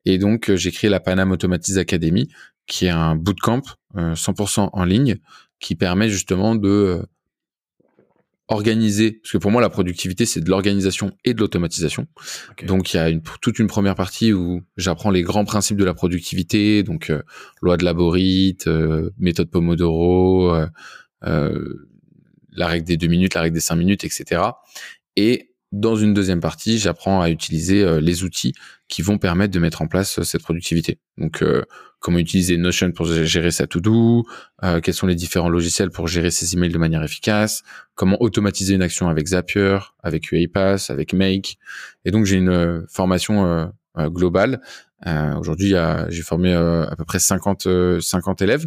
Et 0.06 0.18
donc 0.18 0.54
j'ai 0.54 0.70
créé 0.70 0.90
la 0.90 1.00
Panam 1.00 1.32
Automatise 1.32 1.78
Academy 1.78 2.28
qui 2.66 2.86
est 2.86 2.90
un 2.90 3.14
bootcamp 3.14 3.62
100% 3.94 4.70
en 4.72 4.84
ligne 4.84 5.18
qui 5.60 5.74
permet 5.76 6.08
justement 6.08 6.54
de 6.54 7.06
organiser, 8.48 9.12
parce 9.22 9.32
que 9.32 9.38
pour 9.38 9.50
moi 9.50 9.62
la 9.62 9.70
productivité 9.70 10.26
c'est 10.26 10.40
de 10.40 10.50
l'organisation 10.50 11.12
et 11.24 11.34
de 11.34 11.40
l'automatisation. 11.40 12.06
Donc 12.66 12.92
il 12.92 12.98
y 12.98 13.00
a 13.00 13.08
une, 13.08 13.22
toute 13.40 13.58
une 13.58 13.68
première 13.68 13.94
partie 13.94 14.32
où 14.32 14.62
j'apprends 14.76 15.10
les 15.10 15.22
grands 15.22 15.44
principes 15.44 15.78
de 15.78 15.84
la 15.84 15.94
productivité, 15.94 16.82
donc 16.82 17.10
euh, 17.10 17.22
loi 17.62 17.76
de 17.76 17.84
Laborit, 17.84 18.58
euh, 18.66 19.10
méthode 19.18 19.50
Pomodoro, 19.50 20.54
euh, 20.54 20.66
euh, 21.24 21.88
la 22.52 22.66
règle 22.66 22.86
des 22.86 22.96
deux 22.96 23.08
minutes, 23.08 23.34
la 23.34 23.42
règle 23.42 23.54
des 23.54 23.60
cinq 23.60 23.76
minutes, 23.76 24.04
etc. 24.04 24.42
Et 25.16 25.54
dans 25.74 25.96
une 25.96 26.14
deuxième 26.14 26.40
partie, 26.40 26.78
j'apprends 26.78 27.20
à 27.20 27.30
utiliser 27.30 27.82
euh, 27.82 28.00
les 28.00 28.22
outils 28.22 28.54
qui 28.88 29.02
vont 29.02 29.18
permettre 29.18 29.52
de 29.52 29.58
mettre 29.58 29.82
en 29.82 29.88
place 29.88 30.20
euh, 30.20 30.22
cette 30.22 30.42
productivité. 30.42 30.98
Donc, 31.18 31.42
euh, 31.42 31.64
comment 32.04 32.18
utiliser 32.18 32.58
Notion 32.58 32.92
pour 32.92 33.06
gérer 33.06 33.50
sa 33.50 33.66
to-do, 33.66 34.24
quels 34.82 34.92
sont 34.92 35.06
les 35.06 35.14
différents 35.14 35.48
logiciels 35.48 35.90
pour 35.90 36.06
gérer 36.06 36.30
ses 36.30 36.54
emails 36.54 36.70
de 36.70 36.76
manière 36.76 37.02
efficace, 37.02 37.62
comment 37.94 38.20
automatiser 38.20 38.74
une 38.74 38.82
action 38.82 39.08
avec 39.08 39.28
Zapier, 39.28 39.78
avec 40.02 40.30
UiPath, 40.30 40.90
avec 40.90 41.14
Make. 41.14 41.56
Et 42.04 42.10
donc, 42.10 42.26
j'ai 42.26 42.36
une 42.36 42.84
formation 42.90 43.72
globale. 43.96 44.60
Aujourd'hui, 45.38 45.74
j'ai 46.08 46.22
formé 46.22 46.52
à 46.52 46.94
peu 46.94 47.06
près 47.06 47.20
50, 47.20 47.66
50 48.00 48.42
élèves. 48.42 48.66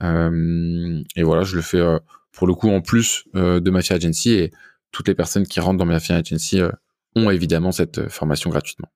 et 0.00 1.22
voilà, 1.24 1.42
je 1.42 1.56
le 1.56 1.62
fais 1.62 1.84
pour 2.30 2.46
le 2.46 2.54
coup 2.54 2.70
en 2.70 2.82
plus 2.82 3.24
de 3.34 3.70
ma 3.70 3.80
agency 3.80 4.34
et 4.34 4.52
toutes 4.96 5.08
les 5.08 5.14
personnes 5.14 5.46
qui 5.46 5.60
rentrent 5.60 5.78
dans 5.78 5.84
ma 5.84 5.96
Agency 5.96 6.60
euh, 6.60 6.70
ont 7.14 7.30
évidemment 7.30 7.70
cette 7.70 7.98
euh, 7.98 8.08
formation 8.08 8.48
gratuitement. 8.48 8.88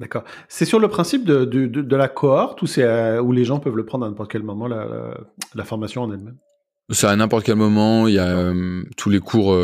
D'accord. 0.00 0.24
C'est 0.48 0.64
sur 0.64 0.80
le 0.80 0.88
principe 0.88 1.24
de, 1.24 1.44
de, 1.44 1.96
la 1.96 2.08
cohorte 2.08 2.62
ou 2.62 2.66
c'est 2.66 2.82
euh, 2.82 3.20
où 3.20 3.32
les 3.32 3.44
gens 3.44 3.60
peuvent 3.60 3.76
le 3.76 3.84
prendre 3.84 4.06
à 4.06 4.08
n'importe 4.08 4.32
quel 4.32 4.42
moment, 4.42 4.66
la, 4.66 5.64
formation 5.64 6.02
en 6.02 6.10
elle-même? 6.10 6.38
C'est 6.88 7.06
à 7.06 7.14
n'importe 7.14 7.44
quel 7.44 7.56
moment. 7.56 8.08
Il 8.08 8.14
y 8.14 8.18
a, 8.18 8.52
tous 8.96 9.10
les 9.10 9.20
cours 9.20 9.56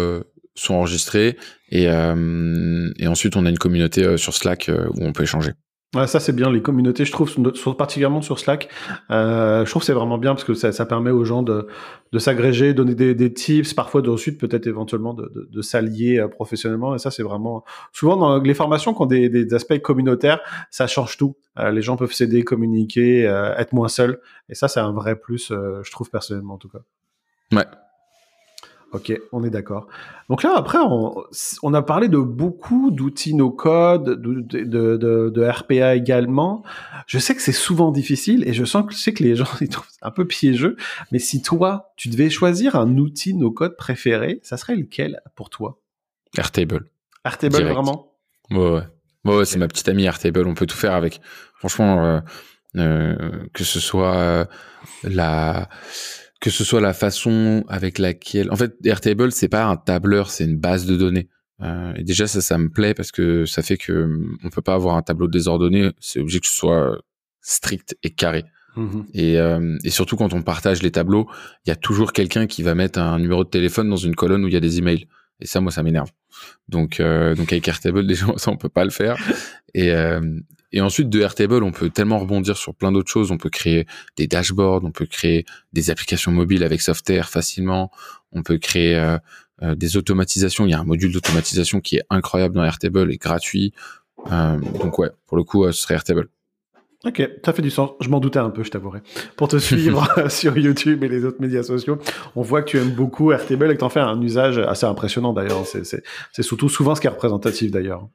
sont 0.54 0.74
enregistrés 0.74 1.38
et, 1.70 1.84
et 1.84 3.06
ensuite 3.08 3.34
on 3.36 3.46
a 3.46 3.50
une 3.50 3.58
communauté 3.58 4.16
sur 4.18 4.34
Slack 4.34 4.70
où 4.70 5.04
on 5.04 5.12
peut 5.12 5.22
échanger. 5.22 5.52
Ouais, 5.96 6.06
ça 6.06 6.20
c'est 6.20 6.34
bien, 6.34 6.52
les 6.52 6.60
communautés, 6.60 7.06
je 7.06 7.12
trouve, 7.12 7.34
particulièrement 7.74 8.20
sur 8.20 8.38
Slack, 8.38 8.68
euh, 9.10 9.64
je 9.64 9.70
trouve 9.70 9.82
c'est 9.82 9.94
vraiment 9.94 10.18
bien 10.18 10.34
parce 10.34 10.44
que 10.44 10.52
ça, 10.52 10.70
ça 10.70 10.84
permet 10.84 11.10
aux 11.10 11.24
gens 11.24 11.42
de, 11.42 11.68
de 12.12 12.18
s'agréger, 12.18 12.74
donner 12.74 12.94
des, 12.94 13.14
des, 13.14 13.32
tips, 13.32 13.72
parfois 13.72 14.02
de 14.02 14.10
ensuite 14.10 14.38
peut-être 14.38 14.66
éventuellement 14.66 15.14
de, 15.14 15.32
de, 15.34 15.48
de 15.50 15.62
s'allier 15.62 16.18
euh, 16.18 16.28
professionnellement. 16.28 16.94
Et 16.94 16.98
ça 16.98 17.10
c'est 17.10 17.22
vraiment 17.22 17.64
souvent 17.92 18.18
dans 18.18 18.38
les 18.42 18.52
formations 18.52 18.92
qui 18.92 19.00
ont 19.00 19.06
des, 19.06 19.30
des 19.30 19.54
aspects 19.54 19.78
communautaires, 19.78 20.40
ça 20.70 20.86
change 20.86 21.16
tout. 21.16 21.34
Euh, 21.58 21.70
les 21.70 21.80
gens 21.80 21.96
peuvent 21.96 22.12
s'aider, 22.12 22.42
communiquer, 22.42 23.26
euh, 23.26 23.56
être 23.56 23.72
moins 23.72 23.88
seuls. 23.88 24.20
Et 24.50 24.54
ça 24.54 24.68
c'est 24.68 24.80
un 24.80 24.92
vrai 24.92 25.16
plus, 25.16 25.50
je 25.50 25.90
trouve 25.90 26.10
personnellement 26.10 26.54
en 26.54 26.58
tout 26.58 26.68
cas. 26.68 26.80
Ouais, 27.52 27.64
Ok, 28.96 29.12
on 29.30 29.44
est 29.44 29.50
d'accord. 29.50 29.88
Donc 30.30 30.42
là, 30.42 30.54
après, 30.56 30.78
on, 30.78 31.74
a 31.74 31.82
parlé 31.82 32.08
de 32.08 32.16
beaucoup 32.16 32.90
d'outils 32.90 33.34
no-code, 33.34 34.04
de, 34.04 34.40
de, 34.40 34.96
de, 34.96 35.30
de, 35.30 35.44
RPA 35.46 35.94
également. 35.94 36.62
Je 37.06 37.18
sais 37.18 37.34
que 37.34 37.42
c'est 37.42 37.52
souvent 37.52 37.92
difficile 37.92 38.42
et 38.48 38.54
je 38.54 38.64
sens 38.64 38.86
que, 38.86 38.94
je 38.94 38.98
sais 38.98 39.12
que 39.12 39.22
les 39.22 39.36
gens 39.36 39.44
ils 39.60 39.68
trouvent 39.68 39.86
un 40.00 40.10
peu 40.10 40.26
piégeux. 40.26 40.76
Mais 41.12 41.18
si 41.18 41.42
toi, 41.42 41.92
tu 41.96 42.08
devais 42.08 42.30
choisir 42.30 42.74
un 42.74 42.96
outil 42.96 43.34
no-code 43.34 43.76
préféré, 43.76 44.40
ça 44.42 44.56
serait 44.56 44.76
lequel 44.76 45.20
pour 45.34 45.50
toi? 45.50 45.78
Airtable. 46.38 46.86
Airtable, 47.26 47.62
vraiment? 47.62 48.14
Ouais, 48.50 48.80
ouais. 49.26 49.34
ouais 49.36 49.44
c'est 49.44 49.58
ma 49.58 49.68
petite 49.68 49.88
amie 49.90 50.04
Airtable. 50.04 50.46
On 50.46 50.54
peut 50.54 50.66
tout 50.66 50.76
faire 50.76 50.94
avec. 50.94 51.20
Franchement, 51.58 52.02
euh, 52.02 52.20
euh, 52.76 53.44
que 53.52 53.62
ce 53.62 53.78
soit 53.78 54.16
euh, 54.16 54.44
la 55.02 55.68
que 56.40 56.50
ce 56.50 56.64
soit 56.64 56.80
la 56.80 56.92
façon 56.92 57.64
avec 57.68 57.98
laquelle, 57.98 58.50
en 58.50 58.56
fait, 58.56 58.74
Airtable 58.84 59.32
c'est 59.32 59.48
pas 59.48 59.64
un 59.64 59.76
tableur, 59.76 60.30
c'est 60.30 60.44
une 60.44 60.58
base 60.58 60.86
de 60.86 60.96
données. 60.96 61.28
Euh, 61.62 61.94
et 61.96 62.04
déjà 62.04 62.26
ça, 62.26 62.40
ça 62.40 62.58
me 62.58 62.68
plaît 62.68 62.92
parce 62.92 63.12
que 63.12 63.46
ça 63.46 63.62
fait 63.62 63.78
que 63.78 64.04
hum, 64.04 64.36
on 64.44 64.50
peut 64.50 64.62
pas 64.62 64.74
avoir 64.74 64.96
un 64.96 65.02
tableau 65.02 65.28
désordonné. 65.28 65.90
C'est 65.98 66.20
obligé 66.20 66.40
que 66.40 66.46
ce 66.46 66.54
soit 66.54 66.98
strict 67.40 67.96
et 68.02 68.10
carré. 68.10 68.44
Mmh 68.76 69.04
et, 69.14 69.40
euh, 69.40 69.78
et, 69.84 69.90
surtout 69.90 70.16
quand 70.16 70.34
on 70.34 70.42
partage 70.42 70.82
les 70.82 70.90
tableaux, 70.90 71.26
il 71.64 71.70
y 71.70 71.72
a 71.72 71.76
toujours 71.76 72.12
quelqu'un 72.12 72.46
qui 72.46 72.62
va 72.62 72.74
mettre 72.74 72.98
un 72.98 73.18
numéro 73.18 73.42
de 73.42 73.48
téléphone 73.48 73.88
dans 73.88 73.96
une 73.96 74.14
colonne 74.14 74.44
où 74.44 74.48
il 74.48 74.54
y 74.54 74.56
a 74.56 74.60
des 74.60 74.78
emails. 74.78 75.06
Et 75.40 75.46
ça, 75.46 75.60
moi, 75.60 75.70
ça 75.70 75.82
m'énerve. 75.82 76.10
Donc, 76.68 77.00
euh, 77.00 77.34
donc 77.34 77.52
avec 77.52 77.66
Airtable, 77.68 78.06
déjà, 78.08 78.26
ça, 78.36 78.50
on 78.50 78.56
peut 78.56 78.68
pas 78.68 78.84
le 78.84 78.90
faire. 78.90 79.16
Et, 79.74 79.92
euh, 79.92 80.40
et 80.72 80.80
ensuite, 80.80 81.08
de 81.08 81.20
Airtable, 81.20 81.62
on 81.62 81.72
peut 81.72 81.90
tellement 81.90 82.18
rebondir 82.18 82.56
sur 82.56 82.74
plein 82.74 82.92
d'autres 82.92 83.10
choses. 83.10 83.30
On 83.30 83.38
peut 83.38 83.50
créer 83.50 83.86
des 84.16 84.26
dashboards, 84.26 84.84
on 84.84 84.90
peut 84.90 85.06
créer 85.06 85.46
des 85.72 85.90
applications 85.90 86.32
mobiles 86.32 86.64
avec 86.64 86.80
Softair 86.80 87.28
facilement. 87.28 87.90
On 88.32 88.42
peut 88.42 88.58
créer 88.58 88.96
euh, 88.96 89.16
euh, 89.62 89.74
des 89.74 89.96
automatisations. 89.96 90.66
Il 90.66 90.70
y 90.70 90.74
a 90.74 90.80
un 90.80 90.84
module 90.84 91.12
d'automatisation 91.12 91.80
qui 91.80 91.96
est 91.96 92.02
incroyable 92.10 92.54
dans 92.54 92.64
Airtable 92.64 93.10
et 93.12 93.16
gratuit. 93.16 93.72
Euh, 94.30 94.58
donc 94.58 94.98
ouais, 94.98 95.10
pour 95.26 95.36
le 95.36 95.44
coup, 95.44 95.64
ce 95.66 95.72
serait 95.72 95.94
Airtable. 95.94 96.28
Ok, 97.06 97.22
ça 97.44 97.52
fait 97.52 97.62
du 97.62 97.70
sens. 97.70 97.90
Je 98.00 98.08
m'en 98.08 98.18
doutais 98.18 98.40
un 98.40 98.50
peu, 98.50 98.64
je 98.64 98.70
t'avouerai. 98.70 98.98
Pour 99.36 99.46
te 99.46 99.58
suivre 99.58 100.08
sur 100.30 100.58
YouTube 100.58 101.04
et 101.04 101.08
les 101.08 101.24
autres 101.24 101.40
médias 101.40 101.62
sociaux, 101.62 101.98
on 102.34 102.42
voit 102.42 102.62
que 102.62 102.70
tu 102.70 102.78
aimes 102.78 102.90
beaucoup 102.90 103.30
Airtable 103.30 103.70
et 103.70 103.74
que 103.74 103.78
tu 103.78 103.84
en 103.84 103.88
fais 103.88 104.00
un 104.00 104.20
usage 104.20 104.58
assez 104.58 104.86
impressionnant 104.86 105.32
d'ailleurs. 105.32 105.64
C'est 105.66 106.42
surtout 106.42 106.68
souvent 106.68 106.96
ce 106.96 107.00
qui 107.00 107.06
est 107.06 107.10
représentatif 107.10 107.70
d'ailleurs. 107.70 108.08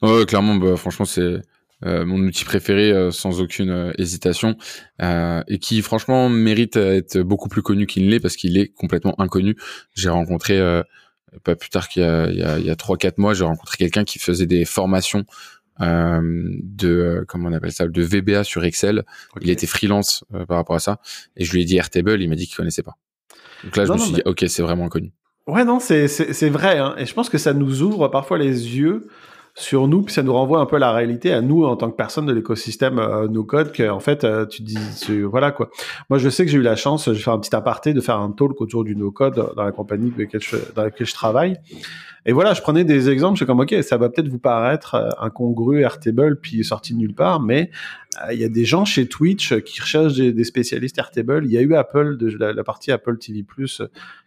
Ouais, 0.00 0.24
clairement, 0.26 0.54
bah, 0.54 0.76
franchement, 0.76 1.04
c'est 1.04 1.40
euh, 1.84 2.04
mon 2.04 2.18
outil 2.20 2.44
préféré 2.44 2.92
euh, 2.92 3.10
sans 3.10 3.40
aucune 3.40 3.70
euh, 3.70 3.92
hésitation 3.98 4.56
et 5.00 5.58
qui, 5.58 5.82
franchement, 5.82 6.28
mérite 6.28 6.78
d'être 6.78 7.18
beaucoup 7.18 7.48
plus 7.48 7.62
connu 7.62 7.86
qu'il 7.86 8.06
ne 8.06 8.10
l'est 8.10 8.20
parce 8.20 8.36
qu'il 8.36 8.56
est 8.58 8.68
complètement 8.68 9.20
inconnu. 9.20 9.56
J'ai 9.94 10.08
rencontré 10.08 10.60
pas 11.42 11.56
plus 11.56 11.70
tard 11.70 11.88
qu'il 11.88 12.02
y 12.02 12.06
a, 12.06 12.30
il 12.30 12.38
y 12.38 12.42
a, 12.44 12.58
il 12.58 12.64
y 12.66 12.70
a 12.70 12.74
3-4 12.74 13.14
mois, 13.16 13.34
j'ai 13.34 13.44
rencontré 13.44 13.76
quelqu'un 13.78 14.04
qui 14.04 14.20
faisait 14.20 14.46
des 14.46 14.64
formations 14.64 15.24
de 15.82 17.24
comment 17.28 17.48
on 17.48 17.52
appelle 17.52 17.72
ça 17.72 17.86
de 17.86 18.02
VBA 18.02 18.44
sur 18.44 18.64
Excel. 18.64 19.04
Il 19.40 19.50
était 19.50 19.66
freelance 19.66 20.24
par 20.48 20.56
rapport 20.56 20.76
à 20.76 20.80
ça 20.80 21.00
et 21.36 21.44
je 21.44 21.52
lui 21.52 21.62
ai 21.62 21.64
dit 21.64 21.76
Airtable, 21.76 22.22
il 22.22 22.28
m'a 22.28 22.36
dit 22.36 22.46
qu'il 22.46 22.56
connaissait 22.56 22.82
pas. 22.82 22.96
Donc 23.64 23.76
là, 23.76 23.84
je 23.84 23.92
me 23.92 23.98
suis 23.98 24.12
dit 24.12 24.22
ok, 24.24 24.44
c'est 24.48 24.62
vraiment 24.62 24.86
inconnu. 24.86 25.12
Ouais, 25.46 25.64
non, 25.64 25.80
c'est 25.80 26.06
c'est 26.08 26.50
vrai, 26.50 26.78
hein, 26.78 26.94
et 26.98 27.06
je 27.06 27.14
pense 27.14 27.28
que 27.28 27.38
ça 27.38 27.52
nous 27.52 27.82
ouvre 27.82 28.08
parfois 28.08 28.38
les 28.38 28.76
yeux 28.76 29.08
sur 29.54 29.86
nous, 29.86 30.02
puis 30.02 30.14
ça 30.14 30.22
nous 30.22 30.32
renvoie 30.32 30.60
un 30.60 30.66
peu 30.66 30.76
à 30.76 30.78
la 30.78 30.92
réalité, 30.92 31.32
à 31.32 31.42
nous 31.42 31.64
en 31.64 31.76
tant 31.76 31.90
que 31.90 31.96
personne 31.96 32.24
de 32.24 32.32
l'écosystème 32.32 32.98
euh, 32.98 33.28
no 33.28 33.44
que 33.44 33.90
en 33.90 34.00
fait 34.00 34.24
euh, 34.24 34.46
tu 34.46 34.62
dis 34.62 34.78
voilà 35.24 35.50
quoi. 35.52 35.68
Moi 36.08 36.18
je 36.18 36.28
sais 36.30 36.44
que 36.44 36.50
j'ai 36.50 36.58
eu 36.58 36.62
la 36.62 36.76
chance, 36.76 37.12
je 37.12 37.22
faire 37.22 37.34
un 37.34 37.38
petit 37.38 37.54
aparté, 37.54 37.92
de 37.92 38.00
faire 38.00 38.18
un 38.18 38.30
talk 38.30 38.60
autour 38.60 38.84
du 38.84 38.96
no 38.96 39.10
code 39.10 39.52
dans 39.54 39.64
la 39.64 39.72
compagnie 39.72 40.10
dans 40.10 40.82
laquelle 40.82 41.06
je 41.06 41.14
travaille. 41.14 41.58
Et 42.24 42.32
voilà, 42.32 42.54
je 42.54 42.62
prenais 42.62 42.84
des 42.84 43.10
exemples, 43.10 43.34
je 43.34 43.38
suis 43.38 43.46
comme, 43.46 43.60
ok, 43.60 43.74
ça 43.82 43.96
va 43.96 44.08
peut-être 44.08 44.28
vous 44.28 44.38
paraître 44.38 44.94
euh, 44.94 45.08
incongru, 45.20 45.80
Airtable, 45.80 46.38
puis 46.40 46.62
sorti 46.64 46.94
de 46.94 46.98
nulle 46.98 47.14
part, 47.14 47.40
mais 47.40 47.70
il 48.30 48.38
y 48.38 48.44
a 48.44 48.48
des 48.48 48.64
gens 48.64 48.84
chez 48.84 49.06
Twitch 49.06 49.54
qui 49.60 49.80
recherchent 49.80 50.14
des, 50.14 50.44
spécialistes 50.44 50.98
Airtable. 50.98 51.44
Il 51.46 51.52
y 51.52 51.58
a 51.58 51.62
eu 51.62 51.74
Apple, 51.74 52.16
de, 52.16 52.28
la, 52.36 52.64
partie 52.64 52.92
Apple 52.92 53.18
TV+, 53.18 53.44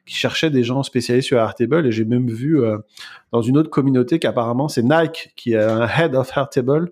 qui 0.06 0.16
cherchait 0.16 0.50
des 0.50 0.64
gens 0.64 0.84
spécialisés 0.84 1.26
sur 1.26 1.38
Airtable, 1.38 1.86
et 1.86 1.92
j'ai 1.92 2.06
même 2.06 2.28
vu 2.28 2.62
euh, 2.62 2.78
dans 3.32 3.42
une 3.42 3.58
autre 3.58 3.70
communauté 3.70 4.20
qu'apparemment 4.20 4.68
c'est 4.68 4.84
Nike 4.84 5.34
qui 5.36 5.54
est 5.54 5.64
un 5.64 5.88
head 5.88 6.16
of 6.16 6.36
Airtable, 6.36 6.92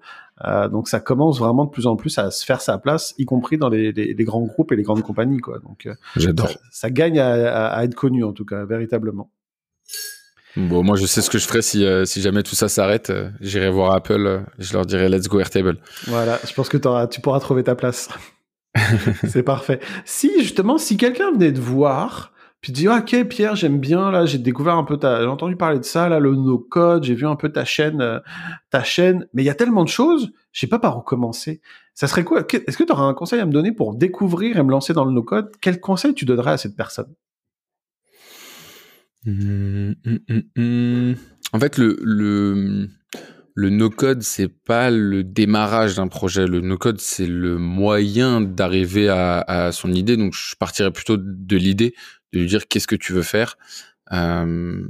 donc 0.72 0.88
ça 0.88 1.00
commence 1.00 1.40
vraiment 1.40 1.66
de 1.66 1.70
plus 1.70 1.88
en 1.88 1.96
plus 1.96 2.18
à 2.18 2.30
se 2.30 2.46
faire 2.46 2.62
sa 2.62 2.78
place, 2.78 3.14
y 3.18 3.26
compris 3.26 3.58
dans 3.58 3.70
les, 3.70 4.16
grands 4.20 4.42
groupes 4.42 4.72
et 4.72 4.76
les 4.76 4.84
grandes 4.84 5.04
compagnies. 5.04 5.40
Quoi. 5.40 5.60
Donc 5.60 5.88
J'adore. 6.16 6.50
Ça, 6.72 6.90
gagne 6.90 7.20
à, 7.20 7.84
être 7.84 7.96
connu 7.96 8.24
en 8.24 8.34
tout 8.34 8.46
cas, 8.46 8.66
véritablement. 8.66 9.30
Bon, 10.56 10.84
moi 10.84 10.96
je 10.96 11.06
sais 11.06 11.22
ce 11.22 11.30
que 11.30 11.38
je 11.38 11.48
ferai 11.48 11.62
si, 11.62 11.84
euh, 11.84 12.06
si 12.06 12.22
jamais 12.22 12.44
tout 12.44 12.56
ça 12.56 12.70
s'arrête. 12.70 13.10
Euh, 13.10 13.30
j'irai 13.42 13.70
voir 13.70 13.94
Apple, 13.94 14.26
euh, 14.26 14.40
je 14.60 14.74
leur 14.74 14.86
dirai 14.86 15.10
let's 15.10 15.28
go 15.28 15.40
Airtable. 15.40 15.78
Voilà, 16.08 16.40
je 16.48 16.54
pense 16.54 16.70
que 16.70 16.78
tu 17.08 17.22
pourras 17.22 17.40
trouver 17.40 17.64
ta 17.64 17.76
place. 17.76 18.10
c'est 19.28 19.44
parfait. 19.44 19.80
Si 20.06 20.32
justement, 20.40 20.78
si 20.78 20.98
quelqu'un 20.98 21.32
venait 21.32 21.54
te 21.54 21.60
voir, 21.60 22.34
puis 22.62 22.72
te 22.72 22.78
dit 22.78 22.88
ok 22.88 23.28
Pierre, 23.28 23.56
j'aime 23.56 23.80
bien 23.80 24.12
là, 24.12 24.26
j'ai 24.26 24.38
découvert 24.38 24.76
un 24.76 24.84
peu 24.84 24.98
ta, 24.98 25.22
j'ai 25.22 25.28
entendu 25.28 25.56
parler 25.56 25.80
de 25.80 25.86
ça 25.86 26.08
là, 26.08 26.20
le 26.20 26.36
no 26.36 26.60
code, 26.60 27.04
j'ai 27.04 27.16
vu 27.16 27.26
un 27.26 27.36
peu 27.36 27.50
ta 27.50 27.66
chaîne, 27.66 28.22
ta 28.70 28.84
chaîne, 28.84 29.28
mais 29.34 29.44
il 29.44 29.46
y 29.46 29.50
a 29.50 29.56
tellement 29.56 29.84
de 29.84 29.90
choses, 29.90 30.32
je 30.52 30.60
sais 30.60 30.68
pas 30.68 30.80
par 30.80 30.98
où 30.98 31.02
commencer. 31.02 31.62
Ça 31.96 32.08
serait 32.08 32.24
quoi? 32.24 32.42
Est-ce 32.42 32.78
que 32.78 32.84
tu 32.84 32.92
auras 32.92 33.04
un 33.04 33.14
conseil 33.14 33.40
à 33.40 33.46
me 33.46 33.52
donner 33.52 33.72
pour 33.72 33.94
découvrir 33.96 34.58
et 34.58 34.64
me 34.64 34.72
lancer 34.72 34.94
dans 34.94 35.06
le 35.06 35.12
no 35.12 35.22
code? 35.22 35.52
Quel 35.62 35.80
conseil 35.80 36.14
tu 36.14 36.26
donnerais 36.26 36.52
à 36.54 36.58
cette 36.58 36.76
personne? 36.76 37.14
En 39.26 39.94
fait, 41.60 41.78
le, 41.78 41.98
le, 42.02 42.90
le 43.56 43.70
no-code, 43.70 44.22
c'est 44.22 44.48
pas 44.48 44.92
le 44.92 45.24
démarrage 45.24 45.96
d'un 45.96 46.08
projet. 46.08 46.48
Le 46.48 46.62
no-code, 46.62 47.00
c'est 47.00 47.28
le 47.28 47.58
moyen 47.58 48.42
d'arriver 48.42 49.10
à, 49.10 49.40
à, 49.40 49.72
son 49.72 49.94
idée. 49.94 50.18
Donc, 50.18 50.34
je 50.34 50.56
partirais 50.56 50.92
plutôt 50.92 51.18
de 51.18 51.58
l'idée, 51.58 51.94
de 52.34 52.40
lui 52.40 52.48
dire 52.48 52.68
qu'est-ce 52.68 52.88
que 52.88 52.96
tu 52.96 53.14
veux 53.14 53.22
faire? 53.22 53.58
Euh, 54.12 54.82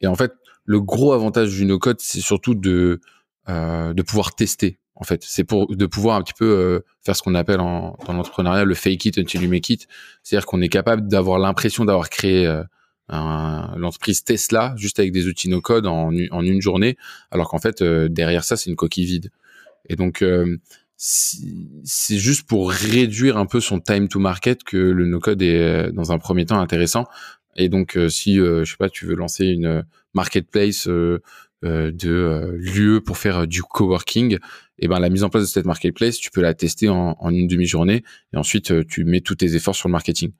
et 0.00 0.06
en 0.06 0.14
fait, 0.14 0.32
le 0.64 0.80
gros 0.80 1.12
avantage 1.12 1.50
du 1.50 1.64
no-code, 1.64 2.00
c'est 2.00 2.20
surtout 2.20 2.54
de, 2.54 3.00
euh, 3.48 3.94
de 3.94 4.02
pouvoir 4.02 4.34
tester. 4.34 4.78
En 4.94 5.04
fait, 5.04 5.22
c'est 5.24 5.44
pour 5.44 5.76
de 5.76 5.86
pouvoir 5.86 6.16
un 6.16 6.22
petit 6.22 6.32
peu 6.32 6.46
euh, 6.46 6.80
faire 7.04 7.14
ce 7.14 7.22
qu'on 7.22 7.34
appelle 7.34 7.60
en, 7.60 7.96
dans 8.06 8.14
l'entrepreneuriat 8.14 8.64
le 8.64 8.74
fake 8.74 9.04
it 9.04 9.18
until 9.18 9.42
you 9.42 9.50
make 9.50 9.68
it. 9.68 9.86
C'est-à-dire 10.22 10.46
qu'on 10.46 10.62
est 10.62 10.70
capable 10.70 11.06
d'avoir 11.06 11.38
l'impression 11.38 11.84
d'avoir 11.84 12.08
créé 12.08 12.46
l'entreprise 13.08 14.24
Tesla 14.24 14.74
juste 14.76 14.98
avec 14.98 15.12
des 15.12 15.26
outils 15.26 15.48
no 15.48 15.60
code 15.60 15.86
en, 15.86 16.10
une 16.10 16.60
journée, 16.60 16.96
alors 17.30 17.48
qu'en 17.48 17.58
fait 17.58 17.82
euh, 17.82 18.08
derrière 18.08 18.44
ça 18.44 18.56
c'est 18.56 18.70
une 18.70 18.76
coquille 18.76 19.06
vide. 19.06 19.30
Et 19.88 19.96
donc 19.96 20.22
euh, 20.22 20.58
c'est 20.96 22.16
juste 22.16 22.48
pour 22.48 22.70
réduire 22.70 23.36
un 23.36 23.46
peu 23.46 23.60
son 23.60 23.80
time 23.80 24.08
to 24.08 24.18
market 24.18 24.64
que 24.64 24.76
le 24.76 25.06
no 25.06 25.20
code 25.20 25.42
est 25.42 25.60
euh, 25.60 25.90
dans 25.92 26.12
un 26.12 26.18
premier 26.18 26.46
temps 26.46 26.58
intéressant. 26.58 27.06
Et 27.58 27.70
donc, 27.70 27.98
si 28.10 28.36
je 28.36 28.64
sais 28.64 28.76
pas, 28.76 28.90
tu 28.90 29.06
veux 29.06 29.14
lancer 29.14 29.46
une 29.46 29.82
marketplace 30.12 30.86
de 30.88 31.22
lieu 31.62 33.00
pour 33.00 33.16
faire 33.16 33.46
du 33.46 33.62
coworking, 33.62 34.34
et 34.34 34.38
eh 34.80 34.88
ben 34.88 35.00
la 35.00 35.08
mise 35.08 35.24
en 35.24 35.30
place 35.30 35.44
de 35.44 35.48
cette 35.48 35.64
marketplace, 35.64 36.18
tu 36.18 36.30
peux 36.30 36.42
la 36.42 36.52
tester 36.52 36.90
en, 36.90 37.16
en 37.18 37.30
une 37.30 37.46
demi-journée 37.46 38.04
et 38.34 38.36
ensuite 38.36 38.86
tu 38.86 39.06
mets 39.06 39.22
tous 39.22 39.36
tes 39.36 39.54
efforts 39.54 39.74
sur 39.74 39.88
le 39.88 39.92
marketing. 39.92 40.32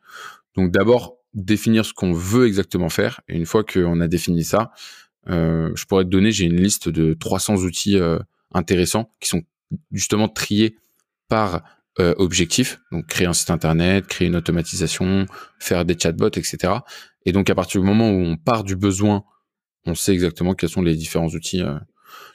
Donc 0.56 0.72
d'abord 0.72 1.15
définir 1.36 1.84
ce 1.84 1.92
qu'on 1.92 2.12
veut 2.12 2.46
exactement 2.46 2.88
faire 2.88 3.20
et 3.28 3.36
une 3.36 3.46
fois 3.46 3.62
qu'on 3.62 4.00
a 4.00 4.08
défini 4.08 4.42
ça, 4.42 4.72
euh, 5.28 5.70
je 5.74 5.84
pourrais 5.84 6.04
te 6.04 6.08
donner, 6.08 6.32
j'ai 6.32 6.46
une 6.46 6.60
liste 6.60 6.88
de 6.88 7.14
300 7.14 7.56
outils 7.56 7.98
euh, 7.98 8.18
intéressants 8.52 9.12
qui 9.20 9.28
sont 9.28 9.42
justement 9.92 10.28
triés 10.28 10.76
par 11.28 11.62
euh, 12.00 12.14
objectif. 12.16 12.80
Donc 12.90 13.06
créer 13.06 13.26
un 13.26 13.32
site 13.32 13.50
internet, 13.50 14.06
créer 14.06 14.28
une 14.28 14.36
automatisation, 14.36 15.26
faire 15.58 15.84
des 15.84 15.96
chatbots, 15.98 16.28
etc. 16.28 16.74
Et 17.26 17.32
donc 17.32 17.50
à 17.50 17.54
partir 17.54 17.80
du 17.80 17.86
moment 17.86 18.10
où 18.10 18.20
on 18.20 18.36
part 18.36 18.64
du 18.64 18.76
besoin, 18.76 19.24
on 19.84 19.94
sait 19.94 20.12
exactement 20.12 20.54
quels 20.54 20.70
sont 20.70 20.82
les 20.82 20.96
différents 20.96 21.28
outils. 21.28 21.62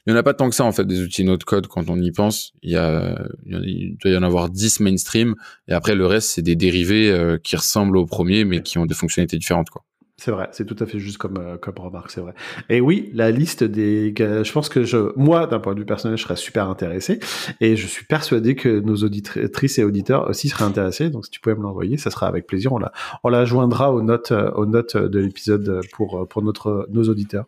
Il 0.05 0.11
n'y 0.11 0.17
en 0.17 0.19
a 0.19 0.23
pas 0.23 0.33
tant 0.33 0.49
que 0.49 0.55
ça 0.55 0.63
en 0.63 0.71
fait 0.71 0.85
des 0.85 1.01
outils 1.01 1.23
Node 1.23 1.43
code 1.43 1.67
quand 1.67 1.89
on 1.89 1.99
y 1.99 2.11
pense. 2.11 2.53
Il 2.61 2.71
y 2.71 2.77
a, 2.77 3.21
il 3.45 3.97
doit 4.01 4.11
y 4.11 4.17
en 4.17 4.23
avoir 4.23 4.49
10 4.49 4.79
mainstream 4.79 5.35
et 5.67 5.73
après 5.73 5.95
le 5.95 6.05
reste 6.05 6.29
c'est 6.29 6.41
des 6.41 6.55
dérivés 6.55 7.37
qui 7.43 7.55
ressemblent 7.55 7.97
au 7.97 8.05
premier 8.05 8.45
mais 8.45 8.61
qui 8.61 8.77
ont 8.77 8.85
des 8.85 8.95
fonctionnalités 8.95 9.37
différentes 9.37 9.69
quoi. 9.69 9.83
C'est 10.23 10.29
vrai, 10.29 10.49
c'est 10.51 10.65
tout 10.65 10.75
à 10.79 10.85
fait 10.85 10.99
juste 10.99 11.17
comme, 11.17 11.37
euh, 11.39 11.57
comme 11.57 11.79
remarque, 11.79 12.11
c'est 12.11 12.21
vrai. 12.21 12.35
Et 12.69 12.79
oui, 12.79 13.09
la 13.15 13.31
liste 13.31 13.63
des... 13.63 14.13
Je 14.15 14.51
pense 14.51 14.69
que 14.69 14.83
je, 14.83 15.11
moi, 15.17 15.47
d'un 15.47 15.59
point 15.59 15.73
de 15.73 15.79
vue 15.79 15.85
personnel, 15.87 16.15
je 16.15 16.21
serais 16.21 16.35
super 16.35 16.69
intéressé. 16.69 17.19
Et 17.59 17.75
je 17.75 17.87
suis 17.87 18.05
persuadé 18.05 18.53
que 18.53 18.81
nos 18.81 18.97
auditrices 18.97 19.79
et 19.79 19.83
auditeurs 19.83 20.29
aussi 20.29 20.47
seraient 20.47 20.65
intéressés. 20.65 21.09
Donc 21.09 21.25
si 21.25 21.31
tu 21.31 21.39
pouvais 21.39 21.55
me 21.55 21.63
l'envoyer, 21.63 21.97
ça 21.97 22.11
sera 22.11 22.27
avec 22.27 22.45
plaisir. 22.45 22.71
On 22.71 22.77
la, 22.77 22.91
on 23.23 23.29
la 23.29 23.45
joindra 23.45 23.91
aux 23.91 24.03
notes, 24.03 24.31
euh, 24.31 24.51
aux 24.51 24.67
notes 24.67 24.95
de 24.95 25.17
l'épisode 25.17 25.81
pour, 25.91 26.27
pour 26.29 26.43
notre, 26.43 26.87
nos 26.91 27.09
auditeurs. 27.09 27.45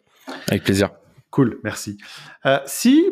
Avec 0.47 0.63
plaisir. 0.63 0.89
Cool, 1.33 1.59
merci. 1.63 1.97
Euh, 2.45 2.59
si 2.67 3.09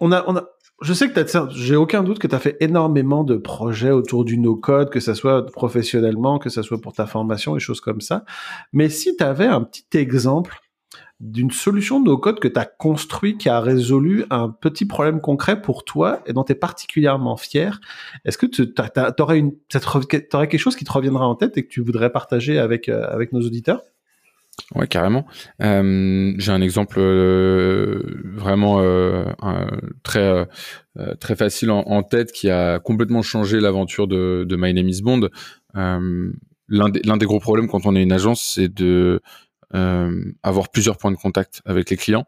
on 0.00 0.12
a, 0.12 0.22
on 0.28 0.36
a, 0.36 0.44
je 0.82 0.92
sais 0.92 1.10
que 1.10 1.20
j'ai 1.50 1.74
aucun 1.74 2.04
doute 2.04 2.20
que 2.20 2.28
tu 2.28 2.34
as 2.36 2.38
fait 2.38 2.56
énormément 2.60 3.24
de 3.24 3.36
projets 3.36 3.90
autour 3.90 4.24
du 4.24 4.38
no-code, 4.38 4.88
que 4.88 5.00
ça 5.00 5.16
soit 5.16 5.44
professionnellement, 5.46 6.38
que 6.38 6.48
ça 6.48 6.62
soit 6.62 6.80
pour 6.80 6.92
ta 6.92 7.06
formation 7.06 7.56
et 7.56 7.58
choses 7.58 7.80
comme 7.80 8.00
ça. 8.00 8.24
Mais 8.72 8.88
si 8.88 9.16
tu 9.16 9.24
avais 9.24 9.46
un 9.46 9.62
petit 9.62 9.98
exemple 9.98 10.60
d'une 11.18 11.50
solution 11.50 12.00
no-code 12.00 12.38
que 12.38 12.46
tu 12.46 12.60
as 12.60 12.66
construit, 12.66 13.36
qui 13.36 13.48
a 13.48 13.58
résolu 13.58 14.24
un 14.30 14.48
petit 14.48 14.84
problème 14.84 15.20
concret 15.20 15.60
pour 15.60 15.84
toi 15.84 16.22
et 16.26 16.32
dont 16.32 16.44
tu 16.44 16.52
es 16.52 16.54
particulièrement 16.54 17.36
fier, 17.36 17.80
est-ce 18.24 18.38
que 18.38 18.46
tu 18.46 18.72
aurais, 19.18 19.40
une, 19.40 19.56
aurais 20.34 20.46
quelque 20.46 20.60
chose 20.60 20.76
qui 20.76 20.84
te 20.84 20.92
reviendra 20.92 21.26
en 21.26 21.34
tête 21.34 21.58
et 21.58 21.64
que 21.64 21.68
tu 21.68 21.80
voudrais 21.80 22.12
partager 22.12 22.60
avec, 22.60 22.88
euh, 22.88 23.08
avec 23.10 23.32
nos 23.32 23.40
auditeurs? 23.40 23.82
Ouais, 24.74 24.88
carrément. 24.88 25.26
Euh, 25.62 26.34
j'ai 26.38 26.50
un 26.50 26.60
exemple 26.60 26.96
euh, 26.98 28.02
vraiment 28.24 28.80
euh, 28.80 29.24
très 30.02 30.46
très 31.20 31.36
facile 31.36 31.70
en, 31.70 32.02
tête 32.02 32.32
qui 32.32 32.48
a 32.48 32.78
complètement 32.78 33.22
changé 33.22 33.60
l'aventure 33.60 34.08
de, 34.08 34.46
de 34.48 34.56
My 34.56 34.72
Name 34.72 34.88
Is 34.88 35.02
Bond. 35.02 35.28
l'un 35.74 36.88
des, 36.88 37.00
l'un 37.04 37.16
des 37.16 37.26
gros 37.26 37.38
problèmes 37.38 37.68
quand 37.68 37.86
on 37.86 37.94
est 37.94 38.02
une 38.02 38.12
agence, 38.12 38.54
c'est 38.54 38.72
de 38.72 39.20
avoir 40.42 40.70
plusieurs 40.70 40.96
points 40.96 41.10
de 41.10 41.16
contact 41.16 41.60
avec 41.66 41.90
les 41.90 41.96
clients. 41.96 42.26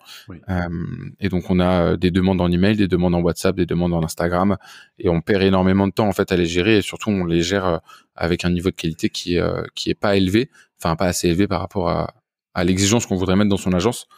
et 1.19 1.29
donc 1.29 1.51
on 1.51 1.61
a 1.61 1.97
des 1.97 2.11
demandes 2.11 2.41
en 2.41 2.51
email, 2.53 2.77
des 2.77 2.89
demandes 2.89 3.15
en 3.15 3.21
WhatsApp, 3.21 3.57
des 3.57 3.67
demandes 3.67 3.95
en 3.95 4.05
Instagram, 4.05 4.59
et 4.99 5.09
on 5.09 5.23
perd 5.23 5.43
énormément 5.43 5.89
de 5.89 5.93
temps 5.93 6.09
en 6.09 6.13
fait 6.13 6.31
à 6.31 6.37
les 6.37 6.47
gérer. 6.47 6.77
Et 6.77 6.83
surtout 6.83 7.11
on 7.11 7.25
les 7.25 7.41
gère 7.41 7.81
avec 8.15 8.45
un 8.45 8.51
niveau 8.51 8.71
de 8.71 8.77
qualité 8.77 9.09
qui 9.09 9.37
est 9.37 9.43
qui 9.75 9.91
est 9.91 9.99
pas 9.99 10.17
élevé, 10.17 10.51
enfin 10.81 10.95
pas 10.95 11.07
assez 11.07 11.29
élevé 11.29 11.49
par 11.49 11.61
rapport 11.61 11.89
à, 11.89 12.15
à 12.59 12.65
l'exigence 12.65 13.07
qu'on 13.07 13.17
voudrait 13.17 13.37
mettre 13.37 13.51
dans 13.51 13.57
son 13.57 13.73
agence. 13.73 14.09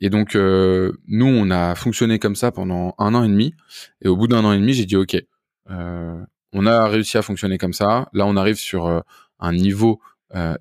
Et 0.00 0.08
donc, 0.08 0.34
euh, 0.34 0.92
nous, 1.08 1.26
on 1.26 1.50
a 1.50 1.74
fonctionné 1.74 2.18
comme 2.18 2.36
ça 2.36 2.50
pendant 2.50 2.94
un 2.98 3.14
an 3.14 3.22
et 3.22 3.28
demi. 3.28 3.54
Et 4.00 4.08
au 4.08 4.16
bout 4.16 4.28
d'un 4.28 4.44
an 4.44 4.52
et 4.52 4.58
demi, 4.58 4.72
j'ai 4.72 4.86
dit, 4.86 4.96
OK, 4.96 5.14
euh, 5.70 6.24
on 6.52 6.66
a 6.66 6.86
réussi 6.88 7.18
à 7.18 7.22
fonctionner 7.22 7.58
comme 7.58 7.74
ça. 7.74 8.08
Là, 8.14 8.26
on 8.26 8.36
arrive 8.36 8.56
sur 8.56 8.86
euh, 8.86 9.00
un 9.38 9.52
niveau 9.52 10.00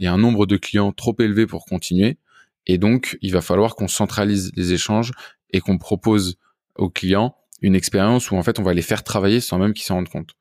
et 0.02 0.08
un 0.08 0.18
nombre 0.18 0.46
de 0.48 0.58
clients 0.58 0.92
trop 0.92 1.16
élevé 1.20 1.48
pour 1.48 1.64
continuer. 1.64 2.18
Et 2.68 2.78
donc, 2.78 3.18
il 3.22 3.32
va 3.32 3.40
falloir 3.40 3.76
qu'on 3.76 3.88
centralise 3.88 4.52
les 4.58 4.74
échanges 4.74 5.14
et 5.52 5.62
qu'on 5.62 5.78
propose 5.78 6.36
aux 6.76 6.90
clients 6.90 7.38
une 7.62 7.74
expérience 7.74 8.32
où, 8.32 8.36
en 8.36 8.44
fait, 8.44 8.60
on 8.60 8.64
va 8.64 8.74
les 8.74 8.82
faire 8.82 9.02
travailler 9.02 9.40
sans 9.40 9.60
même 9.60 9.72
qu'ils 9.72 9.86
s'en 9.86 9.96
rendent 9.96 10.10
compte. 10.10 10.32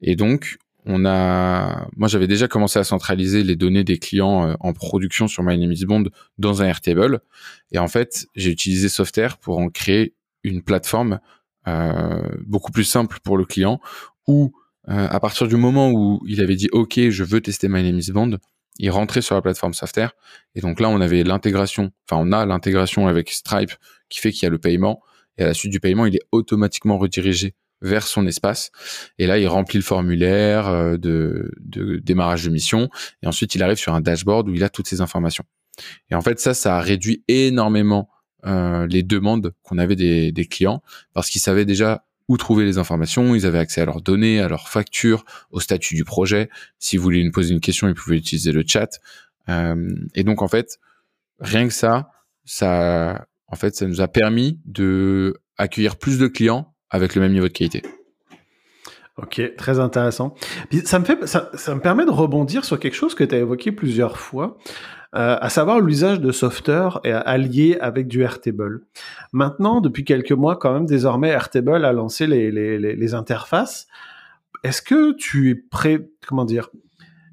Et 0.00 0.14
donc, 0.14 0.58
on 0.90 1.04
a, 1.04 1.86
moi 1.96 2.08
j'avais 2.08 2.26
déjà 2.26 2.48
commencé 2.48 2.78
à 2.78 2.84
centraliser 2.84 3.44
les 3.44 3.56
données 3.56 3.84
des 3.84 3.98
clients 3.98 4.48
euh, 4.48 4.54
en 4.60 4.72
production 4.72 5.28
sur 5.28 5.42
My 5.42 5.58
Name 5.58 5.74
Bond 5.86 6.04
dans 6.38 6.62
un 6.62 6.66
Airtable. 6.66 7.20
Et 7.72 7.78
en 7.78 7.88
fait, 7.88 8.26
j'ai 8.34 8.50
utilisé 8.50 8.88
Software 8.88 9.36
pour 9.36 9.58
en 9.58 9.68
créer 9.68 10.14
une 10.44 10.62
plateforme 10.62 11.20
euh, 11.68 12.22
beaucoup 12.46 12.72
plus 12.72 12.84
simple 12.84 13.18
pour 13.22 13.36
le 13.36 13.44
client 13.44 13.80
où 14.26 14.52
euh, 14.88 15.06
à 15.10 15.20
partir 15.20 15.46
du 15.46 15.56
moment 15.56 15.90
où 15.90 16.22
il 16.26 16.40
avait 16.40 16.56
dit 16.56 16.68
OK, 16.72 16.98
je 16.98 17.22
veux 17.22 17.42
tester 17.42 17.68
My 17.68 17.92
Bond, 18.10 18.38
il 18.78 18.90
rentrait 18.90 19.20
sur 19.20 19.34
la 19.34 19.42
plateforme 19.42 19.74
Software. 19.74 20.12
Et 20.54 20.62
donc 20.62 20.80
là, 20.80 20.88
on 20.88 21.02
avait 21.02 21.22
l'intégration, 21.22 21.92
enfin 22.08 22.22
on 22.24 22.32
a 22.32 22.46
l'intégration 22.46 23.08
avec 23.08 23.30
Stripe 23.30 23.72
qui 24.08 24.20
fait 24.20 24.32
qu'il 24.32 24.44
y 24.44 24.46
a 24.46 24.50
le 24.50 24.58
paiement. 24.58 25.02
Et 25.36 25.42
à 25.42 25.46
la 25.46 25.54
suite 25.54 25.70
du 25.70 25.80
paiement, 25.80 26.06
il 26.06 26.16
est 26.16 26.24
automatiquement 26.32 26.96
redirigé 26.96 27.54
vers 27.82 28.06
son 28.06 28.26
espace. 28.26 28.70
Et 29.18 29.26
là, 29.26 29.38
il 29.38 29.46
remplit 29.46 29.78
le 29.78 29.84
formulaire 29.84 30.68
euh, 30.68 30.96
de, 30.96 31.52
de, 31.60 31.96
démarrage 31.96 32.44
de 32.44 32.50
mission. 32.50 32.88
Et 33.22 33.26
ensuite, 33.26 33.54
il 33.54 33.62
arrive 33.62 33.76
sur 33.76 33.94
un 33.94 34.00
dashboard 34.00 34.48
où 34.48 34.54
il 34.54 34.64
a 34.64 34.68
toutes 34.68 34.88
ces 34.88 35.00
informations. 35.00 35.44
Et 36.10 36.14
en 36.14 36.20
fait, 36.20 36.40
ça, 36.40 36.54
ça 36.54 36.78
a 36.78 36.80
réduit 36.80 37.24
énormément 37.28 38.08
euh, 38.46 38.86
les 38.86 39.02
demandes 39.02 39.52
qu'on 39.62 39.78
avait 39.78 39.96
des, 39.96 40.32
des 40.32 40.46
clients 40.46 40.82
parce 41.12 41.28
qu'ils 41.28 41.40
savaient 41.40 41.64
déjà 41.64 42.04
où 42.28 42.36
trouver 42.36 42.64
les 42.64 42.76
informations, 42.78 43.34
ils 43.34 43.46
avaient 43.46 43.58
accès 43.58 43.80
à 43.80 43.86
leurs 43.86 44.02
données, 44.02 44.40
à 44.40 44.48
leurs 44.48 44.68
factures, 44.68 45.24
au 45.50 45.60
statut 45.60 45.94
du 45.94 46.04
projet. 46.04 46.50
S'ils 46.78 47.00
voulaient 47.00 47.24
nous 47.24 47.32
poser 47.32 47.54
une 47.54 47.60
question, 47.60 47.88
ils 47.88 47.94
pouvaient 47.94 48.18
utiliser 48.18 48.52
le 48.52 48.62
chat. 48.66 49.00
Euh, 49.48 49.94
et 50.14 50.24
donc, 50.24 50.42
en 50.42 50.48
fait, 50.48 50.78
rien 51.40 51.66
que 51.66 51.72
ça, 51.72 52.10
ça, 52.44 53.26
en 53.46 53.56
fait, 53.56 53.74
ça 53.74 53.86
nous 53.86 54.02
a 54.02 54.08
permis 54.08 54.60
de 54.66 55.40
accueillir 55.56 55.96
plus 55.96 56.18
de 56.18 56.26
clients 56.26 56.74
avec 56.90 57.14
le 57.14 57.22
même 57.22 57.32
niveau 57.32 57.48
de 57.48 57.52
qualité. 57.52 57.82
Ok, 59.18 59.42
très 59.56 59.80
intéressant. 59.80 60.34
ça 60.84 61.00
me 61.00 61.04
fait, 61.04 61.26
ça, 61.26 61.50
me 61.74 61.80
permet 61.80 62.06
de 62.06 62.10
rebondir 62.10 62.64
sur 62.64 62.78
quelque 62.78 62.94
chose 62.94 63.16
que 63.16 63.24
tu 63.24 63.34
as 63.34 63.38
évoqué 63.38 63.72
plusieurs 63.72 64.16
fois, 64.16 64.58
euh, 65.16 65.36
à 65.40 65.48
savoir 65.48 65.80
l'usage 65.80 66.20
de 66.20 66.30
software 66.30 67.00
allié 67.04 67.76
avec 67.80 68.06
du 68.06 68.22
Airtable. 68.22 68.82
Maintenant, 69.32 69.80
depuis 69.80 70.04
quelques 70.04 70.32
mois, 70.32 70.56
quand 70.56 70.72
même, 70.72 70.86
désormais, 70.86 71.30
Airtable 71.30 71.84
a 71.84 71.92
lancé 71.92 72.28
les, 72.28 73.14
interfaces. 73.14 73.88
Est-ce 74.62 74.82
que 74.82 75.12
tu 75.16 75.50
es 75.50 75.54
prêt, 75.56 76.08
comment 76.28 76.44
dire, 76.44 76.68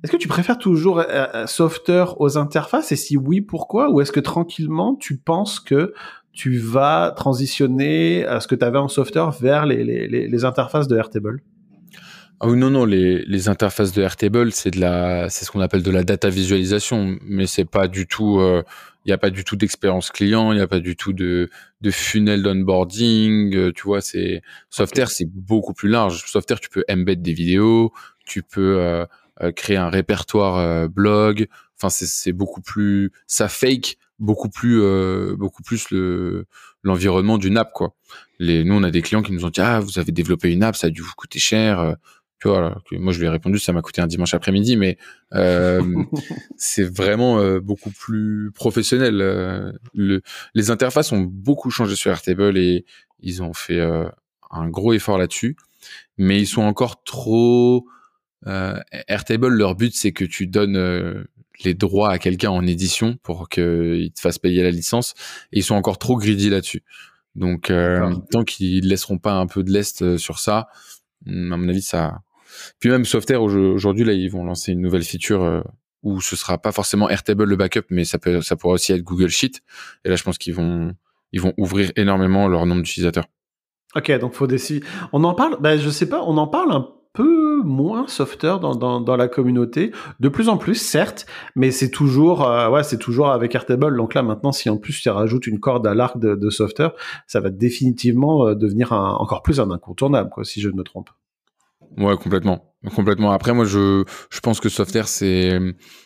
est-ce 0.03 0.11
que 0.11 0.17
tu 0.17 0.27
préfères 0.27 0.57
toujours 0.57 0.99
euh, 0.99 1.45
euh, 1.45 2.05
aux 2.17 2.37
interfaces? 2.39 2.91
Et 2.91 2.95
si 2.95 3.15
oui, 3.15 3.41
pourquoi? 3.41 3.91
Ou 3.91 4.01
est-ce 4.01 4.11
que 4.11 4.19
tranquillement 4.19 4.95
tu 4.95 5.17
penses 5.17 5.59
que 5.59 5.93
tu 6.35 6.57
vas 6.57 7.13
transitionner 7.15 8.25
à 8.25 8.41
ce 8.41 8.47
que 8.47 8.55
tu 8.55 8.65
avais 8.65 8.77
en 8.77 8.89
software 8.89 9.31
vers 9.31 9.65
les, 9.65 9.83
les, 9.83 10.07
les 10.27 10.45
interfaces 10.45 10.87
de 10.87 10.97
Airtable. 10.97 11.41
Ah 12.41 12.49
oui, 12.49 12.57
non, 12.57 12.69
non, 12.69 12.83
les, 12.83 13.23
les 13.23 13.47
interfaces 13.47 13.93
de 13.93 14.01
Airtable, 14.01 14.51
c'est 14.51 14.71
de 14.71 14.81
la, 14.81 15.29
c'est 15.29 15.45
ce 15.45 15.51
qu'on 15.51 15.61
appelle 15.61 15.83
de 15.83 15.91
la 15.91 16.03
data 16.03 16.29
visualisation, 16.29 17.17
mais 17.25 17.47
c'est 17.47 17.63
pas 17.63 17.87
du 17.87 18.05
tout, 18.05 18.35
il 18.39 18.43
euh, 18.43 18.61
n'y 19.05 19.13
a 19.13 19.17
pas 19.17 19.29
du 19.29 19.45
tout 19.45 19.55
d'expérience 19.55 20.11
client, 20.11 20.51
il 20.51 20.57
n'y 20.57 20.61
a 20.61 20.67
pas 20.67 20.81
du 20.81 20.97
tout 20.97 21.13
de, 21.13 21.49
de 21.79 21.91
funnel 21.91 22.43
d'onboarding, 22.43 23.55
euh, 23.55 23.71
tu 23.71 23.83
vois, 23.83 24.01
c'est, 24.01 24.41
Software, 24.69 25.11
c'est 25.11 25.29
beaucoup 25.31 25.73
plus 25.73 25.87
large. 25.87 26.25
Software, 26.27 26.59
tu 26.59 26.67
peux 26.67 26.83
embed 26.89 27.21
des 27.21 27.31
vidéos, 27.31 27.93
tu 28.25 28.43
peux 28.43 28.79
euh, 28.79 29.05
créer 29.55 29.77
un 29.77 29.89
répertoire 29.89 30.89
blog, 30.89 31.47
enfin, 31.77 31.89
c'est 31.89 32.33
beaucoup 32.33 32.61
plus, 32.61 33.13
ça 33.27 33.47
fake 33.47 33.97
beaucoup 34.19 34.49
plus 34.49 34.81
euh, 34.81 35.35
beaucoup 35.37 35.63
plus 35.63 35.89
le 35.91 36.45
l'environnement 36.83 37.37
d'une 37.37 37.57
app 37.57 37.71
quoi. 37.73 37.95
Les 38.39 38.63
nous 38.63 38.75
on 38.75 38.83
a 38.83 38.91
des 38.91 39.01
clients 39.01 39.21
qui 39.21 39.33
nous 39.33 39.45
ont 39.45 39.49
dit 39.49 39.61
ah 39.61 39.79
vous 39.79 39.99
avez 39.99 40.11
développé 40.11 40.51
une 40.51 40.63
app 40.63 40.75
ça 40.75 40.87
a 40.87 40.89
dû 40.89 41.01
vous 41.01 41.13
coûter 41.17 41.39
cher 41.39 41.79
euh, 41.79 41.93
tu 42.39 42.47
vois 42.47 42.81
moi 42.91 43.11
je 43.11 43.19
lui 43.19 43.25
ai 43.25 43.29
répondu 43.29 43.59
ça 43.59 43.73
m'a 43.73 43.81
coûté 43.81 44.01
un 44.01 44.07
dimanche 44.07 44.33
après-midi 44.33 44.77
mais 44.77 44.97
euh, 45.33 45.81
c'est 46.57 46.83
vraiment 46.83 47.39
euh, 47.39 47.59
beaucoup 47.59 47.91
plus 47.91 48.51
professionnel 48.53 49.17
le, 49.93 50.21
les 50.53 50.71
interfaces 50.71 51.11
ont 51.11 51.21
beaucoup 51.21 51.71
changé 51.71 51.95
sur 51.95 52.11
Airtable 52.11 52.57
et 52.57 52.85
ils 53.19 53.41
ont 53.41 53.53
fait 53.53 53.81
un 54.51 54.69
gros 54.69 54.93
effort 54.93 55.17
là-dessus 55.17 55.57
mais 56.17 56.39
ils 56.39 56.47
sont 56.47 56.61
encore 56.61 57.03
trop 57.03 57.87
Airtable 59.07 59.47
leur 59.47 59.75
but 59.75 59.95
c'est 59.95 60.11
que 60.11 60.25
tu 60.25 60.45
donnes 60.45 61.25
les 61.63 61.73
droits 61.73 62.09
à 62.09 62.19
quelqu'un 62.19 62.49
en 62.51 62.65
édition 62.65 63.17
pour 63.23 63.49
qu'il 63.49 64.11
te 64.13 64.19
fasse 64.19 64.39
payer 64.39 64.63
la 64.63 64.71
licence. 64.71 65.13
Et 65.51 65.59
ils 65.59 65.63
sont 65.63 65.75
encore 65.75 65.97
trop 65.97 66.17
greedy 66.17 66.49
là-dessus. 66.49 66.83
Donc, 67.35 67.69
euh, 67.69 68.15
tant 68.31 68.43
qu'ils 68.43 68.87
laisseront 68.87 69.17
pas 69.17 69.33
un 69.33 69.47
peu 69.47 69.63
de 69.63 69.71
l'est 69.71 70.01
euh, 70.01 70.17
sur 70.17 70.39
ça, 70.39 70.69
hmm, 71.25 71.51
à 71.51 71.57
mon 71.57 71.69
avis, 71.69 71.81
ça. 71.81 72.21
Puis 72.79 72.89
même 72.89 73.03
Software 73.03 73.41
aujourd'hui, 73.41 74.05
là, 74.05 74.13
ils 74.13 74.29
vont 74.29 74.45
lancer 74.45 74.71
une 74.71 74.79
nouvelle 74.79 75.03
feature 75.03 75.43
euh, 75.43 75.61
où 76.03 76.21
ce 76.21 76.37
sera 76.37 76.57
pas 76.57 76.71
forcément 76.71 77.09
Airtable 77.09 77.43
le 77.43 77.55
backup, 77.57 77.85
mais 77.89 78.05
ça 78.05 78.17
peut, 78.17 78.41
ça 78.41 78.55
pourra 78.55 78.75
aussi 78.75 78.93
être 78.93 79.01
Google 79.01 79.29
Sheet. 79.29 79.61
Et 80.05 80.09
là, 80.09 80.15
je 80.15 80.23
pense 80.23 80.37
qu'ils 80.37 80.53
vont, 80.53 80.95
ils 81.33 81.41
vont 81.41 81.53
ouvrir 81.57 81.91
énormément 81.97 82.47
leur 82.47 82.65
nombre 82.65 82.83
d'utilisateurs. 82.83 83.25
Ok, 83.95 84.11
donc 84.19 84.33
faut 84.33 84.47
décider. 84.47 84.85
On 85.11 85.23
en 85.23 85.33
parle, 85.33 85.57
ben, 85.59 85.77
je 85.77 85.89
sais 85.89 86.07
pas, 86.07 86.21
on 86.21 86.37
en 86.37 86.47
parle 86.47 86.71
un 86.71 86.87
peu 87.15 87.61
moins 87.63 88.07
software 88.07 88.59
dans, 88.59 88.75
dans, 88.75 89.15
la 89.15 89.27
communauté, 89.27 89.91
de 90.19 90.29
plus 90.29 90.49
en 90.49 90.57
plus 90.57 90.75
certes, 90.75 91.25
mais 91.55 91.71
c'est 91.71 91.89
toujours 91.89 92.47
euh, 92.47 92.69
ouais 92.69 92.83
c'est 92.83 92.97
toujours 92.97 93.29
avec 93.29 93.55
Airtable. 93.55 93.97
Donc 93.97 94.13
là 94.13 94.21
maintenant 94.21 94.51
si 94.51 94.69
en 94.69 94.77
plus 94.77 95.01
tu 95.01 95.09
rajoutes 95.09 95.47
une 95.47 95.59
corde 95.59 95.87
à 95.87 95.93
l'arc 95.93 96.19
de, 96.19 96.35
de 96.35 96.49
ça 96.49 97.39
va 97.39 97.49
définitivement 97.49 98.47
euh, 98.47 98.55
devenir 98.55 98.91
encore 98.91 99.41
plus 99.41 99.59
un 99.59 99.71
incontournable 99.71 100.29
quoi 100.29 100.43
si 100.43 100.61
je 100.61 100.69
ne 100.69 100.75
me 100.75 100.83
trompe. 100.83 101.09
Ouais 101.97 102.17
complètement. 102.17 102.74
Complètement. 102.93 103.31
Après, 103.31 103.53
moi, 103.53 103.65
je, 103.65 104.03
je 104.29 104.39
pense 104.41 104.59
que 104.59 104.69
Software, 104.69 105.07
c'est, 105.07 105.59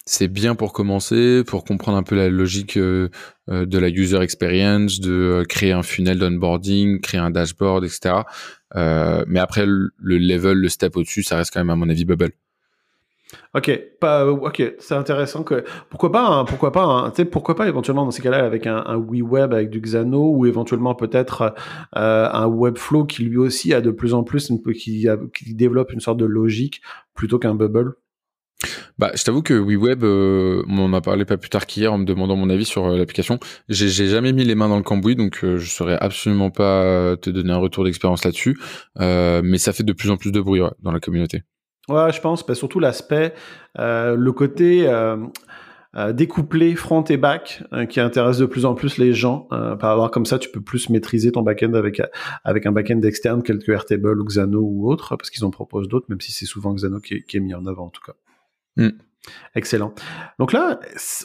c'est 0.06 0.28
bien 0.28 0.56
pour 0.56 0.72
commencer, 0.72 1.44
pour 1.46 1.64
comprendre 1.66 1.98
un 1.98 2.04
peu 2.04 2.16
la 2.16 2.30
logique 2.30 2.78
euh, 2.78 3.10
euh, 3.50 3.66
de 3.66 3.78
la 3.78 3.90
user 3.90 4.22
experience, 4.22 5.00
de 5.00 5.12
euh, 5.12 5.44
créer 5.46 5.72
un 5.72 5.84
funnel 5.84 6.20
d'onboarding, 6.20 7.02
créer 7.02 7.20
un 7.20 7.32
dashboard, 7.32 7.84
etc. 7.84 8.24
Euh, 8.76 9.24
mais 9.28 9.40
après, 9.40 9.66
le 9.66 9.92
level, 10.18 10.58
le 10.58 10.70
step 10.70 10.96
au-dessus, 10.96 11.24
ça 11.24 11.38
reste 11.38 11.54
quand 11.54 11.60
même, 11.60 11.70
à 11.70 11.76
mon 11.76 11.90
avis, 11.90 12.06
Bubble. 12.06 12.32
Ok, 13.54 13.80
pas, 14.00 14.26
ok, 14.26 14.74
c'est 14.80 14.96
intéressant 14.96 15.44
que 15.44 15.64
pourquoi 15.90 16.12
pas, 16.12 16.46
pourquoi 16.46 16.72
pas, 16.72 17.14
pourquoi 17.32 17.56
pas 17.56 17.68
éventuellement 17.68 18.06
dans 18.06 18.12
ces 18.12 18.24
cas-là 18.24 18.44
avec 18.44 18.66
un, 18.66 18.98
WeWeb 18.98 19.54
avec 19.54 19.70
du 19.70 19.82
Xano 19.82 20.36
ou 20.36 20.46
éventuellement 20.48 20.96
peut-être 20.96 21.54
euh, 21.96 22.28
un 22.32 22.48
Webflow 22.48 23.06
qui 23.06 23.24
lui 23.24 23.38
aussi 23.38 23.74
a 23.74 23.82
de 23.82 23.92
plus 23.92 24.14
en 24.14 24.24
plus 24.24 24.52
qui, 24.76 25.08
développe 25.54 25.92
une 25.94 26.00
sorte 26.00 26.18
de 26.18 26.26
logique 26.26 26.82
plutôt 27.14 27.38
qu'un 27.38 27.54
Bubble? 27.54 27.96
Bah, 28.98 29.12
je 29.16 29.24
t'avoue 29.24 29.42
que 29.42 29.54
WeWeb, 29.54 30.04
euh, 30.04 30.64
on 30.68 30.80
en 30.80 30.94
a 30.94 31.00
parlé 31.00 31.24
pas 31.24 31.38
plus 31.38 31.50
tard 31.50 31.66
qu'hier 31.66 31.94
en 31.94 31.98
me 31.98 32.06
demandant 32.06 32.36
mon 32.36 32.50
avis 32.50 32.66
sur 32.66 32.86
euh, 32.86 32.98
l'application. 32.98 33.40
J'ai 33.70 34.08
jamais 34.08 34.34
mis 34.34 34.44
les 34.44 34.56
mains 34.56 34.68
dans 34.68 34.78
le 34.78 34.84
cambouis, 34.84 35.16
donc 35.16 35.44
euh, 35.44 35.58
je 35.58 35.70
saurais 35.70 35.98
absolument 36.02 36.52
pas 36.52 37.16
te 37.16 37.30
donner 37.30 37.54
un 37.54 37.58
retour 37.58 37.86
d'expérience 37.86 38.26
là-dessus. 38.26 38.60
Euh, 39.00 39.42
mais 39.44 39.58
ça 39.58 39.72
fait 39.72 39.84
de 39.84 39.94
plus 39.94 40.10
en 40.10 40.18
plus 40.18 40.32
de 40.32 40.42
bruit 40.42 40.62
dans 40.82 40.92
la 40.92 41.00
communauté. 41.00 41.44
Ouais, 41.90 42.12
je 42.12 42.22
pense, 42.22 42.46
bah, 42.46 42.56
surtout 42.56 42.80
l'aspect, 42.80 43.34
euh, 43.80 44.16
le 44.16 44.32
côté 44.32 44.88
euh, 44.88 45.18
euh, 45.96 46.14
découplé 46.14 46.76
front 46.76 47.04
et 47.04 47.18
back 47.18 47.64
qui 47.90 48.00
intéresse 48.00 48.38
de 48.38 48.46
plus 48.46 48.66
en 48.66 48.76
plus 48.76 49.00
les 49.00 49.14
gens. 49.14 49.48
Par 49.50 49.86
avoir 49.86 50.12
comme 50.12 50.28
ça, 50.28 50.38
tu 50.38 50.50
peux 50.50 50.62
plus 50.62 50.90
maîtriser 50.90 51.32
ton 51.32 51.42
backend 51.42 51.74
avec 51.74 52.02
avec 52.44 52.66
un 52.68 52.72
backend 52.72 53.04
externe, 53.04 53.42
tel 53.42 53.58
que 53.60 53.72
Airtable 53.72 54.22
ou 54.22 54.26
Xano 54.26 54.62
ou 54.62 54.92
autre, 54.92 55.18
parce 55.18 55.32
qu'ils 55.32 55.44
en 55.46 55.50
proposent 55.50 55.88
d'autres, 55.88 56.06
même 56.10 56.22
si 56.22 56.32
c'est 56.32 56.46
souvent 56.46 56.74
Xano 56.76 57.00
qui 57.00 57.16
est, 57.16 57.22
qui 57.24 57.38
est, 57.38 57.40
mis 57.40 57.56
en 57.56 57.66
avant 57.66 57.88
en 57.88 57.90
tout 57.90 58.04
cas. 58.06 58.14
Mm. 58.78 58.90
Excellent. 59.56 59.94
Donc 60.40 60.54
là, 60.54 60.80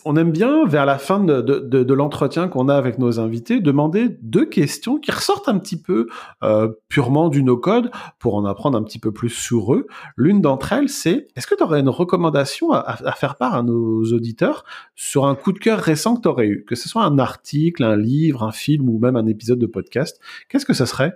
on 0.04 0.16
aime 0.16 0.32
bien, 0.32 0.66
vers 0.66 0.84
la 0.84 0.98
fin 0.98 1.20
de, 1.20 1.40
de, 1.40 1.94
l'entretien 1.94 2.48
qu'on 2.48 2.68
a 2.68 2.74
avec 2.74 2.98
nos 2.98 3.20
invités, 3.20 3.60
demander 3.60 4.08
deux 4.20 4.46
questions 4.46 4.98
qui 4.98 5.12
ressortent 5.12 5.48
un 5.48 5.58
petit 5.58 5.80
peu 5.80 6.08
euh, 6.42 6.68
purement 6.88 7.28
du 7.28 7.42
no-code 7.42 7.90
pour 8.18 8.34
en 8.34 8.44
apprendre 8.44 8.76
un 8.76 8.82
petit 8.82 8.98
peu 8.98 9.12
plus 9.12 9.28
sur 9.28 9.74
eux. 9.74 9.86
L'une 10.16 10.40
d'entre 10.40 10.72
elles, 10.72 10.88
c'est 10.88 11.28
est-ce 11.36 11.46
que 11.46 11.54
tu 11.54 11.62
aurais 11.62 11.80
une 11.80 11.88
recommandation 11.88 12.72
à, 12.72 13.12
faire 13.12 13.36
part 13.36 13.54
à 13.54 13.62
nos 13.62 14.02
auditeurs 14.12 14.64
sur 14.96 15.26
un 15.26 15.34
coup 15.34 15.52
de 15.52 15.58
cœur 15.58 15.78
récent 15.78 16.16
que 16.16 16.22
tu 16.22 16.28
aurais 16.28 16.48
eu? 16.48 16.64
Que 16.64 16.74
ce 16.74 16.88
soit 16.88 17.04
un 17.04 17.18
article, 17.18 17.84
un 17.84 17.96
livre, 17.96 18.42
un 18.42 18.52
film 18.52 18.88
ou 18.88 18.98
même 18.98 19.16
un 19.16 19.26
épisode 19.26 19.58
de 19.58 19.66
podcast. 19.66 20.20
Qu'est-ce 20.48 20.66
que 20.66 20.74
ça 20.74 20.86
serait? 20.86 21.14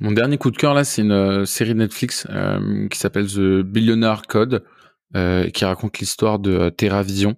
Mon 0.00 0.12
dernier 0.12 0.38
coup 0.38 0.52
de 0.52 0.56
cœur, 0.56 0.74
là, 0.74 0.84
c'est 0.84 1.02
une 1.02 1.10
euh, 1.10 1.44
série 1.44 1.74
Netflix 1.74 2.26
euh, 2.30 2.86
qui 2.86 2.98
s'appelle 2.98 3.26
The 3.26 3.62
Billionaire 3.62 4.22
Code 4.28 4.62
qui 5.14 5.64
raconte 5.64 5.98
l'histoire 5.98 6.38
de 6.38 6.52
euh, 6.52 6.70
TerraVision, 6.70 7.36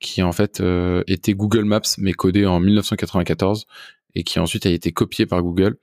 qui 0.00 0.22
en 0.22 0.32
fait 0.32 0.60
euh, 0.60 1.02
était 1.06 1.34
Google 1.34 1.64
Maps 1.64 1.80
mais 1.98 2.12
codé 2.12 2.44
en 2.44 2.60
1994 2.60 3.66
et 4.14 4.24
qui 4.24 4.38
ensuite 4.38 4.66
a 4.66 4.70
été 4.70 4.92
copié 4.92 5.24
par 5.24 5.42
Google. 5.42 5.76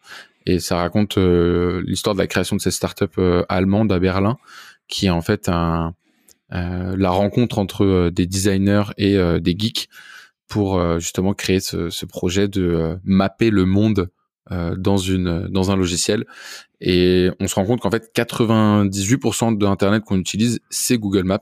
Et 0.45 0.59
ça 0.59 0.77
raconte 0.77 1.17
euh, 1.17 1.81
l'histoire 1.85 2.15
de 2.15 2.19
la 2.19 2.27
création 2.27 2.55
de 2.55 2.61
cette 2.61 2.73
startup 2.73 3.13
euh, 3.17 3.43
allemande 3.49 3.91
à 3.91 3.99
Berlin, 3.99 4.37
qui 4.87 5.07
est 5.07 5.11
en 5.11 5.21
fait 5.21 5.49
un, 5.49 5.93
euh, 6.53 6.95
la 6.97 7.09
rencontre 7.09 7.59
entre 7.59 8.09
des 8.09 8.25
designers 8.25 8.91
et 8.97 9.17
des 9.39 9.55
geeks 9.57 9.89
pour 10.47 10.99
justement 10.99 11.35
créer 11.35 11.59
ce, 11.59 12.05
projet 12.05 12.47
de 12.47 12.97
mapper 13.03 13.51
le 13.51 13.65
monde 13.65 14.09
dans 14.49 15.71
un 15.71 15.75
logiciel 15.75 16.25
et 16.81 17.29
on 17.39 17.47
se 17.47 17.55
rend 17.55 17.65
compte 17.65 17.81
qu'en 17.81 17.91
fait 17.91 18.11
98% 18.15 19.57
de 19.57 19.65
l'internet 19.65 20.03
qu'on 20.03 20.17
utilise 20.17 20.59
c'est 20.69 20.97
Google 20.97 21.23
Maps 21.23 21.39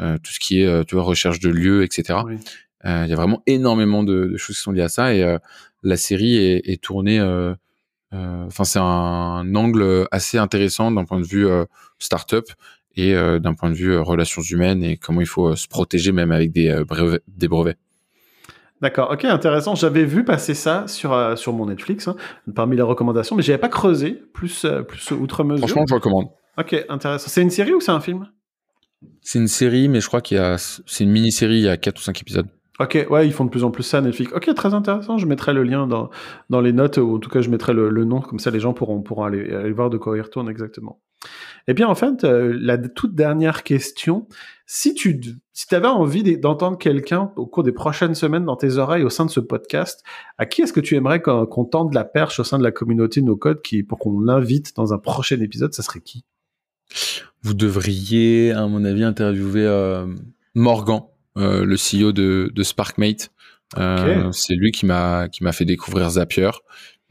euh, 0.00 0.18
tout 0.18 0.32
ce 0.32 0.40
qui 0.40 0.62
est 0.62 0.66
euh, 0.66 0.84
tu 0.84 0.94
vois 0.94 1.04
recherche 1.04 1.40
de 1.40 1.50
lieux 1.50 1.82
etc 1.82 2.20
il 2.22 2.26
oui. 2.26 2.38
euh, 2.86 3.06
y 3.06 3.12
a 3.12 3.16
vraiment 3.16 3.42
énormément 3.46 4.02
de, 4.02 4.26
de, 4.26 4.36
choses 4.36 4.56
qui 4.56 4.62
sont 4.62 4.72
liées 4.72 4.82
à 4.82 4.88
ça 4.88 5.14
et 5.14 5.22
euh, 5.22 5.38
la 5.82 5.96
série 5.96 6.36
est, 6.36 6.62
est 6.68 6.82
tournée 6.82 7.20
enfin 8.12 8.64
c'est 8.64 8.78
un, 8.78 8.82
un, 8.84 9.54
angle 9.54 10.06
assez 10.10 10.38
intéressant 10.38 10.90
d'un 10.90 11.04
point 11.04 11.20
de 11.20 11.26
vue 11.26 11.46
startup 11.98 12.44
et 12.94 13.14
d'un 13.14 13.54
point 13.54 13.70
de 13.70 13.74
vue 13.74 13.96
relations 13.98 14.42
humaines 14.42 14.84
et 14.84 14.96
comment 14.96 15.20
il 15.20 15.26
faut 15.26 15.56
se 15.56 15.66
protéger 15.66 16.12
même 16.12 16.30
avec 16.30 16.52
des 16.52 16.84
brevets, 16.86 17.22
des 17.26 17.48
brevets. 17.48 17.78
D'accord, 18.82 19.12
ok, 19.12 19.24
intéressant. 19.26 19.76
J'avais 19.76 20.04
vu 20.04 20.24
passer 20.24 20.54
ça 20.54 20.88
sur, 20.88 21.12
euh, 21.12 21.36
sur 21.36 21.52
mon 21.52 21.66
Netflix, 21.66 22.08
hein, 22.08 22.16
parmi 22.52 22.74
les 22.74 22.82
recommandations, 22.82 23.36
mais 23.36 23.42
j'avais 23.42 23.58
pas 23.58 23.68
creusé 23.68 24.20
plus, 24.34 24.64
euh, 24.64 24.82
plus 24.82 25.12
outre 25.12 25.44
mesure. 25.44 25.68
Franchement, 25.68 25.84
je 25.88 25.94
recommande. 25.94 26.26
Ok, 26.58 26.74
intéressant. 26.88 27.28
C'est 27.28 27.42
une 27.42 27.50
série 27.50 27.72
ou 27.72 27.80
c'est 27.80 27.92
un 27.92 28.00
film? 28.00 28.28
C'est 29.20 29.38
une 29.38 29.46
série, 29.46 29.88
mais 29.88 30.00
je 30.00 30.08
crois 30.08 30.20
qu'il 30.20 30.36
y 30.36 30.40
a, 30.40 30.56
c'est 30.58 31.04
une 31.04 31.10
mini-série, 31.10 31.58
il 31.58 31.62
y 31.62 31.68
a 31.68 31.76
4 31.76 31.96
ou 31.96 32.02
5 32.02 32.20
épisodes. 32.22 32.48
Ok, 32.80 33.06
ouais, 33.08 33.26
ils 33.26 33.32
font 33.32 33.44
de 33.44 33.50
plus 33.50 33.62
en 33.62 33.70
plus 33.70 33.84
ça, 33.84 34.00
Netflix. 34.00 34.32
Ok, 34.34 34.52
très 34.52 34.74
intéressant. 34.74 35.16
Je 35.16 35.26
mettrai 35.26 35.52
le 35.52 35.62
lien 35.62 35.86
dans, 35.86 36.10
dans 36.50 36.60
les 36.60 36.72
notes, 36.72 36.96
ou 36.96 37.16
en 37.16 37.18
tout 37.20 37.30
cas, 37.30 37.40
je 37.40 37.50
mettrai 37.50 37.74
le, 37.74 37.88
le 37.88 38.04
nom, 38.04 38.20
comme 38.20 38.40
ça 38.40 38.50
les 38.50 38.58
gens 38.58 38.72
pourront, 38.72 39.00
pourront 39.00 39.22
aller, 39.22 39.52
aller 39.52 39.72
voir 39.72 39.90
de 39.90 39.96
quoi 39.98 40.16
il 40.16 40.22
retourne 40.22 40.50
exactement. 40.50 41.00
Eh 41.68 41.74
bien, 41.74 41.86
en 41.86 41.94
fait, 41.94 42.24
euh, 42.24 42.56
la 42.60 42.78
toute 42.78 43.14
dernière 43.14 43.62
question, 43.62 44.26
si 44.74 44.94
tu 44.94 45.20
si 45.52 45.74
avais 45.74 45.86
envie 45.86 46.38
d'entendre 46.38 46.78
quelqu'un 46.78 47.30
au 47.36 47.44
cours 47.44 47.62
des 47.62 47.72
prochaines 47.72 48.14
semaines 48.14 48.46
dans 48.46 48.56
tes 48.56 48.78
oreilles 48.78 49.02
au 49.02 49.10
sein 49.10 49.26
de 49.26 49.30
ce 49.30 49.38
podcast, 49.38 50.02
à 50.38 50.46
qui 50.46 50.62
est-ce 50.62 50.72
que 50.72 50.80
tu 50.80 50.96
aimerais 50.96 51.20
qu'on 51.20 51.44
qu 51.44 51.70
tende 51.70 51.92
la 51.92 52.04
perche 52.04 52.40
au 52.40 52.44
sein 52.44 52.58
de 52.58 52.64
la 52.64 52.72
communauté 52.72 53.20
No 53.20 53.36
Code 53.36 53.60
qui, 53.60 53.82
pour 53.82 53.98
qu'on 53.98 54.18
l'invite 54.18 54.74
dans 54.74 54.94
un 54.94 54.98
prochain 54.98 55.38
épisode, 55.42 55.74
ça 55.74 55.82
serait 55.82 56.00
qui? 56.00 56.24
Vous 57.42 57.52
devriez, 57.52 58.52
à 58.52 58.66
mon 58.66 58.82
avis, 58.86 59.04
interviewer 59.04 59.66
euh, 59.66 60.06
Morgan, 60.54 61.02
euh, 61.36 61.66
le 61.66 61.76
CEO 61.76 62.12
de, 62.12 62.50
de 62.54 62.62
SparkMate. 62.62 63.30
Euh, 63.76 64.20
okay. 64.20 64.28
C'est 64.32 64.54
lui 64.54 64.72
qui 64.72 64.86
m'a 64.86 65.28
qui 65.28 65.44
m'a 65.44 65.52
fait 65.52 65.66
découvrir 65.66 66.08
Zapier. 66.08 66.50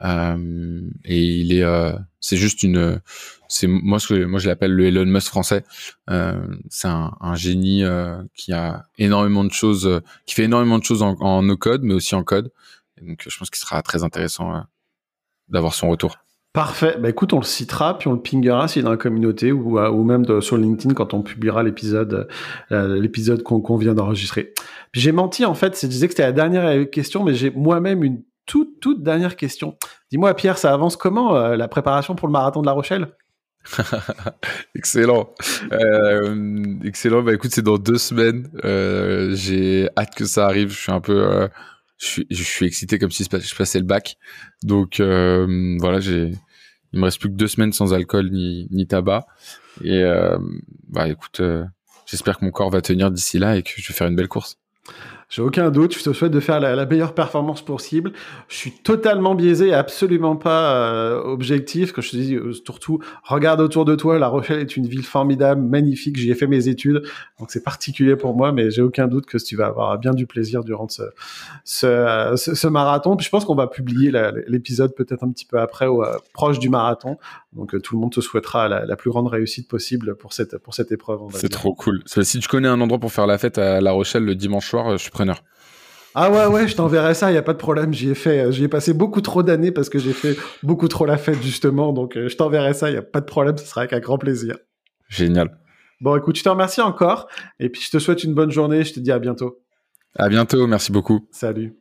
Et 0.04 1.22
il 1.22 1.54
est, 1.54 1.94
c'est 2.20 2.38
juste 2.38 2.64
une, 2.64 3.00
c'est 3.52 3.68
moi 3.68 4.00
ce 4.00 4.08
que 4.08 4.26
moi 4.26 4.40
je 4.40 4.48
l'appelle 4.48 4.74
le 4.74 4.86
Elon 4.86 5.06
Musk 5.06 5.28
français. 5.28 5.64
Euh, 6.10 6.42
c'est 6.70 6.88
un, 6.88 7.36
génie 7.36 7.84
euh, 7.84 8.24
qui 8.34 8.54
a 8.54 8.86
énormément 8.98 9.44
de 9.44 9.52
choses, 9.52 9.86
euh, 9.86 10.00
qui 10.26 10.36
fait 10.36 10.46
énormément 10.46 10.80
de 10.80 10.84
choses 10.84 11.04
en, 11.04 11.44
no 11.44 11.58
code, 11.58 11.84
mais 11.84 11.94
aussi 11.94 12.16
en 12.16 12.24
code. 12.24 12.52
Donc 13.02 13.26
je 13.28 13.38
pense 13.38 13.50
qu'il 13.50 13.60
sera 13.60 13.82
très 13.82 14.04
intéressant 14.04 14.64
d'avoir 15.50 15.74
son 15.74 15.90
retour. 15.90 16.16
Parfait. 16.54 16.98
Bah 17.00 17.10
écoute, 17.10 17.34
on 17.34 17.40
le 17.40 17.46
citera, 17.46 17.98
puis 17.98 18.08
on 18.08 18.14
le 18.14 18.22
pingera 18.22 18.68
s'il 18.68 18.82
est 18.82 18.84
dans 18.84 18.92
la 18.92 18.98
communauté 18.98 19.52
ou, 19.52 20.04
même 20.04 20.42
sur 20.42 20.58
LinkedIn 20.58 20.94
quand 20.94 21.14
on 21.14 21.22
publiera 21.22 21.64
l'épisode, 21.64 22.28
l'épisode 22.70 23.44
qu'on 23.44 23.62
qu 23.62 23.78
vient 23.80 23.94
d'enregistrer. 23.94 24.54
J'ai 24.94 25.12
menti 25.12 25.46
en 25.46 25.56
fait, 25.56 25.80
je 25.82 25.88
disais 25.88 26.08
que 26.08 26.14
c'était 26.14 26.24
la 26.24 26.32
dernière 26.32 26.90
question, 26.90 27.24
mais 27.24 27.34
j'ai 27.34 27.52
moi-même 27.52 28.04
une 28.04 28.24
toute, 28.46 28.80
toute 28.80 29.04
dernière 29.04 29.36
question. 29.36 29.78
Dis-moi, 30.10 30.34
Pierre, 30.36 30.58
ça 30.58 30.74
avance 30.74 30.96
comment 30.96 31.34
la 31.34 31.68
préparation 31.68 32.16
pour 32.16 32.28
le 32.28 32.34
marathon 32.34 32.62
de 32.62 32.66
La 32.66 32.74
Rochelle? 32.74 33.08
excellent, 34.76 35.34
euh, 35.72 36.76
excellent. 36.84 37.24
Bah 37.24 37.34
écoute, 37.34 37.52
c'est 37.54 37.62
dans 37.62 37.78
deux 37.78 37.98
semaines. 37.98 38.50
Euh, 38.66 39.36
j'ai 39.36 39.90
hâte 39.98 40.16
que 40.16 40.26
ça 40.26 40.46
arrive. 40.46 40.72
Je 40.72 40.80
suis 40.80 40.92
un 40.92 41.00
peu, 41.02 41.24
euh, 41.24 41.48
je 41.98 42.06
suis, 42.06 42.28
je 42.30 42.66
excité 42.66 43.00
comme 43.00 43.12
si 43.12 43.24
je 43.24 43.56
passais 43.56 43.80
le 43.80 43.86
bac. 43.86 44.18
Donc 44.64 44.96
voilà, 45.00 46.00
j'ai, 46.00 46.32
il 46.94 47.00
me 47.00 47.06
reste 47.06 47.20
plus 47.20 47.30
que 47.30 47.36
deux 47.36 47.48
semaines 47.48 47.74
sans 47.74 47.94
alcool 47.94 48.32
ni, 48.32 48.68
ni 48.72 48.88
tabac. 48.88 49.26
Et 49.84 50.04
bah 50.90 51.08
écoute, 51.08 51.42
j'espère 52.06 52.40
que 52.40 52.46
mon 52.46 52.52
corps 52.52 52.70
va 52.70 52.82
tenir 52.82 53.12
d'ici 53.12 53.40
là 53.40 53.58
et 53.58 53.64
que 53.64 53.72
je 53.76 53.88
vais 53.88 53.94
faire 53.94 54.08
une 54.08 54.16
belle 54.16 54.28
course. 54.28 54.58
J'ai 55.32 55.42
aucun 55.42 55.72
doute. 55.72 55.98
Je 55.98 56.04
te 56.04 56.12
souhaite 56.12 56.34
de 56.34 56.42
faire 56.42 56.60
la, 56.60 56.86
meilleure 56.86 57.14
performance 57.14 57.62
possible. 57.62 58.12
Je 58.50 58.58
suis 58.58 58.72
totalement 58.72 59.34
biaisé, 59.34 59.74
absolument 59.74 60.36
pas 60.36 60.76
euh, 60.76 61.24
objectif. 61.24 61.94
Quand 61.94 62.02
je 62.02 62.12
te 62.12 62.18
dis 62.18 62.36
euh, 62.36 62.52
surtout, 62.52 63.00
regarde 63.24 63.62
autour 63.62 63.86
de 63.86 63.96
toi. 63.96 64.20
La 64.20 64.28
Rochelle 64.28 64.60
est 64.60 64.76
une 64.76 64.88
ville 64.88 65.06
formidable, 65.06 65.62
magnifique. 65.62 66.18
J'y 66.18 66.32
ai 66.32 66.36
fait 66.36 66.48
mes 66.48 66.68
études, 66.68 67.04
donc 67.40 67.50
c'est 67.50 67.64
particulier 67.64 68.18
pour 68.18 68.36
moi, 68.36 68.52
mais 68.52 68.72
j'ai 68.72 68.82
aucun 68.82 69.08
doute 69.08 69.26
que 69.26 69.38
tu 69.38 69.56
vas 69.56 69.68
avoir 69.68 69.98
bien 69.98 70.12
du 70.12 70.28
plaisir 70.28 70.66
durant 70.66 70.90
ce, 70.90 71.04
ce, 71.64 72.34
ce, 72.36 72.68
marathon. 72.68 73.16
Puis 73.16 73.26
je 73.26 73.30
pense 73.30 73.46
qu'on 73.46 73.56
va 73.56 73.68
publier 73.68 74.12
l'épisode 74.48 74.94
peut-être 74.94 75.24
un 75.24 75.32
petit 75.32 75.46
peu 75.46 75.62
après 75.62 75.88
ou 75.88 76.04
euh, 76.04 76.18
proche 76.34 76.60
du 76.60 76.68
marathon. 76.68 77.18
Donc 77.54 77.82
tout 77.82 77.96
le 77.96 78.02
monde 78.02 78.12
te 78.12 78.20
souhaitera 78.20 78.68
la, 78.68 78.86
la, 78.86 78.96
plus 78.98 79.10
grande 79.12 79.28
réussite 79.28 79.70
possible 79.70 80.16
pour 80.16 80.34
cette 80.34 80.58
pour 80.58 80.74
cette 80.74 80.92
épreuve. 80.92 81.20
C'est 81.34 81.50
trop 81.50 81.74
cool. 81.74 82.02
Si 82.06 82.40
tu 82.40 82.48
connais 82.50 82.68
un 82.68 82.80
endroit 82.82 83.00
pour 83.00 83.14
faire 83.14 83.28
la 83.28 83.38
fête 83.38 83.58
à 83.58 83.80
La 83.80 83.92
Rochelle 83.92 84.26
le 84.26 84.36
dimanche 84.36 84.70
soir, 84.70 84.92
je 84.92 84.98
suis 84.98 85.12
ah 86.14 86.30
ouais, 86.30 86.46
ouais, 86.48 86.68
je 86.68 86.76
t'enverrai 86.76 87.14
ça, 87.14 87.30
il 87.30 87.34
n'y 87.34 87.38
a 87.38 87.42
pas 87.42 87.54
de 87.54 87.58
problème. 87.58 87.94
J'y 87.94 88.10
ai 88.10 88.16
fait, 88.16 88.52
j'y 88.52 88.66
ai 88.66 88.68
passé 88.68 88.94
beaucoup 88.94 89.22
trop 89.22 89.44
d'années 89.44 89.72
parce 89.72 89.90
que 89.90 89.98
j'ai 89.98 90.12
fait 90.12 90.36
beaucoup 90.62 90.90
trop 90.90 91.06
la 91.06 91.18
fête, 91.18 91.42
justement. 91.42 91.94
Donc, 91.94 92.18
euh, 92.18 92.28
je 92.28 92.36
t'enverrai 92.36 92.74
ça, 92.74 92.90
il 92.90 92.94
n'y 92.94 93.00
a 93.00 93.02
pas 93.02 93.22
de 93.22 93.26
problème, 93.26 93.58
ce 93.58 93.66
sera 93.66 93.82
avec 93.82 93.94
un 93.94 94.00
grand 94.00 94.18
plaisir. 94.18 94.58
Génial. 95.08 95.58
Bon, 96.02 96.18
écoute, 96.18 96.36
je 96.38 96.44
te 96.44 96.50
remercie 96.50 96.82
encore. 96.82 97.28
Et 97.60 97.70
puis, 97.70 97.82
je 97.82 97.92
te 97.92 98.00
souhaite 98.00 98.24
une 98.24 98.34
bonne 98.34 98.52
journée. 98.52 98.84
Je 98.84 98.94
te 98.94 99.00
dis 99.00 99.12
à 99.12 99.20
bientôt. 99.20 99.60
À 100.18 100.28
bientôt, 100.28 100.68
merci 100.68 100.92
beaucoup. 100.92 101.28
Salut. 101.32 101.76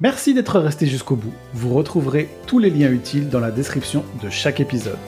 Merci 0.00 0.34
d'être 0.34 0.58
resté 0.60 0.86
jusqu'au 0.86 1.16
bout. 1.16 1.32
Vous 1.54 1.72
retrouverez 1.74 2.28
tous 2.46 2.58
les 2.58 2.70
liens 2.70 2.92
utiles 2.92 3.28
dans 3.30 3.40
la 3.40 3.50
description 3.50 4.04
de 4.22 4.28
chaque 4.28 4.60
épisode. 4.60 4.98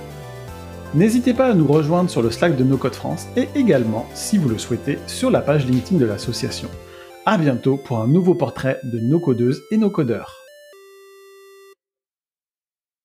N'hésitez 0.96 1.34
pas 1.34 1.48
à 1.48 1.54
nous 1.54 1.66
rejoindre 1.66 2.08
sur 2.08 2.22
le 2.22 2.30
Slack 2.30 2.56
de 2.56 2.64
No 2.64 2.78
Code 2.78 2.94
France 2.94 3.26
et 3.36 3.48
également, 3.54 4.06
si 4.14 4.38
vous 4.38 4.48
le 4.48 4.56
souhaitez, 4.56 4.96
sur 5.06 5.30
la 5.30 5.42
page 5.42 5.66
LinkedIn 5.66 6.00
de 6.00 6.06
l'association. 6.06 6.70
À 7.26 7.36
bientôt 7.36 7.76
pour 7.76 7.98
un 7.98 8.08
nouveau 8.08 8.34
portrait 8.34 8.80
de 8.82 8.98
nos 8.98 9.20
codeuses 9.20 9.62
et 9.70 9.76
nos 9.76 9.90
codeurs. 9.90 10.45